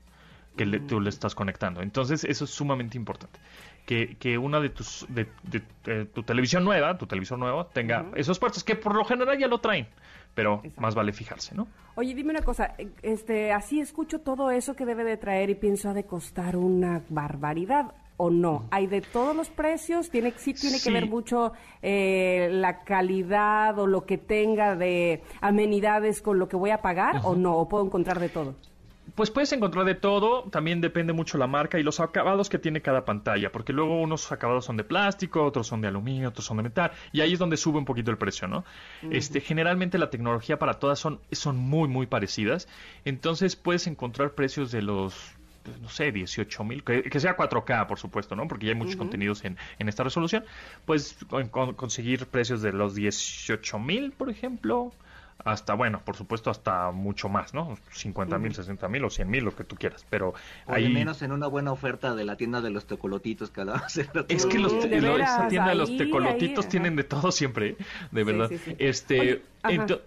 que 0.58 0.66
le- 0.66 0.80
tú 0.82 1.00
le 1.00 1.10
estás 1.10 1.34
conectando. 1.34 1.82
Entonces, 1.82 2.24
eso 2.26 2.44
es 2.44 2.52
sumamente 2.52 2.98
importante. 2.98 3.40
Que, 3.86 4.16
que 4.18 4.38
una 4.38 4.60
de 4.60 4.70
tus 4.70 5.06
de, 5.10 5.28
de- 5.44 5.64
de 5.86 6.06
tu 6.06 6.24
televisión 6.24 6.64
nueva, 6.64 6.98
tu 6.98 7.08
televisor 7.08 7.40
nuevo, 7.40 7.66
tenga 7.66 8.06
esos 8.16 8.38
puertos, 8.38 8.64
que 8.64 8.76
por 8.76 8.94
lo 8.96 9.04
general 9.06 9.40
ya 9.40 9.48
lo 9.48 9.58
traen, 9.60 9.88
pero 10.36 10.56
Exacto. 10.58 10.82
más 10.82 10.94
vale 10.94 11.14
fijarse, 11.14 11.56
¿no? 11.56 11.68
Oye, 11.96 12.14
dime 12.14 12.30
una 12.32 12.42
cosa, 12.44 12.76
eh, 12.78 12.90
este, 13.02 13.52
así 13.54 13.80
escucho 13.80 14.20
todo 14.20 14.52
eso 14.52 14.76
que 14.76 14.86
debe 14.86 15.04
de 15.04 15.18
traer 15.18 15.50
y 15.50 15.56
pienso 15.56 15.90
ha 15.90 15.94
de 15.94 16.04
costar 16.06 16.58
una 16.58 17.02
barbaridad 17.10 17.94
o 18.24 18.30
no. 18.30 18.66
Hay 18.70 18.86
de 18.86 19.02
todos 19.02 19.36
los 19.36 19.50
precios, 19.50 20.12
tiene 20.12 20.32
sí 20.38 20.54
tiene 20.54 20.78
Sí. 20.78 20.84
que 20.90 20.94
ver 20.94 21.10
mucho 21.10 21.54
eh, 21.82 22.50
la 22.52 22.84
calidad 22.84 23.80
o 23.80 23.88
lo 23.88 24.06
que 24.06 24.20
tenga 24.20 24.76
de 24.76 25.24
amenidades 25.42 26.22
con 26.22 26.38
lo 26.38 26.48
que 26.48 26.56
voy 26.56 26.70
a 26.70 26.82
pagar 26.84 27.22
o 27.24 27.36
no, 27.36 27.58
o 27.58 27.68
puedo 27.68 27.84
encontrar 27.84 28.20
de 28.20 28.30
todo. 28.30 28.54
Pues 29.16 29.30
puedes 29.32 29.52
encontrar 29.52 29.84
de 29.86 29.96
todo, 29.96 30.44
también 30.52 30.80
depende 30.80 31.12
mucho 31.12 31.38
la 31.38 31.48
marca 31.48 31.80
y 31.80 31.84
los 31.84 32.00
acabados 32.00 32.48
que 32.50 32.60
tiene 32.60 32.82
cada 32.82 33.04
pantalla, 33.04 33.52
porque 33.52 33.74
luego 33.74 34.00
unos 34.00 34.32
acabados 34.32 34.66
son 34.66 34.78
de 34.78 34.84
plástico, 34.84 35.44
otros 35.44 35.68
son 35.68 35.82
de 35.82 35.88
aluminio, 35.90 36.30
otros 36.30 36.46
son 36.46 36.58
de 36.58 36.64
metal, 36.64 36.92
y 37.12 37.20
ahí 37.22 37.34
es 37.34 37.40
donde 37.40 37.58
sube 37.58 37.78
un 37.80 37.86
poquito 37.86 38.12
el 38.12 38.18
precio, 38.18 38.48
¿no? 38.48 38.64
Este, 39.10 39.42
generalmente 39.42 39.98
la 39.98 40.10
tecnología 40.12 40.60
para 40.60 40.76
todas 40.76 40.98
son, 41.00 41.20
son 41.32 41.58
muy, 41.58 41.90
muy 41.90 42.06
parecidas, 42.06 42.68
entonces 43.04 43.56
puedes 43.56 43.86
encontrar 43.88 44.32
precios 44.32 44.72
de 44.72 44.82
los 44.84 45.34
pues, 45.64 45.80
no 45.80 45.90
sé, 45.90 46.12
18 46.12 46.64
mil, 46.64 46.84
que, 46.84 47.04
que 47.04 47.20
sea 47.20 47.36
4K, 47.38 47.88
por 47.88 48.00
supuesto, 48.00 48.36
¿no? 48.36 48.48
Porque 48.48 48.66
ya 48.68 48.72
hay 48.72 48.78
muchos 48.78 48.96
contenidos 48.96 49.44
en, 49.46 49.58
en 49.80 49.90
esta 49.90 50.04
resolución. 50.04 50.44
Puedes 50.86 51.18
con- 51.30 51.50
con- 51.50 51.74
conseguir 51.76 52.26
precios 52.28 52.62
de 52.62 52.74
los 52.74 52.96
18 52.96 53.80
mil, 53.80 54.12
por 54.12 54.30
ejemplo, 54.30 54.92
hasta, 55.44 55.74
bueno, 55.74 56.02
por 56.06 56.16
supuesto, 56.16 56.52
hasta 56.52 56.92
mucho 56.92 57.28
más, 57.28 57.56
¿no? 57.56 57.76
50 57.92 58.38
mil, 58.38 58.54
60 58.54 58.88
mil 58.88 59.04
o 59.06 59.10
100 59.10 59.28
mil, 59.30 59.44
lo 59.44 59.56
que 59.56 59.64
tú 59.64 59.76
quieras. 59.76 60.06
Pero 60.10 60.36
ahí... 60.68 60.88
menos 60.94 61.24
en 61.24 61.32
una 61.32 61.48
buena 61.48 61.72
oferta 61.72 62.14
de 62.14 62.26
la 62.26 62.36
tienda 62.36 62.62
de 62.62 62.70
los 62.70 62.86
tecolotitos 62.86 63.50
que 63.50 63.62
el 63.62 63.70
otro 63.70 64.26
Es 64.28 64.46
que 64.46 64.60
los, 64.60 64.72
de 64.88 65.02
lo- 65.02 65.18
esa 65.18 65.18
veras, 65.18 65.50
tienda 65.50 65.70
de 65.70 65.76
los 65.76 65.98
tecolotitos 65.98 66.66
ahí, 66.66 66.72
tienen 66.72 66.96
de 66.96 67.04
todo 67.06 67.32
siempre, 67.32 67.70
¿eh? 67.70 67.78
de 68.12 68.22
Sí, 68.22 68.32
verdad. 68.32 68.50
sí, 68.50 68.58
sí. 68.60 68.76
Este, 68.78 69.20
Oye, 69.20 69.42
ajá. 69.64 69.74
ento- 69.74 70.02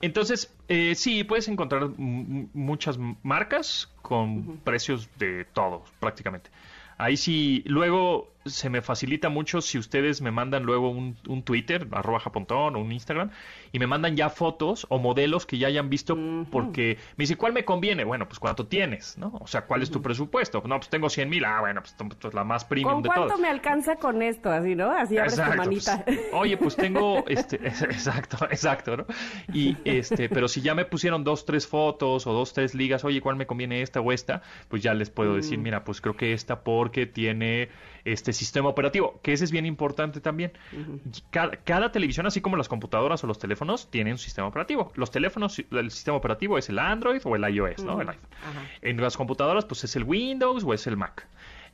entonces, 0.00 0.54
eh, 0.68 0.94
sí, 0.94 1.24
puedes 1.24 1.48
encontrar 1.48 1.88
muchas 1.96 2.98
marcas 3.22 3.90
con 4.02 4.58
precios 4.58 5.08
de 5.18 5.44
todo, 5.44 5.84
prácticamente. 6.00 6.50
Ahí 6.98 7.16
sí, 7.16 7.62
luego 7.66 8.30
se 8.46 8.70
me 8.70 8.82
facilita 8.82 9.28
mucho 9.28 9.60
si 9.60 9.78
ustedes 9.78 10.20
me 10.22 10.30
mandan 10.30 10.64
luego 10.64 10.90
un, 10.90 11.16
un 11.28 11.42
Twitter, 11.42 11.86
arroba 11.92 12.20
japontón 12.20 12.76
o 12.76 12.80
un 12.80 12.92
Instagram, 12.92 13.30
y 13.72 13.78
me 13.78 13.86
mandan 13.86 14.16
ya 14.16 14.30
fotos 14.30 14.86
o 14.90 14.98
modelos 14.98 15.46
que 15.46 15.58
ya 15.58 15.68
hayan 15.68 15.90
visto, 15.90 16.16
porque 16.50 16.98
me 17.16 17.22
dice, 17.24 17.36
¿cuál 17.36 17.52
me 17.52 17.64
conviene? 17.64 18.04
Bueno, 18.04 18.26
pues 18.28 18.38
¿cuánto 18.38 18.66
tienes? 18.66 19.18
¿no? 19.18 19.32
O 19.40 19.46
sea, 19.46 19.66
¿cuál 19.66 19.82
es 19.82 19.90
tu 19.90 20.00
presupuesto? 20.02 20.62
No, 20.66 20.76
pues 20.78 20.88
tengo 20.88 21.08
100 21.10 21.28
mil, 21.28 21.44
ah, 21.44 21.60
bueno, 21.60 21.82
pues, 21.82 21.94
pues 22.20 22.34
la 22.34 22.44
más 22.44 22.64
premium 22.64 22.86
¿Con 22.96 23.02
de 23.02 23.10
cuánto 23.10 23.26
todas. 23.28 23.40
me 23.40 23.48
alcanza 23.48 23.96
con 23.96 24.22
esto? 24.22 24.50
Así, 24.50 24.74
¿no? 24.74 24.90
Así 24.90 25.18
abres 25.18 25.42
tu 25.42 25.50
Exacto, 25.50 25.56
manita. 25.56 26.04
pues, 26.04 26.20
oye, 26.30 26.56
pues 26.56 26.76
tengo, 26.78 27.24
este, 27.28 27.56
exacto, 27.66 28.38
exacto, 28.50 28.96
¿no? 28.98 29.06
Y 29.52 29.80
este, 29.84 30.28
pero 30.28 30.48
si 30.48 30.62
ya 30.62 30.74
me 30.74 30.84
pusieron 30.84 31.24
dos, 31.24 31.44
tres 31.44 31.66
fotos 31.66 32.26
o 32.26 32.32
dos, 32.32 32.52
tres 32.52 32.74
ligas, 32.74 33.04
oye, 33.04 33.20
¿cuál 33.20 33.36
me 33.36 33.46
conviene 33.46 33.82
esta 33.82 34.00
o 34.00 34.12
esta? 34.12 34.42
Pues 34.68 34.82
ya 34.82 34.94
les 34.94 35.10
puedo 35.10 35.34
Mm. 35.34 35.36
decir, 35.36 35.58
mira, 35.58 35.84
pues 35.84 36.00
creo 36.00 36.16
que 36.16 36.32
esta 36.32 36.62
porque 36.62 37.06
tiene 37.06 37.70
este 38.06 38.32
sistema 38.32 38.68
operativo, 38.68 39.20
que 39.22 39.32
ese 39.32 39.44
es 39.44 39.50
bien 39.50 39.66
importante 39.66 40.20
también. 40.20 40.52
cada, 41.30 41.56
cada 41.56 41.92
televisión, 41.92 42.26
así 42.26 42.40
como 42.40 42.56
las 42.56 42.68
computadoras 42.68 43.22
o 43.24 43.26
los 43.26 43.38
teléfonos, 43.38 43.90
tienen 43.90 44.14
un 44.14 44.18
sistema 44.18 44.46
operativo. 44.48 44.92
Los 44.94 45.10
teléfonos, 45.10 45.62
el 45.70 45.90
sistema 45.90 46.16
operativo 46.16 46.56
es 46.56 46.68
el 46.68 46.78
Android 46.78 47.20
o 47.24 47.36
el 47.36 47.54
iOS, 47.54 47.84
¿no? 47.84 48.00
El 48.00 48.08
iPhone. 48.08 48.28
En 48.82 49.00
las 49.00 49.16
computadoras, 49.16 49.64
pues 49.64 49.84
es 49.84 49.96
el 49.96 50.04
Windows 50.04 50.64
o 50.64 50.72
es 50.72 50.86
el 50.86 50.96
Mac. 50.96 51.26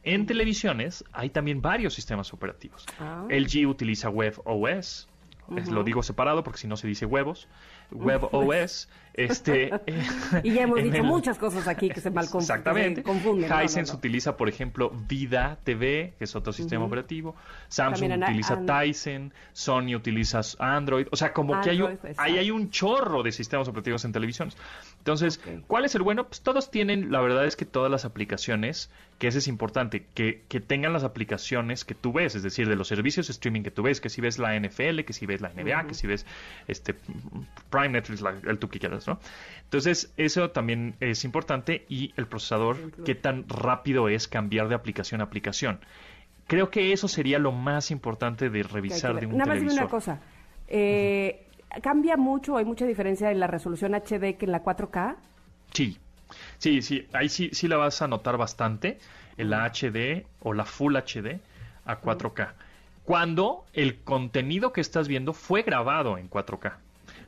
En 0.05 0.27
televisiones 0.27 1.05
hay 1.13 1.31
también 1.31 1.63
varios 1.63 1.95
sistemas 1.95 2.33
operativos. 2.33 2.87
Ah. 2.99 3.27
LG 3.29 3.69
utiliza 3.69 4.09
WebOS. 4.09 5.09
Lo 5.49 5.85
digo 5.85 6.03
separado 6.03 6.43
porque 6.43 6.59
si 6.59 6.67
no 6.69 6.77
se 6.77 6.87
dice 6.87 7.05
huevos. 7.05 7.49
WebOS. 7.91 8.89
este, 9.15 9.71
Y 10.43 10.55
ya 10.55 10.63
hemos 10.63 10.79
dicho 10.83 10.97
el- 10.97 11.03
muchas 11.03 11.39
cosas 11.39 11.69
aquí 11.69 11.91
que 11.91 12.01
se 12.01 12.11
mal 12.11 12.25
Exactamente. 12.33 13.03
confunden. 13.03 13.49
No, 13.51 13.57
no, 13.57 13.63
Hisense 13.63 13.93
no. 13.93 13.99
utiliza, 13.99 14.37
por 14.37 14.49
ejemplo, 14.49 14.91
Vida 15.09 15.59
TV, 15.65 16.15
que 16.19 16.25
es 16.25 16.35
otro 16.35 16.53
sistema 16.53 16.85
operativo. 16.87 17.35
Samsung 17.69 18.13
utiliza 18.23 18.61
Tizen. 18.65 19.35
Sony 19.53 19.95
utiliza 19.95 20.41
Android. 20.59 21.07
O 21.11 21.17
sea, 21.17 21.33
como 21.33 21.61
que 21.61 21.71
hay 21.71 21.83
un, 21.83 21.99
ahí 22.17 22.39
hay 22.39 22.51
un 22.51 22.71
chorro 22.71 23.23
de 23.23 23.33
sistemas 23.33 23.69
operativos 23.69 24.05
en 24.07 24.13
televisiones. 24.13 24.57
Entonces. 25.03 25.41
¿cuál 25.67 25.85
es 25.85 25.95
el 25.97 26.03
bueno? 26.03 26.29
Pues 26.29 26.43
todos 26.43 26.71
tienen, 26.71 27.11
la 27.11 27.21
verdad 27.21 27.45
es 27.45 27.57
que 27.57 27.65
todas 27.65 27.91
las 27.91 28.05
aplicaciones, 28.05 28.89
que 29.19 29.27
eso 29.27 29.39
es 29.39 29.49
importante, 29.49 30.07
que, 30.15 30.43
que 30.49 30.61
tengan 30.61 30.93
las 30.93 31.03
aplicaciones 31.03 31.85
que 31.85 31.95
tú 31.97 32.13
ves, 32.13 32.37
es 32.37 32.45
decir, 32.45 32.69
de 32.69 32.77
los 32.77 32.87
servicios 32.87 33.27
de 33.27 33.33
streaming 33.33 33.63
que 33.63 33.73
tú 33.73 33.83
ves, 33.83 34.01
que 34.01 34.09
si 34.09 34.21
ves 34.21 34.39
la 34.39 34.55
NFL, 34.59 35.01
que 35.05 35.13
si 35.13 35.27
ves 35.27 35.41
la 35.41 35.49
NBA, 35.51 35.89
que 35.89 35.95
si 35.95 36.07
ves 36.07 36.25
este 36.69 36.95
Prime 37.71 37.89
Netflix, 37.91 38.21
la- 38.21 38.37
el 38.47 38.59
tú 38.59 38.69
que 38.69 38.79
quieras, 38.79 39.07
¿no? 39.09 39.19
Entonces, 39.65 40.13
eso 40.17 40.51
también 40.51 40.95
es 41.01 41.25
importante 41.25 41.85
y 41.89 42.13
el 42.17 42.27
procesador, 42.27 42.77
qué 43.05 43.15
tan 43.17 43.49
rápido 43.49 44.09
es 44.09 44.29
cambiar 44.29 44.69
de 44.69 44.75
aplicación 44.77 45.21
a 45.21 45.25
aplicación. 45.25 45.81
Creo 46.47 46.71
que 46.71 46.93
eso 46.93 47.09
sería 47.09 47.39
lo 47.39 47.51
más 47.53 47.91
importante 47.91 48.51
de 48.51 48.63
revisar 48.63 49.19
de 49.19 49.27
un 49.27 49.37
Nada 49.37 49.47
más 49.47 49.55
dime 49.61 49.69
televisor. 49.71 49.83
una 49.85 49.91
cosa. 49.91 50.21
Eh, 50.69 51.47
¿Cambia 51.81 52.17
mucho 52.17 52.57
hay 52.57 52.65
mucha 52.65 52.85
diferencia 52.87 53.31
en 53.31 53.41
la 53.41 53.47
resolución 53.47 53.95
HD 53.95 54.37
que 54.37 54.45
en 54.47 54.53
la 54.53 54.63
4K? 54.63 55.17
Sí, 55.73 55.99
sí, 56.59 56.83
sí, 56.83 57.07
ahí 57.13 57.29
sí, 57.29 57.51
sí 57.53 57.69
la 57.69 57.77
vas 57.77 58.03
a 58.03 58.09
notar 58.09 58.37
bastante 58.37 58.99
en 59.37 59.51
la 59.51 59.65
HD 59.65 60.27
o 60.41 60.53
la 60.53 60.65
Full 60.65 60.97
HD 60.97 61.41
a 61.87 62.01
4K. 62.01 62.53
Cuando 63.05 63.65
el 63.73 64.01
contenido 64.01 64.73
que 64.73 64.81
estás 64.81 65.09
viendo 65.09 65.33
fue 65.33 65.63
grabado 65.63 66.19
en 66.19 66.29
4K. 66.29 66.77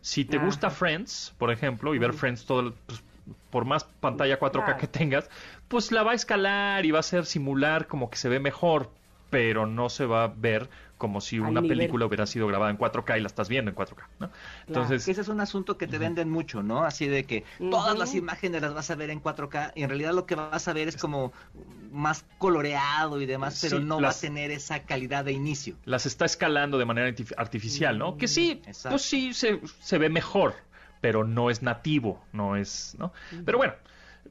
Si 0.00 0.24
te 0.24 0.36
Ajá. 0.36 0.46
gusta 0.46 0.70
Friends, 0.70 1.32
por 1.38 1.50
ejemplo, 1.50 1.94
y 1.94 1.98
ver 1.98 2.12
Friends 2.12 2.44
todo, 2.44 2.60
el- 2.60 2.72
pues, 2.86 3.02
por 3.50 3.64
más 3.64 3.84
pantalla 3.84 4.38
4K 4.38 4.64
Claro. 4.64 4.80
que 4.80 4.86
tengas, 4.86 5.30
pues 5.68 5.90
la 5.90 6.02
va 6.02 6.12
a 6.12 6.14
escalar 6.14 6.84
y 6.84 6.90
va 6.90 6.98
a 6.98 7.00
hacer 7.00 7.24
simular 7.24 7.86
como 7.86 8.10
que 8.10 8.18
se 8.18 8.28
ve 8.28 8.38
mejor. 8.38 8.90
Pero 9.34 9.66
no 9.66 9.88
se 9.88 10.06
va 10.06 10.22
a 10.22 10.28
ver 10.28 10.70
como 10.96 11.20
si 11.20 11.40
una 11.40 11.60
nivel. 11.60 11.76
película 11.76 12.06
hubiera 12.06 12.24
sido 12.24 12.46
grabada 12.46 12.70
en 12.70 12.78
4K 12.78 13.18
y 13.18 13.20
la 13.20 13.26
estás 13.26 13.48
viendo 13.48 13.68
en 13.68 13.74
4K, 13.74 14.08
¿no? 14.20 14.30
Entonces, 14.68 15.08
ese 15.08 15.20
es 15.22 15.26
un 15.28 15.40
asunto 15.40 15.76
que 15.76 15.88
te 15.88 15.98
venden 15.98 16.30
mucho, 16.30 16.62
¿no? 16.62 16.84
Así 16.84 17.08
de 17.08 17.24
que 17.24 17.42
todas 17.58 17.98
las 17.98 18.14
imágenes 18.14 18.62
las 18.62 18.74
vas 18.74 18.90
a 18.92 18.94
ver 18.94 19.10
en 19.10 19.20
4K 19.20 19.72
y 19.74 19.82
en 19.82 19.88
realidad 19.88 20.12
lo 20.14 20.24
que 20.24 20.36
vas 20.36 20.68
a 20.68 20.72
ver 20.72 20.86
es 20.86 20.96
como 20.96 21.32
más 21.90 22.24
coloreado 22.38 23.20
y 23.20 23.26
demás, 23.26 23.58
pero 23.60 23.78
Sí, 23.78 23.84
no 23.84 24.00
las- 24.00 24.14
va 24.14 24.18
a 24.18 24.20
tener 24.20 24.52
esa 24.52 24.84
calidad 24.84 25.24
de 25.24 25.32
inicio. 25.32 25.74
las 25.84 26.06
está 26.06 26.26
escalando 26.26 26.78
de 26.78 26.84
manera 26.84 27.08
artif- 27.08 27.34
artificial, 27.36 27.98
¿no? 27.98 28.16
Que 28.16 28.28
sí, 28.28 28.62
Exacto. 28.64 28.90
pues 28.90 29.02
sí 29.02 29.34
se, 29.34 29.60
se 29.80 29.98
ve 29.98 30.08
mejor, 30.10 30.54
pero 31.00 31.24
no 31.24 31.50
es 31.50 31.60
nativo, 31.60 32.24
no 32.32 32.54
es, 32.54 32.94
¿no? 33.00 33.12
Pero 33.44 33.58
bueno, 33.58 33.74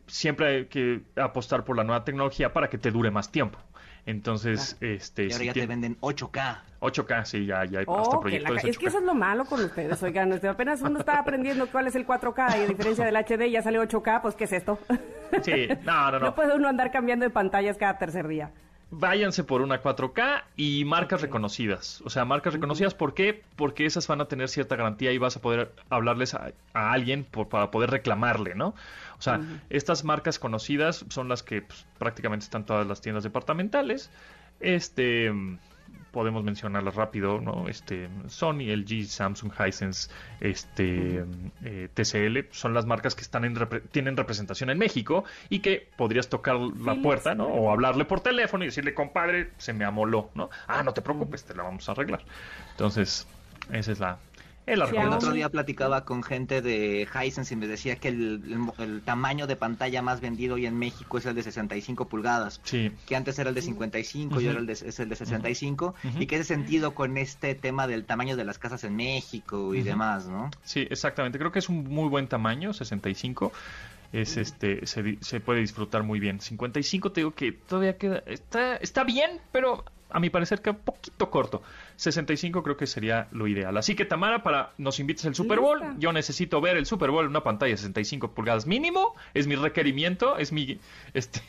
siempre 0.08 0.48
hay 0.48 0.66
que 0.68 1.02
apostar 1.18 1.66
por 1.66 1.76
la 1.76 1.84
nueva 1.84 2.06
tecnología 2.06 2.54
para 2.54 2.70
que 2.70 2.78
te 2.78 2.90
dure 2.90 3.12
más 3.12 3.32
tiempo. 3.32 3.60
Entonces, 4.06 4.76
este, 4.82 5.24
Y 5.24 5.32
ahora 5.32 5.38
si 5.40 5.46
ya 5.46 5.54
te 5.54 5.66
venden 5.66 5.98
8K. 6.02 6.58
8K, 6.82 7.24
sí, 7.26 7.46
ya, 7.46 7.64
ya 7.64 7.80
hay 7.80 7.86
Oh, 7.88 8.02
hasta 8.02 8.16
que 8.18 8.22
proyectos 8.22 8.50
la 8.64 8.70
es 8.70 8.78
que 8.78 8.86
8K. 8.86 8.90
eso 8.90 8.98
es 9.00 9.04
lo 9.06 9.14
malo 9.14 9.46
con 9.46 9.64
ustedes, 9.64 10.04
oigan, 10.04 10.34
este, 10.34 10.50
apenas 10.50 10.82
uno 10.82 11.00
está 11.00 11.20
aprendiendo 11.20 11.68
cuál 11.72 11.88
es 11.88 11.96
el 11.96 12.06
4K 12.06 12.60
y 12.60 12.64
a 12.64 12.68
diferencia 12.68 13.06
del 13.06 13.16
HD 13.16 13.50
ya 13.50 13.62
sale 13.62 13.80
8K, 13.80 14.22
pues 14.22 14.36
¿qué 14.36 14.44
es 14.44 14.52
esto? 14.54 14.78
Sí, 15.42 15.68
no, 15.84 16.12
no, 16.12 16.20
No 16.20 16.20
no. 16.26 16.36
puede 16.36 16.54
uno 16.56 16.68
andar 16.68 16.92
cambiando 16.92 17.24
de 17.24 17.30
pantallas 17.30 17.78
cada 17.78 17.98
tercer 17.98 18.28
día. 18.28 18.52
Váyanse 18.96 19.44
por 19.44 19.62
una 19.62 19.82
4K 19.82 20.44
y 20.56 20.86
marcas 20.86 21.22
reconocidas. 21.22 22.02
O 22.06 22.10
sea, 22.10 22.26
marcas 22.26 22.54
reconocidas, 22.54 22.94
¿por 22.94 23.14
qué? 23.14 23.42
Porque 23.56 23.86
esas 23.86 24.08
van 24.08 24.22
a 24.22 24.26
tener 24.26 24.50
cierta 24.50 24.76
garantía 24.76 25.12
y 25.12 25.18
vas 25.18 25.36
a 25.38 25.42
poder 25.42 25.72
hablarles 25.90 26.34
a, 26.34 26.52
a 26.74 26.92
alguien 26.92 27.24
por- 27.24 27.48
para 27.50 27.72
poder 27.72 27.90
reclamarle, 27.92 28.56
¿no? 28.56 28.76
O 29.18 29.22
sea, 29.24 29.40
estas 29.70 30.04
marcas 30.04 30.38
conocidas 30.38 31.06
son 31.10 31.30
las 31.30 31.44
que 31.44 31.62
pues, 31.62 31.86
prácticamente 31.98 32.44
están 32.44 32.66
todas 32.66 32.86
las 32.86 33.00
tiendas 33.02 33.24
departamentales. 33.24 34.10
Este, 34.60 35.32
podemos 36.14 36.44
mencionarlas 36.46 36.96
rápido, 36.96 37.42
¿no? 37.42 37.68
Este, 37.68 38.08
Sony, 38.28 38.70
LG, 38.74 39.08
Samsung, 39.08 39.52
Hisense, 39.60 40.10
este, 40.40 41.26
eh, 41.66 41.90
TCL, 41.94 42.48
son 42.52 42.74
las 42.74 42.86
marcas 42.86 43.16
que 43.16 43.22
están 43.22 43.44
en 43.44 43.56
repre- 43.56 43.82
tienen 43.92 44.16
representación 44.16 44.70
en 44.70 44.78
México 44.78 45.26
y 45.50 45.60
que 45.60 45.90
podrías 45.98 46.30
tocar 46.30 46.56
la 46.58 46.96
puerta, 47.02 47.34
¿no? 47.36 47.48
O 47.48 47.72
hablarle 47.72 48.06
por 48.06 48.22
teléfono 48.22 48.64
y 48.64 48.68
decirle, 48.68 48.94
compadre, 48.94 49.50
se 49.58 49.74
me 49.74 49.84
amoló, 49.86 50.30
¿no? 50.36 50.50
Ah, 50.68 50.84
no 50.84 50.94
te 50.94 51.02
preocupes, 51.02 51.44
te 51.44 51.56
la 51.56 51.64
vamos 51.64 51.90
a 51.90 51.94
arreglar. 51.94 52.22
Entonces, 52.72 53.28
esa 53.72 53.92
es 53.92 54.00
la, 54.00 54.20
El 54.66 54.82
otro 54.82 55.32
día 55.34 55.50
platicaba 55.50 56.06
con 56.06 56.24
gente 56.24 56.62
de 56.62 57.08
Hisense 57.14 57.54
y 57.54 57.58
me 57.58 57.68
decía 57.68 57.98
que 57.98 58.08
el, 58.08 58.42
el 58.46 58.60
mo- 58.60 58.76
el 58.78 59.02
tamaño 59.04 59.46
de 59.48 59.56
pantalla 59.56 60.02
más 60.02 60.22
vendido 60.22 60.56
hoy 60.56 60.66
en 60.66 60.78
México 60.78 61.18
es 61.18 61.26
el 61.26 61.36
de 61.36 61.44
65 61.44 62.08
pulgadas. 62.08 62.62
Sí, 62.64 62.92
que 63.06 63.16
antes 63.16 63.38
era 63.40 63.50
el 63.50 63.56
de 63.56 63.62
55 63.62 64.36
y 64.36 64.38
Ujú. 64.38 64.48
ahora 64.48 64.60
el 64.62 64.66
de- 64.68 64.74
es 64.74 65.00
el 65.00 65.10
de 65.10 65.16
65 65.16 65.96
Ujú. 66.04 66.22
y 66.22 66.28
que 66.28 66.36
ese 66.36 66.46
sentido 66.46 66.96
con 66.96 67.18
este 67.18 67.56
tema 67.56 67.88
del 67.88 68.06
tamaño 68.06 68.36
de 68.38 68.46
las 68.46 68.58
casas 68.58 68.84
en 68.84 68.96
México 68.96 69.76
y 69.76 69.82
demás, 69.82 70.28
¿no? 70.28 70.50
sí, 70.64 70.88
exactamente. 70.90 71.38
Creo 71.40 71.52
que 71.52 71.60
es 71.60 71.70
un 71.70 71.84
muy 71.84 72.08
buen 72.10 72.28
tamaño, 72.28 72.74
65. 72.74 73.52
Es 74.12 74.38
este, 74.38 74.86
se, 74.86 75.18
se 75.22 75.40
puede 75.40 75.60
disfrutar 75.62 76.04
muy 76.04 76.20
bien. 76.20 76.40
55 76.40 77.12
te 77.12 77.22
digo 77.22 77.32
que 77.32 77.52
todavía 77.52 77.98
queda, 77.98 78.24
está, 78.28 78.76
está 78.78 79.04
bien, 79.04 79.42
pero 79.52 79.84
a 80.14 80.20
mi 80.20 80.30
parecer 80.30 80.62
queda 80.62 80.76
un 80.76 80.84
poquito 80.84 81.30
corto. 81.30 81.62
65 81.98 82.64
creo 82.64 82.78
que 82.78 82.88
sería 82.88 83.28
lo 83.32 83.48
ideal. 83.48 83.76
Así 83.76 83.96
que 83.96 84.06
Tamara, 84.06 84.44
para 84.44 84.72
nos 84.78 85.00
invites 85.00 85.26
al 85.26 85.36
Super 85.36 85.60
Bowl, 85.60 85.80
Lista. 85.80 85.96
yo 85.98 86.14
necesito 86.14 86.62
ver 86.62 86.78
el 86.78 86.86
Super 86.86 87.12
Bowl 87.12 87.26
en 87.26 87.32
una 87.32 87.44
pantalla 87.44 87.72
de 87.72 87.78
65 87.78 88.32
pulgadas 88.32 88.68
mínimo, 88.68 89.16
es 89.34 89.48
mi 89.48 89.56
requerimiento, 89.56 90.38
es 90.38 90.52
mi 90.52 90.80
este 91.14 91.42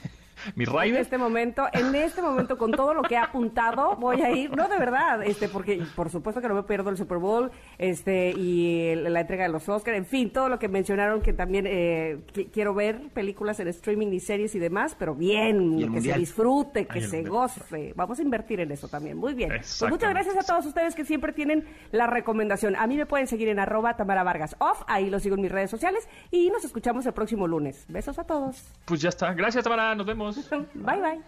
mi 0.56 0.64
En 0.64 0.96
este 0.96 1.18
momento, 1.18 1.66
en 1.72 1.94
este 1.94 2.22
momento, 2.22 2.58
con 2.58 2.70
todo 2.72 2.94
lo 2.94 3.02
que 3.02 3.14
he 3.14 3.18
apuntado, 3.18 3.96
voy 3.96 4.20
a 4.22 4.30
ir, 4.30 4.54
no 4.56 4.68
de 4.68 4.78
verdad, 4.78 5.22
este, 5.22 5.48
porque 5.48 5.82
por 5.96 6.10
supuesto 6.10 6.40
que 6.40 6.48
no 6.48 6.54
me 6.54 6.62
pierdo 6.64 6.90
el 6.90 6.96
Super 6.96 7.18
Bowl, 7.18 7.50
este, 7.78 8.30
y 8.30 8.94
la 8.96 9.20
entrega 9.20 9.44
de 9.44 9.50
los 9.50 9.68
Oscars, 9.68 9.96
en 9.96 10.06
fin, 10.06 10.30
todo 10.30 10.48
lo 10.48 10.58
que 10.58 10.68
mencionaron 10.68 11.20
que 11.20 11.32
también 11.32 11.66
eh, 11.68 12.18
qui- 12.32 12.48
quiero 12.52 12.74
ver 12.74 13.00
películas 13.12 13.60
en 13.60 13.68
streaming 13.68 14.08
y 14.12 14.20
series 14.20 14.54
y 14.54 14.58
demás, 14.58 14.96
pero 14.98 15.14
bien, 15.14 15.78
que 15.78 15.86
mundial. 15.86 16.14
se 16.14 16.18
disfrute, 16.20 16.86
que 16.86 16.98
Ay, 17.00 17.06
se 17.06 17.22
goce. 17.22 17.92
Vamos 17.96 18.18
a 18.18 18.22
invertir 18.22 18.60
en 18.60 18.70
eso 18.72 18.88
también. 18.88 19.16
Muy 19.16 19.34
bien. 19.34 19.50
Pues 19.50 19.84
muchas 19.88 20.10
gracias 20.10 20.36
a 20.36 20.42
todos 20.42 20.66
ustedes 20.66 20.94
que 20.94 21.04
siempre 21.04 21.32
tienen 21.32 21.64
la 21.92 22.06
recomendación. 22.06 22.76
A 22.76 22.86
mí 22.86 22.96
me 22.96 23.06
pueden 23.06 23.26
seguir 23.26 23.48
en 23.48 23.58
arroba 23.58 23.96
Tamara 23.96 24.22
Vargas 24.22 24.56
Off, 24.58 24.82
ahí 24.86 25.10
lo 25.10 25.18
sigo 25.20 25.34
en 25.36 25.42
mis 25.42 25.52
redes 25.52 25.70
sociales 25.70 26.08
y 26.30 26.50
nos 26.50 26.64
escuchamos 26.64 27.06
el 27.06 27.12
próximo 27.12 27.46
lunes. 27.46 27.84
Besos 27.88 28.18
a 28.18 28.24
todos. 28.24 28.62
Pues 28.84 29.00
ya 29.00 29.08
está. 29.08 29.32
Gracias 29.34 29.64
Tamara, 29.64 29.94
nos 29.94 30.06
vemos. 30.06 30.33
Bye 30.74 31.00
bye. 31.00 31.20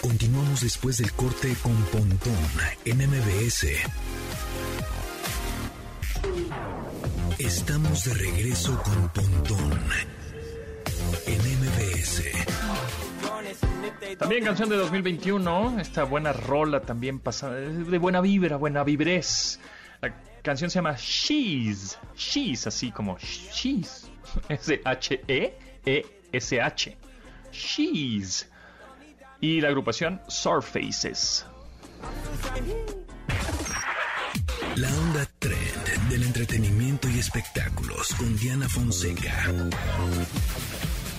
Continuamos 0.00 0.60
después 0.60 0.98
del 0.98 1.12
corte 1.12 1.54
con 1.62 1.74
Pontón 1.84 2.34
en 2.84 2.98
MBS. 2.98 3.66
Estamos 7.38 8.04
de 8.04 8.14
regreso 8.14 8.82
con 8.82 9.08
Pontón 9.10 9.78
en 11.26 11.38
MBS. 11.38 12.22
También 14.18 14.44
canción 14.44 14.68
de 14.68 14.76
2021, 14.76 15.80
esta 15.80 16.04
buena 16.04 16.32
rola 16.32 16.80
también 16.80 17.18
pasada, 17.18 17.56
de 17.56 17.98
buena 17.98 18.20
vibra, 18.20 18.56
buena 18.56 18.84
vibrez. 18.84 19.60
La 20.00 20.14
canción 20.42 20.70
se 20.70 20.76
llama 20.76 20.96
She's, 20.96 21.98
She's, 22.16 22.66
así 22.66 22.90
como 22.90 23.18
She's, 23.18 24.10
S-H-E-E-S-H, 25.88 26.96
She's. 27.52 28.48
Y 29.40 29.60
la 29.60 29.68
agrupación 29.68 30.20
Surfaces. 30.28 31.46
La 34.76 34.88
onda 34.88 35.26
trend 35.38 36.08
del 36.10 36.22
entretenimiento 36.24 37.08
y 37.08 37.18
espectáculos 37.18 38.14
con 38.16 38.36
Diana 38.36 38.68
Fonseca. 38.68 39.52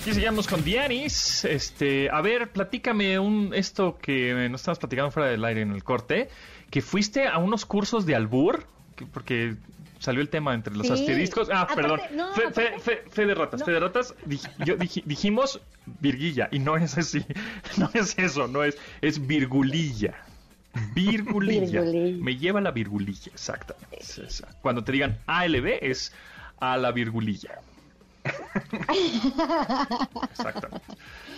Y 0.06 0.12
seguimos 0.14 0.46
con 0.46 0.62
Dianis. 0.64 1.44
Este, 1.44 2.08
a 2.10 2.20
ver, 2.22 2.50
platícame 2.52 3.18
un 3.18 3.52
esto 3.54 3.98
que 4.00 4.48
nos 4.50 4.60
estabas 4.62 4.78
platicando 4.78 5.10
fuera 5.10 5.28
del 5.30 5.44
aire 5.44 5.62
en 5.62 5.72
el 5.72 5.84
corte, 5.84 6.28
que 6.70 6.80
fuiste 6.80 7.26
a 7.26 7.38
unos 7.38 7.66
cursos 7.66 8.06
de 8.06 8.14
albur, 8.14 8.66
que- 8.96 9.06
porque 9.06 9.56
salió 10.00 10.20
el 10.20 10.28
tema 10.28 10.52
entre 10.54 10.74
los 10.74 10.88
Sí. 10.88 10.92
asteriscos. 10.94 11.48
Ah, 11.50 11.60
Aparte, 11.62 11.82
perdón. 11.82 12.00
no, 12.16 12.32
fe, 12.34 12.50
fe- 12.50 12.78
fe- 12.80 13.04
fe 13.08 13.26
de 13.26 13.34
ratas, 13.36 13.60
No. 13.60 13.66
fe 13.66 13.72
de 13.72 13.80
ratas. 13.80 14.14
dij- 14.26 14.50
yo 14.66 14.76
dij- 14.76 15.04
dijimos 15.04 15.60
virguilla 16.00 16.48
y 16.50 16.58
no 16.58 16.76
es 16.76 16.98
así. 16.98 17.24
No 17.78 17.88
es 17.94 18.18
eso, 18.18 18.48
no 18.48 18.64
es 18.64 18.76
es 19.00 19.24
virgulilla. 19.24 20.14
Virgulilla. 20.94 21.82
Virgulilla. 21.82 22.24
Me 22.24 22.36
lleva 22.36 22.60
la 22.60 22.70
virgulilla, 22.72 23.30
exactamente. 23.32 23.96
Es 24.00 24.18
esa. 24.18 24.48
Cuando 24.62 24.82
te 24.84 24.92
digan 24.92 25.18
ALB 25.26 25.78
es 25.82 26.12
a 26.60 26.76
la 26.76 26.92
virgulilla. 26.92 27.60
Exactamente. 30.30 30.86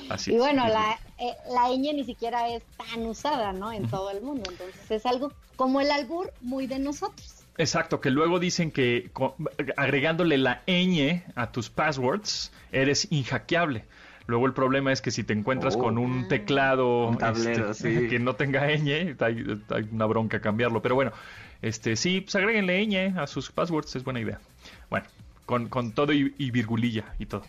Así 0.08 0.34
Y 0.34 0.38
bueno, 0.38 0.66
la, 0.68 0.98
eh, 1.18 1.32
la 1.50 1.68
ñ 1.70 1.94
ni 1.94 2.04
siquiera 2.04 2.48
es 2.48 2.62
tan 2.76 3.06
usada, 3.06 3.52
¿no? 3.52 3.72
En 3.72 3.88
todo 3.88 4.10
el 4.10 4.20
mundo. 4.20 4.50
Entonces 4.50 4.90
es 4.90 5.06
algo 5.06 5.32
como 5.56 5.80
el 5.80 5.90
albur 5.90 6.32
muy 6.40 6.66
de 6.66 6.78
nosotros. 6.78 7.41
Exacto, 7.58 8.00
que 8.00 8.10
luego 8.10 8.38
dicen 8.38 8.70
que 8.70 9.10
co- 9.12 9.36
agregándole 9.76 10.38
la 10.38 10.62
ñ 10.66 11.22
a 11.34 11.52
tus 11.52 11.68
passwords 11.70 12.50
eres 12.72 13.08
inhackeable. 13.10 13.84
Luego 14.26 14.46
el 14.46 14.54
problema 14.54 14.92
es 14.92 15.02
que 15.02 15.10
si 15.10 15.24
te 15.24 15.32
encuentras 15.32 15.74
Oh. 15.76 15.80
con 15.80 15.98
un 15.98 16.28
teclado 16.28 17.08
Un 17.08 17.18
tablero, 17.18 17.72
este, 17.72 18.00
sí. 18.02 18.08
que 18.10 18.18
no 18.18 18.34
tenga 18.36 18.66
ñ, 18.70 19.16
hay, 19.20 19.44
hay 19.68 19.88
una 19.92 20.06
bronca 20.06 20.40
cambiarlo. 20.40 20.80
Pero 20.80 20.94
bueno, 20.94 21.12
este 21.60 21.96
sí, 21.96 22.20
pues 22.22 22.34
agréguenle 22.36 22.86
ñ 22.86 23.18
a 23.18 23.26
sus 23.26 23.50
passwords, 23.50 23.96
es 23.96 24.04
buena 24.04 24.20
idea. 24.20 24.40
Bueno, 24.88 25.06
con, 25.44 25.68
con 25.68 25.92
todo 25.92 26.12
y, 26.12 26.34
y 26.38 26.50
virgulilla 26.50 27.04
y 27.18 27.26
todo. 27.26 27.42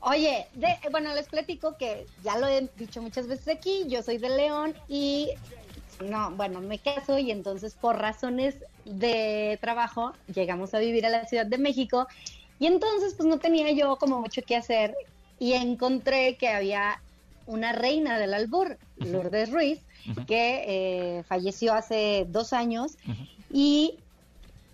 Oye, 0.00 0.46
de- 0.54 0.78
bueno, 0.90 1.14
les 1.14 1.28
platico 1.28 1.76
que 1.76 2.06
ya 2.24 2.38
lo 2.38 2.48
he 2.48 2.68
dicho 2.76 3.02
muchas 3.02 3.26
veces 3.28 3.48
aquí, 3.56 3.84
yo 3.88 4.02
soy 4.02 4.18
de 4.18 4.30
León 4.30 4.74
y 4.88 5.30
no, 6.04 6.30
bueno, 6.32 6.60
me 6.60 6.78
caso 6.78 7.18
y 7.18 7.30
entonces 7.30 7.74
por 7.74 7.96
razones 7.98 8.56
de 8.84 9.58
trabajo 9.60 10.12
llegamos 10.32 10.74
a 10.74 10.78
vivir 10.78 11.06
a 11.06 11.10
la 11.10 11.26
Ciudad 11.26 11.46
de 11.46 11.58
México 11.58 12.06
y 12.58 12.66
entonces 12.66 13.14
pues 13.14 13.28
no 13.28 13.38
tenía 13.38 13.70
yo 13.72 13.96
como 13.96 14.20
mucho 14.20 14.42
que 14.42 14.56
hacer 14.56 14.94
y 15.38 15.54
encontré 15.54 16.36
que 16.36 16.48
había 16.48 17.00
una 17.46 17.72
reina 17.72 18.18
del 18.18 18.34
albur, 18.34 18.78
Lourdes 18.96 19.50
Ruiz, 19.50 19.80
que 20.26 20.64
eh, 20.66 21.22
falleció 21.24 21.74
hace 21.74 22.26
dos 22.28 22.52
años 22.52 22.96
y 23.52 23.98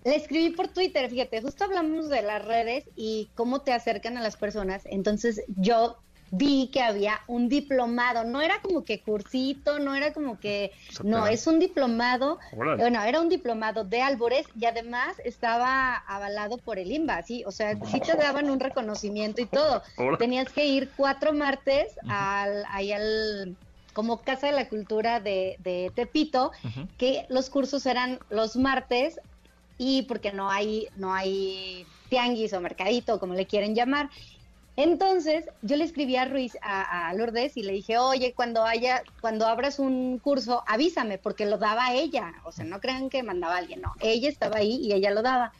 le 0.04 0.16
escribí 0.16 0.50
por 0.50 0.68
Twitter, 0.68 1.08
fíjate, 1.10 1.40
justo 1.42 1.64
hablamos 1.64 2.08
de 2.08 2.22
las 2.22 2.44
redes 2.44 2.84
y 2.96 3.28
cómo 3.34 3.60
te 3.60 3.72
acercan 3.72 4.16
a 4.16 4.22
las 4.22 4.36
personas. 4.36 4.82
Entonces 4.86 5.42
yo 5.56 5.96
vi 6.30 6.68
que 6.68 6.82
había 6.82 7.20
un 7.26 7.48
diplomado, 7.48 8.24
no 8.24 8.40
era 8.40 8.60
como 8.60 8.84
que 8.84 9.00
cursito, 9.00 9.78
no 9.78 9.94
era 9.94 10.12
como 10.12 10.38
que, 10.38 10.72
no, 11.02 11.26
es 11.26 11.46
un 11.46 11.58
diplomado, 11.58 12.38
bueno, 12.52 13.02
era 13.02 13.20
un 13.20 13.28
diplomado 13.28 13.84
de 13.84 14.02
albures 14.02 14.46
y 14.58 14.66
además 14.66 15.16
estaba 15.24 15.96
avalado 15.96 16.58
por 16.58 16.78
el 16.78 16.92
IMBA, 16.92 17.22
sí, 17.22 17.44
o 17.46 17.52
sea, 17.52 17.76
sí 17.86 18.00
te 18.00 18.16
daban 18.16 18.50
un 18.50 18.60
reconocimiento 18.60 19.40
y 19.40 19.46
todo. 19.46 19.82
Tenías 20.18 20.50
que 20.50 20.66
ir 20.66 20.90
cuatro 20.96 21.32
martes 21.32 21.88
al, 22.08 22.64
ahí 22.70 22.92
al, 22.92 23.56
como 23.92 24.18
Casa 24.18 24.48
de 24.48 24.52
la 24.52 24.68
Cultura 24.68 25.20
de, 25.20 25.56
de 25.60 25.90
Tepito, 25.94 26.52
que 26.98 27.26
los 27.28 27.50
cursos 27.50 27.86
eran 27.86 28.18
los 28.30 28.56
martes 28.56 29.20
y 29.78 30.02
porque 30.02 30.32
no 30.32 30.50
hay, 30.50 30.88
no 30.96 31.14
hay 31.14 31.86
tianguis 32.08 32.52
o 32.52 32.60
mercadito, 32.60 33.18
como 33.18 33.34
le 33.34 33.46
quieren 33.46 33.74
llamar. 33.74 34.10
Entonces, 34.80 35.44
yo 35.60 35.76
le 35.76 35.82
escribí 35.84 36.14
a 36.16 36.24
Ruiz, 36.24 36.56
a, 36.62 37.08
a 37.08 37.14
Lourdes, 37.14 37.56
y 37.56 37.64
le 37.64 37.72
dije, 37.72 37.98
oye, 37.98 38.32
cuando 38.36 38.64
haya, 38.64 39.02
cuando 39.20 39.46
abras 39.46 39.80
un 39.80 40.20
curso, 40.20 40.62
avísame, 40.68 41.18
porque 41.18 41.46
lo 41.46 41.58
daba 41.58 41.94
ella. 41.94 42.32
O 42.44 42.52
sea, 42.52 42.64
no 42.64 42.78
crean 42.80 43.10
que 43.10 43.24
mandaba 43.24 43.56
a 43.56 43.58
alguien, 43.58 43.80
no. 43.80 43.94
Ella 43.98 44.28
estaba 44.28 44.58
ahí 44.58 44.78
y 44.80 44.92
ella 44.92 45.10
lo 45.10 45.22
daba. 45.22 45.52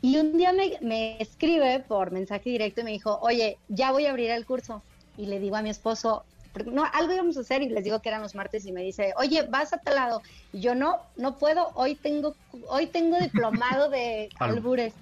Y 0.00 0.16
un 0.18 0.36
día 0.36 0.52
me, 0.52 0.78
me 0.80 1.20
escribe 1.20 1.84
por 1.88 2.12
mensaje 2.12 2.50
directo 2.50 2.80
y 2.80 2.84
me 2.84 2.90
dijo, 2.92 3.18
oye, 3.20 3.60
ya 3.68 3.92
voy 3.92 4.06
a 4.06 4.10
abrir 4.10 4.30
el 4.30 4.44
curso. 4.46 4.86
Y 5.16 5.26
le 5.26 5.40
digo 5.40 5.56
a 5.56 5.62
mi 5.62 5.70
esposo, 5.70 6.28
no, 6.66 6.84
algo 6.92 7.12
íbamos 7.14 7.36
a 7.36 7.40
hacer 7.40 7.62
y 7.62 7.68
les 7.68 7.84
digo 7.84 8.00
que 8.00 8.08
eran 8.08 8.22
los 8.22 8.34
martes 8.34 8.64
y 8.66 8.72
me 8.72 8.82
dice, 8.82 9.12
oye, 9.16 9.42
vas 9.50 9.72
a 9.72 9.78
tal 9.78 9.96
lado. 9.96 10.22
Y 10.52 10.60
yo 10.62 10.74
no, 10.74 10.98
no 11.16 11.38
puedo, 11.38 11.72
hoy 11.74 11.96
tengo, 12.00 12.36
hoy 12.68 12.88
tengo 12.92 13.18
diplomado 13.18 13.90
de 13.90 14.32
Al- 14.40 14.50
albures. 14.50 14.94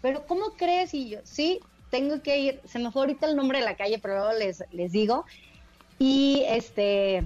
Pero 0.00 0.26
¿cómo 0.26 0.56
crees? 0.58 0.92
Y 0.94 1.10
yo, 1.10 1.20
sí, 1.24 1.60
tengo 1.94 2.22
que 2.22 2.40
ir, 2.40 2.60
se 2.64 2.80
me 2.80 2.90
fue 2.90 3.02
ahorita 3.02 3.28
el 3.28 3.36
nombre 3.36 3.60
de 3.60 3.64
la 3.64 3.76
calle, 3.76 4.00
pero 4.00 4.16
luego 4.16 4.32
les, 4.36 4.64
les 4.72 4.90
digo. 4.90 5.24
Y 6.00 6.42
este, 6.48 7.24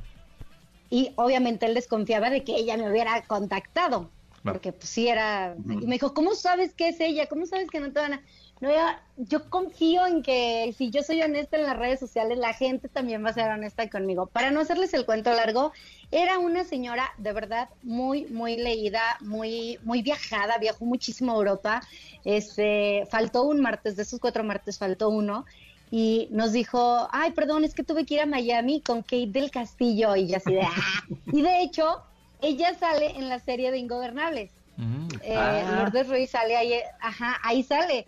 y 0.91 1.13
obviamente 1.17 1.65
él 1.65 1.73
desconfiaba 1.73 2.29
de 2.29 2.45
que 2.45 2.55
ella 2.55 2.77
me 2.77 2.91
hubiera 2.91 3.23
contactado, 3.23 4.11
porque 4.45 4.73
pues 4.73 4.91
sí 4.91 5.09
era, 5.09 5.57
y 5.57 5.87
me 5.87 5.95
dijo, 5.95 6.13
¿cómo 6.13 6.35
sabes 6.35 6.75
que 6.75 6.89
es 6.89 7.01
ella? 7.01 7.29
¿Cómo 7.29 7.47
sabes 7.47 7.71
que 7.71 7.81
no 7.81 7.93
te 7.93 8.01
van 8.01 8.13
a...? 8.13 8.23
No, 8.61 8.71
yo, 8.71 8.83
yo 9.17 9.51
confío 9.51 10.07
en 10.07 10.23
que 10.23 10.75
si 10.77 10.91
yo 10.91 11.03
soy 11.03 11.23
honesta 11.23 11.57
en 11.57 11.63
las 11.63 11.77
redes 11.77 12.01
sociales, 12.01 12.39
la 12.39 12.53
gente 12.55 12.89
también 12.89 13.25
va 13.25 13.31
a 13.31 13.33
ser 13.33 13.51
honesta 13.51 13.89
conmigo. 13.89 14.27
Para 14.27 14.51
no 14.51 14.61
hacerles 14.61 14.93
el 14.95 15.07
cuento 15.07 15.31
largo, 15.33 15.73
era 16.11 16.39
una 16.39 16.65
señora 16.65 17.09
de 17.19 17.33
verdad 17.33 17.69
muy, 17.83 18.27
muy 18.27 18.57
leída, 18.57 19.01
muy, 19.21 19.79
muy 19.85 20.03
viajada, 20.03 20.59
viajó 20.59 20.85
muchísimo 20.85 21.33
a 21.33 21.37
Europa. 21.37 21.83
Este, 22.25 23.07
faltó 23.11 23.45
un 23.45 23.61
martes, 23.61 23.95
de 23.97 24.03
esos 24.03 24.19
cuatro 24.19 24.43
martes 24.43 24.79
faltó 24.79 25.09
uno. 25.09 25.45
Y 25.91 26.29
nos 26.31 26.53
dijo, 26.53 27.09
ay, 27.13 27.31
perdón, 27.31 27.65
es 27.65 27.75
que 27.75 27.83
tuve 27.85 28.05
que 28.05 28.15
ir 28.15 28.21
a 28.21 28.27
Miami 28.27 28.81
con 28.83 29.03
Kate 29.03 29.29
del 29.29 29.51
Castillo. 29.51 30.17
Y 30.17 30.27
yo 30.29 30.37
así 30.37 30.53
de, 30.53 30.63
ah. 30.63 31.05
Y 31.33 31.43
de 31.43 31.63
hecho, 31.63 32.03
ella 32.43 32.75
sale 32.75 33.13
en 33.17 33.29
la 33.29 33.39
serie 33.39 33.71
de 33.71 33.79
Ingobernables. 33.79 34.51
Mm. 34.77 35.09
Eh, 35.23 35.35
Ah. 35.35 35.77
Lourdes 35.81 36.09
Ruiz 36.09 36.31
sale 36.31 36.57
ahí, 36.57 36.75
ajá, 37.01 37.39
ahí 37.43 37.63
sale. 37.63 38.07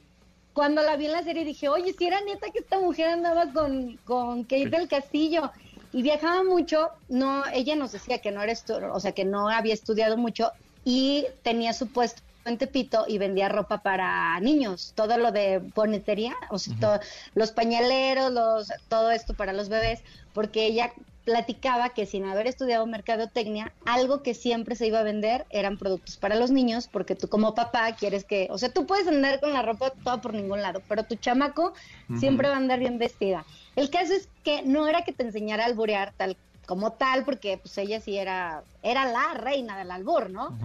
Cuando 0.53 0.83
la 0.83 0.97
vi 0.97 1.07
en 1.07 1.13
la 1.13 1.23
serie 1.23 1.45
dije, 1.45 1.69
oye, 1.69 1.93
si 1.93 2.07
era 2.07 2.21
neta 2.23 2.49
que 2.53 2.59
esta 2.61 2.81
mujer 2.81 3.09
andaba 3.11 3.53
con, 3.53 3.99
con 4.05 4.45
Kate 4.45 4.69
del 4.71 4.89
Castillo 4.89 5.51
y 5.93 6.03
viajaba 6.03 6.43
mucho, 6.45 6.91
no, 7.09 7.45
ella 7.53 7.77
nos 7.77 7.93
decía 7.93 8.19
que 8.21 8.31
no 8.33 8.43
era 8.43 8.53
estu- 8.53 8.91
o 8.93 9.01
sea, 9.01 9.13
que 9.13 9.25
no 9.25 9.49
había 9.49 9.75
estudiado 9.75 10.17
mucho 10.17 10.53
y 10.85 11.27
tenía 11.43 11.73
su 11.73 11.93
puesto 11.93 12.23
en 12.45 12.59
Tepito 12.59 13.05
y 13.07 13.19
vendía 13.19 13.49
ropa 13.49 13.83
para 13.83 14.41
niños, 14.41 14.93
todo 14.95 15.19
lo 15.19 15.31
de 15.31 15.59
bonetería, 15.59 16.35
o 16.51 16.59
sea, 16.59 16.75
to- 16.81 17.01
los 17.35 17.53
pañaleros, 17.53 18.33
los, 18.33 18.69
todo 18.89 19.11
esto 19.11 19.35
para 19.35 19.53
los 19.53 19.69
bebés, 19.69 20.01
porque 20.33 20.67
ella 20.67 20.93
platicaba 21.25 21.91
que 21.91 22.07
sin 22.07 22.25
haber 22.25 22.47
estudiado 22.47 22.87
mercadotecnia, 22.87 23.73
algo 23.85 24.23
que 24.23 24.35
siempre 24.35 24.75
se 24.75 24.87
iba 24.87 25.01
a 25.01 25.05
vender 25.05 25.47
eran 25.51 25.77
productos 25.77 26.17
para 26.17 26.35
los 26.35 26.51
niños, 26.51 26.89
porque 26.91 27.15
tú 27.15 27.29
como 27.29 27.55
papá 27.55 27.95
quieres 27.95 28.25
que, 28.25 28.49
o 28.51 28.59
sea, 28.59 28.73
tú 28.73 28.87
puedes 28.87 29.07
andar 29.07 29.41
con 29.41 29.53
la 29.53 29.63
ropa 29.63 29.91
toda 30.03 30.21
por 30.21 30.35
ningún 30.35 30.63
lado, 30.63 30.83
pero 30.89 31.05
tu 31.05 31.17
chamaco 31.17 31.75
siempre 32.19 32.49
va 32.49 32.55
a 32.55 32.59
andar 32.59 32.79
bien 32.79 32.99
vestida. 32.99 33.45
El 33.77 33.91
caso 33.91 34.15
es 34.15 34.29
que 34.45 34.63
no 34.63 34.89
era 34.89 35.03
que 35.03 35.13
te 35.13 35.23
enseñara 35.23 35.65
a 35.65 35.67
alburear 35.67 36.13
tal 36.17 36.37
como 36.67 36.93
tal, 36.93 37.25
porque 37.25 37.59
pues 37.59 37.77
ella 37.79 38.01
sí 38.01 38.17
era, 38.17 38.63
era 38.83 39.05
la 39.05 39.35
reina 39.35 39.77
del 39.77 39.91
albur, 39.91 40.31
¿no? 40.31 40.57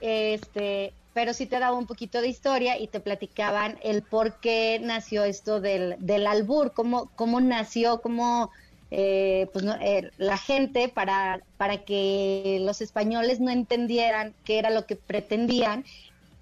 Este, 0.00 0.92
pero 1.14 1.32
sí 1.32 1.46
te 1.46 1.58
daba 1.58 1.76
un 1.76 1.86
poquito 1.86 2.20
de 2.20 2.28
historia 2.28 2.78
y 2.78 2.88
te 2.88 3.00
platicaban 3.00 3.78
el 3.82 4.02
por 4.02 4.40
qué 4.40 4.80
nació 4.82 5.24
esto 5.24 5.60
del, 5.60 5.96
del 5.98 6.26
albur, 6.26 6.72
cómo, 6.72 7.10
cómo 7.16 7.40
nació, 7.40 8.00
cómo 8.00 8.50
eh, 8.90 9.48
pues 9.52 9.64
no, 9.64 9.74
eh, 9.80 10.10
la 10.16 10.38
gente 10.38 10.88
para, 10.88 11.40
para 11.56 11.84
que 11.84 12.58
los 12.62 12.80
españoles 12.80 13.40
no 13.40 13.50
entendieran 13.50 14.34
qué 14.44 14.58
era 14.58 14.70
lo 14.70 14.86
que 14.86 14.96
pretendían 14.96 15.84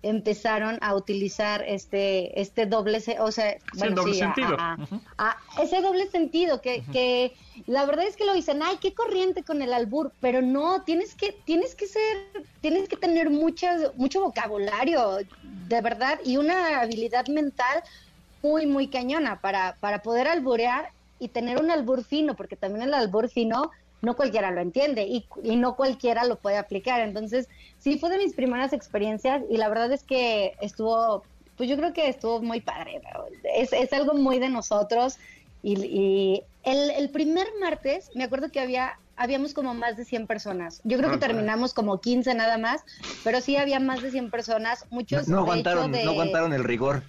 empezaron 0.03 0.79
a 0.83 0.95
utilizar 0.95 1.65
este 1.67 2.41
este 2.41 2.67
doble 2.67 2.99
o 3.21 3.33
sea 3.33 3.57
doble 3.73 4.15
sentido. 4.15 4.57
a- 4.59 4.77
Ujú. 4.83 5.01
a 5.19 5.37
ese 5.63 5.81
doble 5.81 6.07
sentido 6.09 6.61
que, 6.61 6.87
que 6.93 7.33
la 7.67 7.87
verdad 7.87 8.07
es 8.07 8.17
que 8.17 8.27
lo 8.27 8.35
dicen 8.35 8.63
ay 8.63 8.77
qué 8.81 8.93
corriente 8.95 9.43
con 9.45 9.63
el 9.63 9.73
albur 9.73 10.15
pero 10.21 10.43
no 10.43 10.85
tienes 10.85 11.17
que 11.17 11.35
tienes 11.45 11.75
que 11.75 11.87
ser 11.89 12.03
tienes 12.61 12.89
que 12.89 12.97
tener 12.99 13.31
muchas 13.31 13.93
mucho 13.97 14.21
vocabulario 14.21 15.19
de 15.41 15.81
verdad 15.81 16.19
y 16.25 16.37
una 16.37 16.81
habilidad 16.83 17.27
mental 17.29 17.83
muy 18.43 18.67
muy 18.67 18.91
cañona 18.91 19.41
para 19.41 19.79
para 19.81 20.03
poder 20.03 20.29
alburear 20.29 20.89
y 21.19 21.29
tener 21.31 21.59
un 21.61 21.71
albur 21.71 22.05
fino 22.05 22.37
porque 22.37 22.57
también 22.57 22.83
el 22.89 22.95
albur 22.95 23.29
fino 23.31 23.71
no 24.03 24.15
cualquiera 24.17 24.51
lo 24.51 24.61
entiende 24.61 25.05
y, 25.09 25.27
y 25.43 25.57
no 25.57 25.77
cualquiera 25.77 26.25
lo 26.25 26.41
puede 26.41 26.59
aplicar 26.59 27.01
entonces 27.01 27.49
sí 27.79 27.99
fue 27.99 28.11
de 28.11 28.19
mis 28.19 28.35
primeras 28.35 28.73
experiencias 28.73 29.43
y 29.49 29.57
la 29.57 29.69
verdad 29.69 29.93
es 29.93 30.05
que 30.05 30.53
estuvo 30.61 31.29
pues 31.57 31.69
yo 31.71 31.77
creo 31.77 31.93
que 31.93 32.09
estuvo 32.09 32.43
muy 32.43 32.61
padre 32.61 33.01
es, 33.55 33.73
es 33.73 33.93
algo 33.93 34.15
muy 34.15 34.39
de 34.39 34.51
nosotros 34.51 35.17
y, 35.63 35.75
y 35.85 36.47
el, 36.63 36.91
el 36.91 37.11
primer 37.11 37.47
martes 37.61 38.11
me 38.15 38.25
acuerdo 38.25 38.51
que 38.51 38.61
había 38.61 38.95
habíamos 39.17 39.55
como 39.55 39.73
más 39.75 39.97
de 39.97 40.05
100 40.05 40.27
personas 40.27 40.81
yo 40.85 40.99
creo 40.99 41.09
que 41.11 41.17
Ah, 41.17 41.21
terminamos 41.21 41.73
como 41.73 42.01
15 42.01 42.35
nada 42.35 42.59
más 42.59 42.83
pero 43.23 43.41
sí 43.41 43.57
había 43.57 43.81
más 43.81 44.03
de 44.03 44.11
100 44.11 44.31
personas 44.31 44.81
No, 44.81 44.95
muchos 44.97 45.29
no 45.29 45.39
aguantaron, 45.39 45.91
de- 45.93 46.05
no 46.05 46.11
aguantaron 46.11 46.53
el 46.53 46.65
rigor. 46.65 47.03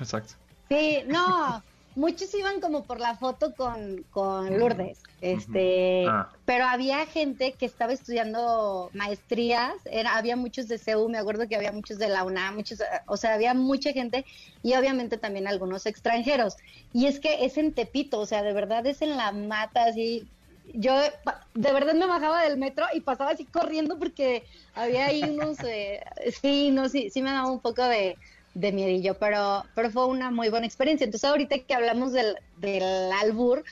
Exacto. 0.00 0.34
Sí, 0.68 1.02
no, 1.06 1.62
muchos 1.96 2.34
iban 2.34 2.60
como 2.60 2.84
por 2.84 3.00
la 3.00 3.16
foto 3.16 3.54
con, 3.54 4.04
con 4.10 4.58
Lourdes, 4.58 4.98
este, 5.20 6.06
Ah. 6.08 6.30
pero 6.44 6.64
había 6.64 7.06
gente 7.06 7.52
que 7.52 7.66
estaba 7.66 7.92
estudiando 7.92 8.90
maestrías, 8.92 9.72
era, 9.84 10.16
había 10.16 10.36
muchos 10.36 10.68
de 10.68 10.78
CEU, 10.78 11.08
me 11.08 11.18
acuerdo 11.18 11.48
que 11.48 11.56
había 11.56 11.72
muchos 11.72 11.98
de 11.98 12.08
la 12.08 12.24
UNAM, 12.24 12.56
muchos, 12.56 12.80
eh, 12.80 12.84
o 13.06 13.16
sea, 13.16 13.34
había 13.34 13.54
mucha 13.54 13.92
gente 13.92 14.24
y 14.62 14.74
obviamente 14.74 15.16
también 15.18 15.46
algunos 15.46 15.86
extranjeros. 15.86 16.56
Y 16.92 17.06
es 17.06 17.20
que 17.20 17.44
es 17.44 17.56
en 17.58 17.72
Tepito, 17.72 18.20
o 18.20 18.26
sea, 18.26 18.42
de 18.42 18.52
verdad 18.52 18.86
es 18.86 19.02
en 19.02 19.16
la 19.16 19.32
mata, 19.32 19.84
así. 19.84 20.26
Yo 20.72 20.94
de 20.98 21.72
verdad 21.72 21.94
me 21.94 22.06
bajaba 22.06 22.42
del 22.42 22.56
metro 22.56 22.86
y 22.94 23.00
pasaba 23.00 23.32
así 23.32 23.44
corriendo 23.44 23.98
porque 23.98 24.44
había 24.74 25.06
ahí 25.06 25.22
unos, 25.22 25.58
eh, 25.62 26.02
sí, 26.40 26.70
no, 26.70 26.88
sí, 26.88 27.10
sí 27.10 27.22
me 27.22 27.30
daba 27.30 27.50
un 27.50 27.60
poco 27.60 27.84
de, 27.84 28.16
de 28.54 28.72
miedillo, 28.72 29.14
pero, 29.14 29.64
pero 29.74 29.90
fue 29.90 30.06
una 30.06 30.30
muy 30.30 30.48
buena 30.48 30.66
experiencia. 30.66 31.04
Entonces 31.04 31.28
ahorita 31.28 31.58
que 31.58 31.74
hablamos 31.74 32.12
del, 32.12 32.36
del 32.58 33.12
albur, 33.12 33.64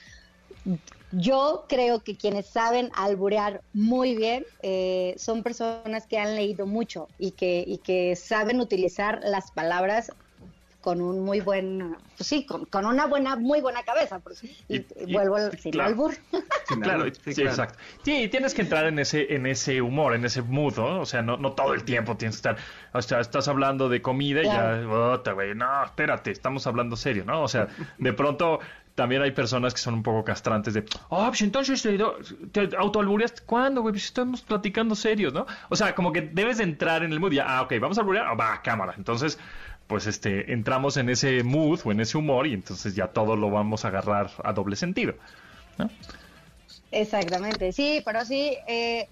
yo 1.12 1.66
creo 1.68 2.02
que 2.02 2.16
quienes 2.16 2.46
saben 2.46 2.90
alburear 2.94 3.62
muy 3.72 4.14
bien 4.16 4.46
eh, 4.62 5.14
son 5.18 5.42
personas 5.42 6.06
que 6.06 6.18
han 6.18 6.34
leído 6.34 6.66
mucho 6.66 7.08
y 7.18 7.32
que, 7.32 7.64
y 7.66 7.78
que 7.78 8.16
saben 8.16 8.60
utilizar 8.60 9.20
las 9.22 9.50
palabras 9.50 10.12
con 10.82 11.00
un 11.00 11.24
muy 11.24 11.40
buen, 11.40 11.96
pues 12.16 12.26
sí, 12.28 12.44
con, 12.44 12.66
con 12.66 12.84
una 12.84 13.06
buena, 13.06 13.36
muy 13.36 13.60
buena 13.62 13.82
cabeza. 13.84 14.18
pues, 14.18 14.44
y, 14.44 14.50
Y- 14.68 14.86
y- 15.06 15.12
vuelvo 15.14 15.36
al 15.36 15.58
sin 15.58 15.72
claro. 15.72 15.88
albur. 15.90 16.12
Sin 16.68 16.80
Claro, 16.80 17.00
albur, 17.04 17.14
sí, 17.16 17.20
sí, 17.24 17.34
claro. 17.42 17.50
exacto. 17.50 17.78
Sí, 18.04 18.22
y 18.24 18.28
tienes 18.28 18.52
que 18.54 18.62
entrar 18.62 18.84
en 18.86 18.98
ese, 18.98 19.34
en 19.34 19.46
ese 19.46 19.80
humor, 19.82 20.14
en 20.14 20.24
ese 20.24 20.42
mood, 20.42 20.76
¿no? 20.76 21.00
O 21.00 21.06
sea, 21.06 21.22
no, 21.22 21.36
no 21.36 21.52
todo 21.52 21.72
el 21.74 21.84
tiempo 21.84 22.16
tienes 22.16 22.36
que 22.40 22.48
estar, 22.50 22.56
o 22.92 23.00
sea, 23.02 23.20
estás 23.20 23.48
hablando 23.48 23.88
de 23.88 24.00
comida 24.02 24.42
y 24.42 24.46
ya, 24.46 24.80
"Ota, 24.88 25.32
güey, 25.32 25.54
no, 25.54 25.84
espérate, 25.84 26.30
estamos 26.30 26.66
hablando 26.66 26.96
serio, 26.96 27.24
¿no? 27.24 27.42
O 27.42 27.48
sea, 27.48 27.68
de 27.98 28.12
pronto 28.12 28.60
también 28.94 29.22
hay 29.22 29.30
personas 29.30 29.72
que 29.72 29.80
son 29.80 29.94
un 29.94 30.02
poco 30.02 30.22
castrantes 30.22 30.74
de, 30.74 30.84
oh, 31.08 31.26
pues 31.28 31.40
entonces 31.42 31.82
te, 31.82 31.98
te 32.66 32.76
autoalbureaste, 32.76 33.42
¿cuándo, 33.46 33.80
güey? 33.80 33.92
Pues 33.92 34.04
estamos 34.04 34.42
platicando 34.42 34.94
serios, 34.94 35.32
¿no? 35.32 35.46
O 35.70 35.76
sea, 35.76 35.94
como 35.94 36.12
que 36.12 36.20
debes 36.22 36.58
de 36.58 36.64
entrar 36.64 37.02
en 37.02 37.12
el 37.12 37.18
mood, 37.20 37.32
ya, 37.32 37.44
ah, 37.48 37.62
ok, 37.62 37.72
vamos 37.80 37.96
a 37.98 38.02
alburear, 38.02 38.38
va, 38.38 38.60
cámara. 38.62 38.94
Entonces, 38.98 39.38
pues 39.92 40.06
este, 40.06 40.54
entramos 40.54 40.96
en 40.96 41.10
ese 41.10 41.42
mood 41.42 41.80
o 41.84 41.92
en 41.92 42.00
ese 42.00 42.16
humor 42.16 42.46
y 42.46 42.54
entonces 42.54 42.94
ya 42.94 43.08
todo 43.08 43.36
lo 43.36 43.50
vamos 43.50 43.84
a 43.84 43.88
agarrar 43.88 44.30
a 44.42 44.52
doble 44.54 44.74
sentido, 44.74 45.12
¿no? 45.76 45.90
Exactamente, 46.90 47.72
sí, 47.72 48.00
pero 48.02 48.24
sí, 48.24 48.56
eh, 48.66 49.06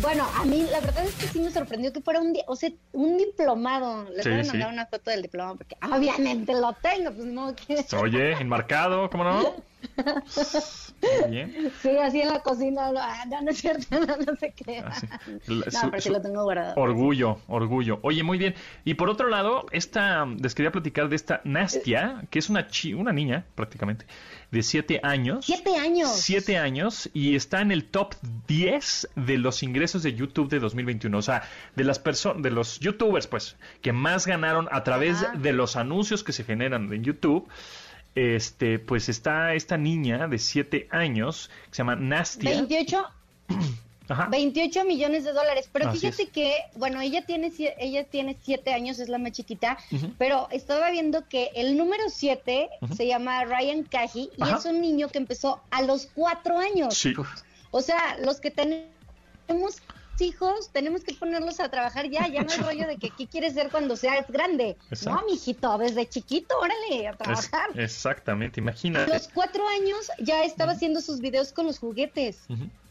bueno, 0.00 0.26
a 0.36 0.44
mí 0.44 0.66
la 0.72 0.80
verdad 0.80 1.04
es 1.04 1.14
que 1.14 1.28
sí 1.28 1.38
me 1.38 1.52
sorprendió 1.52 1.92
que 1.92 2.00
fuera 2.00 2.20
un, 2.20 2.36
o 2.48 2.56
sea, 2.56 2.70
un 2.92 3.16
diplomado. 3.16 4.10
Les 4.10 4.24
Sí, 4.24 4.30
voy 4.30 4.40
a 4.40 4.44
sí. 4.44 4.50
mandar 4.50 4.72
una 4.72 4.86
foto 4.86 5.12
del 5.12 5.22
diplomado 5.22 5.54
porque 5.54 5.76
obviamente 5.88 6.52
lo 6.52 6.72
tengo, 6.72 7.12
pues 7.12 7.26
no 7.26 7.54
que... 7.54 7.84
Oye, 7.96 8.32
enmarcado, 8.32 9.08
¿cómo 9.10 9.22
no? 9.22 9.54
Bien. 11.28 11.70
Sí, 11.80 11.90
así 11.96 12.20
en 12.20 12.28
la 12.28 12.40
cocina. 12.40 12.90
ah, 12.98 13.24
no, 13.28 13.42
no 13.42 13.50
es 13.50 13.58
cierto, 13.58 13.86
no, 14.00 14.16
no 14.16 14.36
se 14.36 14.52
crea. 14.52 14.86
Así. 14.88 15.06
No, 15.46 15.62
su- 15.70 15.90
pero 15.90 16.00
sí 16.00 16.10
lo 16.10 16.20
tengo 16.20 16.42
guardado. 16.44 16.74
Orgullo, 16.76 17.38
orgullo. 17.46 17.98
Oye, 18.02 18.22
muy 18.22 18.38
bien. 18.38 18.54
Y 18.84 18.94
por 18.94 19.08
otro 19.08 19.28
lado, 19.28 19.66
esta, 19.70 20.26
les 20.26 20.54
quería 20.54 20.72
platicar 20.72 21.08
de 21.08 21.16
esta 21.16 21.40
Nastia, 21.44 22.22
que 22.30 22.38
es 22.38 22.48
una 22.50 22.68
chi- 22.68 22.94
una 22.94 23.12
niña, 23.12 23.44
prácticamente, 23.54 24.06
de 24.50 24.62
siete 24.62 25.00
años. 25.02 25.44
Siete 25.46 25.76
años. 25.76 26.10
Siete 26.16 26.56
años 26.58 27.08
y 27.14 27.36
está 27.36 27.60
en 27.60 27.70
el 27.70 27.84
top 27.84 28.14
10 28.48 29.08
de 29.14 29.38
los 29.38 29.62
ingresos 29.62 30.02
de 30.02 30.14
YouTube 30.14 30.48
de 30.48 30.58
2021. 30.58 31.16
O 31.18 31.22
sea, 31.22 31.42
de 31.76 31.84
las 31.84 31.98
personas, 31.98 32.42
de 32.42 32.50
los 32.50 32.80
YouTubers, 32.80 33.26
pues, 33.26 33.56
que 33.82 33.92
más 33.92 34.26
ganaron 34.26 34.68
a 34.72 34.82
través 34.84 35.22
Ajá. 35.22 35.36
de 35.36 35.52
los 35.52 35.76
anuncios 35.76 36.24
que 36.24 36.32
se 36.32 36.44
generan 36.44 36.92
en 36.92 37.04
YouTube. 37.04 37.48
Este, 38.18 38.78
pues 38.80 39.08
está 39.08 39.54
esta 39.54 39.76
niña 39.76 40.26
de 40.26 40.38
siete 40.38 40.88
años 40.90 41.50
que 41.68 41.76
se 41.76 41.78
llama 41.78 41.94
Nastia. 41.94 42.50
28, 42.50 43.04
Ajá. 44.08 44.26
28 44.30 44.84
millones 44.84 45.22
de 45.24 45.32
dólares. 45.32 45.68
Pero 45.70 45.90
Así 45.90 46.00
fíjate 46.00 46.22
es. 46.24 46.30
que, 46.30 46.54
bueno, 46.76 47.00
ella 47.00 47.24
tiene, 47.26 47.52
ella 47.78 48.04
tiene 48.04 48.36
siete 48.42 48.72
años, 48.72 48.98
es 48.98 49.08
la 49.08 49.18
más 49.18 49.32
chiquita, 49.32 49.78
pero 50.18 50.48
estaba 50.50 50.90
viendo 50.90 51.28
que 51.28 51.50
el 51.54 51.76
número 51.76 52.04
siete 52.08 52.70
Ujú. 52.80 52.94
se 52.96 53.06
llama 53.06 53.44
Ryan 53.44 53.84
Caji 53.84 54.30
y 54.36 54.42
Ajá. 54.42 54.56
es 54.56 54.64
un 54.64 54.80
niño 54.80 55.08
que 55.08 55.18
empezó 55.18 55.60
a 55.70 55.82
los 55.82 56.06
cuatro 56.14 56.58
años. 56.58 56.94
Sí. 56.96 57.14
O 57.70 57.82
sea, 57.82 58.16
los 58.24 58.40
que 58.40 58.50
tenemos 58.50 59.82
hijos, 60.20 60.70
tenemos 60.72 61.02
que 61.02 61.14
ponerlos 61.14 61.60
a 61.60 61.68
trabajar 61.70 62.08
ya, 62.10 62.26
ya 62.28 62.42
no 62.42 62.50
hay 62.52 62.58
rollo 62.58 62.86
de 62.86 62.96
que 62.98 63.10
qué 63.10 63.26
quieres 63.26 63.54
ser 63.54 63.70
cuando 63.70 63.96
seas 63.96 64.26
grande. 64.28 64.76
Exacto. 64.90 65.20
No, 65.20 65.26
mijito, 65.30 65.78
desde 65.78 66.06
chiquito, 66.08 66.54
órale, 66.58 67.06
a 67.08 67.10
Es- 67.12 67.18
trabajar. 67.18 67.68
exactamente, 67.80 68.60
A 68.60 68.62
imagínate. 68.62 69.12
los 69.12 69.28
cuatro 69.28 69.66
años 69.68 70.10
ya 70.18 70.44
estaba 70.44 70.72
haciendo 70.72 71.00
sus 71.00 71.20
videos 71.20 71.52
con 71.52 71.66
los 71.66 71.78
juguetes. 71.78 72.42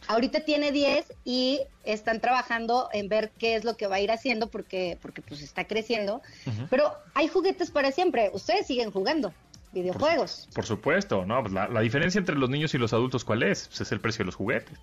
Ahorita 0.08 0.42
tiene 0.42 0.72
10 0.72 1.06
y 1.26 1.60
están 1.84 2.22
trabajando 2.22 2.88
en 2.94 3.10
ver 3.10 3.32
qué 3.38 3.56
es 3.56 3.64
lo 3.66 3.76
que 3.76 3.88
va 3.88 3.96
a 3.98 4.00
ir 4.00 4.12
haciendo 4.12 4.48
porque, 4.50 4.98
porque 5.02 5.22
pues 5.22 5.42
está 5.42 5.66
creciendo. 5.68 6.22
Pero 6.70 6.94
hay 7.14 7.28
juguetes 7.28 7.72
para 7.72 7.92
siempre. 7.92 8.30
Ustedes 8.34 8.68
siguen 8.68 8.92
jugando 8.92 9.34
videojuegos. 9.74 10.48
Por 10.54 10.66
supuesto, 10.66 11.26
¿no? 11.26 11.42
Pues 11.42 11.54
la, 11.54 11.68
la 11.68 11.82
diferencia 11.82 12.20
entre 12.20 12.36
los 12.36 12.50
niños 12.50 12.74
y 12.74 12.78
los 12.78 12.94
adultos, 12.94 13.26
¿cuál 13.26 13.44
es? 13.44 13.68
Pues 13.68 13.82
es 13.82 13.92
el 13.92 14.00
precio 14.00 14.20
de 14.20 14.28
los 14.28 14.36
juguetes. 14.36 14.78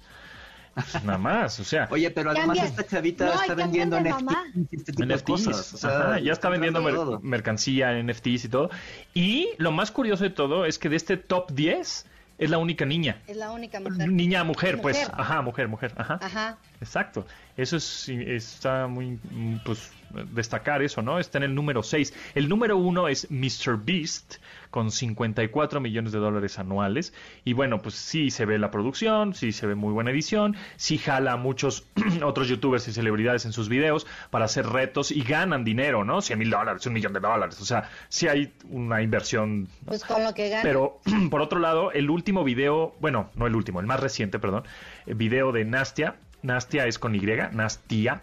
Pues 0.75 1.05
nada 1.05 1.19
más, 1.19 1.61
o 1.61 1.65
sea, 1.65 1.87
Oye, 1.91 2.11
pero 2.11 2.31
además 2.31 2.57
Cambia. 2.59 2.65
esta 2.65 2.85
chavita 2.87 3.27
No, 3.27 3.41
está 3.41 3.55
vendiendo 3.55 3.99
NFTs 4.01 4.73
este 4.73 4.93
tipo 4.93 5.07
de 5.07 5.15
NFTs, 5.15 5.25
cosas. 5.25 5.75
O 5.75 5.77
sea, 5.79 5.91
ajá, 5.91 6.19
ya 6.21 6.33
está 6.33 6.49
vendiendo 6.49 6.83
mer- 6.83 6.95
todo. 6.95 7.21
mercancía, 7.21 7.93
NFTs 8.03 8.45
y 8.45 8.49
todo. 8.49 8.71
Y 9.15 9.51
lo 9.59 9.71
más 9.73 9.91
curioso 9.93 10.25
de 10.25 10.31
todo 10.31 10.65
es 10.67 10.79
que 10.79 10.89
de 10.89 10.97
este 10.97 11.17
top 11.17 11.53
10 11.53 12.07
es 12.39 12.51
la 12.51 12.59
única 12.59 12.85
niña. 12.85 13.23
Es 13.29 13.37
la 13.37 13.53
única 13.53 13.79
mujer. 13.79 14.09
Niña 14.11 14.43
mujer, 14.43 14.81
pues, 14.83 14.97
Mujer. 14.99 15.15
ajá, 15.17 15.43
mujer, 15.43 15.69
mujer, 15.69 15.93
ajá. 15.97 16.19
Ajá. 16.21 16.59
Exacto. 16.81 17.25
Eso 17.57 17.77
es, 17.77 18.09
está 18.09 18.89
muy, 18.89 19.19
pues, 19.65 19.93
destacar 20.33 20.83
eso, 20.83 21.03
¿no? 21.03 21.19
Está 21.19 21.39
en 21.39 21.45
el 21.45 21.55
número 21.55 21.83
6. 21.83 22.13
El 22.35 22.49
número 22.49 22.77
1 22.77 23.09
es 23.09 23.31
Mr. 23.31 23.79
Beast, 23.85 24.37
con 24.71 24.91
54 24.91 25.81
millones 25.81 26.13
de 26.13 26.19
dólares 26.19 26.59
anuales. 26.59 27.13
Y 27.45 27.53
bueno, 27.53 27.81
pues 27.81 27.95
sí 27.95 28.31
se 28.31 28.45
ve 28.45 28.59
la 28.59 28.71
producción, 28.71 29.35
sí 29.35 29.53
se 29.53 29.67
ve 29.67 29.75
muy 29.75 29.93
buena 29.93 30.11
edición, 30.11 30.57
sí 30.77 30.99
jala 30.99 31.33
a 31.33 31.37
muchos 31.37 31.87
otros 32.25 32.49
youtubers 32.49 32.89
y 32.89 32.93
celebridades 32.93 33.45
en 33.45 33.53
sus 33.53 33.69
videos 33.69 34.07
para 34.31 34.47
hacer 34.47 34.67
retos 34.67 35.13
y 35.13 35.23
ganan 35.23 35.65
dinero, 35.65 36.05
¿no? 36.05 36.21
100 36.21 36.39
mil 36.39 36.51
dólares, 36.51 36.85
un 36.87 36.93
millón 36.93 37.13
de 37.13 37.21
dólares. 37.21 37.61
O 37.61 37.65
sea, 37.65 37.89
sí 38.09 38.27
hay 38.27 38.53
una 38.69 39.03
inversión 39.03 39.69
Pues 39.85 40.05
con 40.05 40.25
lo 40.25 40.35
que 40.35 40.49
gana. 40.49 40.63
pero, 40.63 41.01
por 41.31 41.41
otro 41.41 41.61
lado, 41.61 41.93
el 41.93 42.11
último 42.11 42.43
video, 42.43 42.95
bueno, 43.01 43.31
no 43.37 43.47
el 43.47 43.55
último, 43.55 43.81
el 43.81 43.87
más 43.87 44.01
reciente, 44.01 44.39
perdón, 44.39 44.65
el 45.07 45.15
video 45.15 45.53
de 45.53 45.65
Nastia, 45.65 46.17
Nastia 46.45 46.87
es 46.87 46.99
con 46.99 47.15
Y, 47.15 47.21
Nastia, 47.53 48.23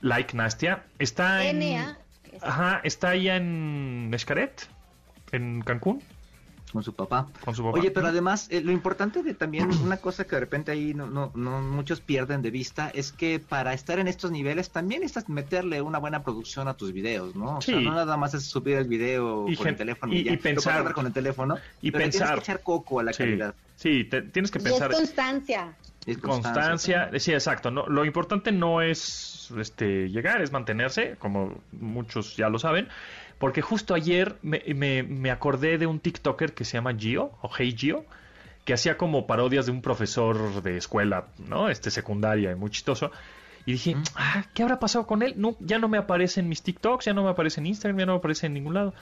like 0.00 0.36
Nastia, 0.36 0.84
está 0.98 1.44
en... 1.44 1.58
NA. 1.60 1.98
Ajá, 2.40 2.80
está 2.82 3.10
allá 3.10 3.36
en 3.36 4.10
Escaret, 4.14 4.66
en 5.32 5.60
Cancún, 5.62 6.02
con 6.72 6.82
su 6.82 6.94
papá. 6.94 7.28
con 7.44 7.54
su 7.54 7.62
papá. 7.62 7.78
Oye, 7.78 7.90
pero 7.90 8.06
además, 8.06 8.48
eh, 8.50 8.62
lo 8.62 8.72
importante 8.72 9.22
de 9.22 9.34
también, 9.34 9.68
una 9.84 9.98
cosa 9.98 10.24
que 10.24 10.36
de 10.36 10.40
repente 10.40 10.72
ahí 10.72 10.94
no, 10.94 11.06
no, 11.06 11.30
no 11.34 11.60
muchos 11.60 12.00
pierden 12.00 12.40
de 12.40 12.50
vista, 12.50 12.90
es 12.94 13.12
que 13.12 13.38
para 13.38 13.74
estar 13.74 13.98
en 13.98 14.08
estos 14.08 14.30
niveles 14.30 14.70
también 14.70 15.02
necesitas 15.02 15.28
meterle 15.28 15.82
una 15.82 15.98
buena 15.98 16.24
producción 16.24 16.68
a 16.68 16.74
tus 16.74 16.92
videos, 16.94 17.36
¿no? 17.36 17.58
O 17.58 17.60
sea, 17.60 17.78
Sí. 17.78 17.84
no 17.84 17.92
nada 17.94 18.16
más 18.16 18.32
es 18.32 18.44
subir 18.46 18.76
el 18.78 18.88
video 18.88 19.46
Y 19.48 19.54
con 19.56 19.68
el 19.68 19.76
teléfono 19.76 20.14
y- 20.14 20.20
y, 20.20 20.24
ya. 20.24 20.32
y 20.32 20.36
pensar. 20.38 20.92
con 20.94 21.04
el 21.06 21.12
teléfono 21.12 21.56
Y 21.82 21.90
pero 21.90 22.04
pensar. 22.04 22.28
tienes 22.28 22.44
que 22.46 22.50
echar 22.52 22.62
coco 22.62 23.00
a 23.00 23.02
la 23.02 23.12
Sí, 23.12 23.18
calidad. 23.18 23.54
sí, 23.76 24.04
te- 24.04 24.22
tienes 24.22 24.50
que 24.50 24.58
Y 24.58 24.62
pensar... 24.62 24.90
es 24.90 24.96
constancia. 24.96 25.76
Es 26.06 26.18
constancia, 26.18 27.10
sí, 27.18 27.32
exacto. 27.32 27.70
No, 27.70 27.86
lo 27.86 28.04
importante 28.04 28.50
no 28.52 28.82
es 28.82 29.52
este, 29.58 30.08
llegar, 30.08 30.42
es 30.42 30.50
mantenerse, 30.52 31.16
como 31.18 31.60
muchos 31.72 32.36
ya 32.36 32.48
lo 32.48 32.58
saben, 32.58 32.88
porque 33.38 33.62
justo 33.62 33.94
ayer 33.94 34.36
me, 34.42 34.62
me- 34.74 35.02
me 35.02 35.30
acordé 35.30 35.78
de 35.78 35.86
un 35.86 36.00
TikToker 36.00 36.54
que 36.54 36.64
se 36.64 36.72
llama 36.78 36.94
Gio, 36.94 37.32
o 37.42 37.50
Hey 37.56 37.74
Gio, 37.78 38.04
que 38.64 38.74
hacía 38.74 38.96
como 38.96 39.26
parodias 39.26 39.66
de 39.66 39.72
un 39.72 39.82
profesor 39.82 40.62
de 40.62 40.76
escuela, 40.76 41.26
¿no? 41.38 41.68
Este, 41.68 41.90
secundaria, 41.90 42.54
muy 42.56 42.70
chistoso. 42.70 43.10
Y 43.64 43.72
dije, 43.72 43.96
ah, 44.16 44.44
¿qué 44.54 44.64
habrá 44.64 44.80
pasado 44.80 45.06
con 45.06 45.22
él? 45.22 45.34
No, 45.36 45.56
ya 45.60 45.78
no 45.78 45.86
me 45.88 45.98
aparece 45.98 46.40
en 46.40 46.48
mis 46.48 46.62
TikToks, 46.62 47.04
ya 47.04 47.14
no 47.14 47.22
me 47.22 47.30
aparece 47.30 47.60
en 47.60 47.66
Instagram, 47.66 47.98
ya 48.00 48.06
no 48.06 48.12
me 48.14 48.18
aparece 48.18 48.46
en 48.46 48.54
ningún 48.54 48.74
lado. 48.74 48.92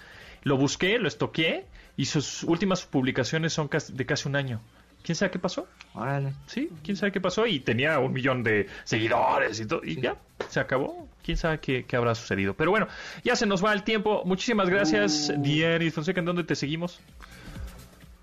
Lo 0.42 0.58
busqué, 0.58 0.98
lo 0.98 1.08
estoqué, 1.08 1.64
y 1.96 2.04
sus 2.06 2.42
últimas 2.44 2.84
publicaciones 2.84 3.54
son 3.54 3.70
de 3.92 4.06
casi 4.06 4.28
un 4.28 4.36
año. 4.36 4.60
¿Quién 5.02 5.16
sabe 5.16 5.30
qué 5.30 5.38
pasó? 5.38 5.66
Órale. 5.94 6.34
Sí, 6.46 6.68
quién 6.84 6.96
sabe 6.96 7.10
qué 7.12 7.20
pasó 7.20 7.46
y 7.46 7.60
tenía 7.60 7.98
un 7.98 8.12
millón 8.12 8.42
de 8.42 8.68
seguidores 8.84 9.58
y 9.60 9.66
todo 9.66 9.80
y 9.84 10.00
ya 10.00 10.16
se 10.48 10.60
acabó. 10.60 11.08
Quién 11.24 11.36
sabe 11.36 11.58
qué, 11.60 11.84
qué 11.86 11.96
habrá 11.96 12.14
sucedido. 12.14 12.54
Pero 12.54 12.70
bueno, 12.70 12.86
ya 13.24 13.34
se 13.36 13.46
nos 13.46 13.64
va 13.64 13.72
el 13.72 13.82
tiempo. 13.82 14.22
Muchísimas 14.24 14.68
gracias, 14.68 15.30
Uh. 15.34 15.40
Dieris 15.42 15.94
Fonseca. 15.94 16.20
¿En 16.20 16.26
dónde 16.26 16.44
te 16.44 16.54
seguimos? 16.54 17.00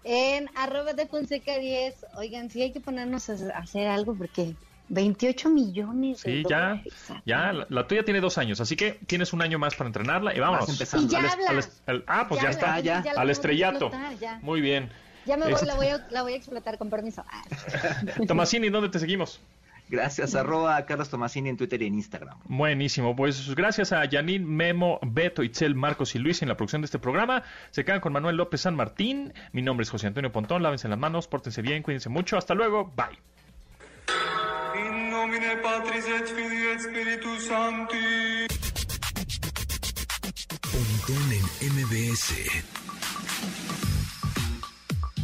En 0.04 0.50
arroba 0.56 0.94
de 0.94 1.06
Fonseca 1.08 1.58
10. 1.58 2.06
Oigan, 2.18 2.50
sí 2.50 2.62
hay 2.62 2.72
que 2.72 2.80
ponernos 2.80 3.30
a 3.30 3.34
hacer 3.58 3.88
algo 3.88 4.16
porque 4.16 4.54
28 4.90 5.50
millones 5.50 6.22
Sí, 6.22 6.44
ya, 6.50 6.82
ya. 7.26 7.52
La, 7.52 7.68
la 7.70 7.88
tuya 7.88 8.04
tiene 8.04 8.22
dos 8.22 8.38
años, 8.38 8.62
así 8.62 8.76
que 8.78 9.00
tienes 9.06 9.34
un 9.34 9.42
año 9.42 9.60
más 9.60 9.76
para 9.76 9.88
entrenarla 9.90 10.34
y 10.34 10.40
vámonos. 10.40 10.68
Vas 10.68 10.70
empezando. 10.70 11.08
Y 11.08 11.10
ya 11.10 11.20
Al 11.20 11.26
habla. 11.28 11.50
al 11.50 11.64
al- 11.88 12.04
ah, 12.08 12.26
pues 12.30 12.40
ya, 12.40 12.46
Ya 12.46 12.52
está. 12.52 12.76
habla, 12.76 13.02
ya. 13.04 13.14
la 13.14 13.22
Al 13.22 13.30
estrellato. 13.30 13.88
explotar, 13.88 14.18
ya. 14.20 14.40
Muy 14.42 14.62
bien. 14.62 14.90
Ya 15.28 15.38
me 15.38 15.44
voy, 15.46 15.54
Este- 15.54 15.66
la 15.66 15.76
voy, 15.76 15.88
a, 15.88 16.08
la 16.10 16.22
voy 16.24 16.34
a 16.34 16.36
explotar 16.38 16.78
con 16.78 16.90
permiso. 16.90 17.24
Tomasini, 18.28 18.70
¿dónde 18.70 18.90
te 18.90 19.00
seguimos? 19.00 19.40
Gracias, 19.90 20.36
arroba 20.36 20.86
Carlos 20.86 21.10
Tomasini 21.10 21.48
en 21.50 21.56
Twitter 21.56 21.82
y 21.82 21.88
en 21.88 21.94
Instagram. 21.96 22.38
Buenísimo, 22.46 23.16
pues 23.16 23.56
gracias 23.56 23.94
a 23.94 24.06
Janine, 24.10 24.46
Memo, 24.46 25.00
Beto, 25.02 25.44
Itzel, 25.44 25.76
Marcos 25.76 26.14
y 26.16 26.20
Luis 26.20 26.42
en 26.42 26.50
la 26.50 26.58
producción 26.58 26.82
de 26.82 26.88
este 26.88 27.00
programa. 27.00 27.44
Se 27.72 27.86
quedan 27.86 28.02
con 28.02 28.12
Manuel 28.12 28.36
López 28.36 28.60
San 28.62 28.76
Martín. 28.76 29.34
Mi 29.54 29.62
nombre 29.62 29.84
es 29.86 29.90
José 29.90 30.08
Antonio 30.08 30.30
Pontón. 30.32 30.62
Lávense 30.62 30.90
las 30.90 31.00
manos, 31.00 31.28
pórtense 31.30 31.62
bien, 31.62 31.84
cuídense 31.84 32.10
mucho. 32.10 32.38
Hasta 32.38 32.54
luego, 32.54 32.92
bye. 32.98 33.18
In 34.78 35.10
nomine 35.10 35.56
Patris 35.64 36.06
et 36.06 36.28
Filii 36.28 36.68
et 36.74 36.80
Spiritus 36.82 37.46
Sancti. 37.48 38.48
Pontón 40.70 41.32
en 41.32 41.74
MBS. 41.76 42.87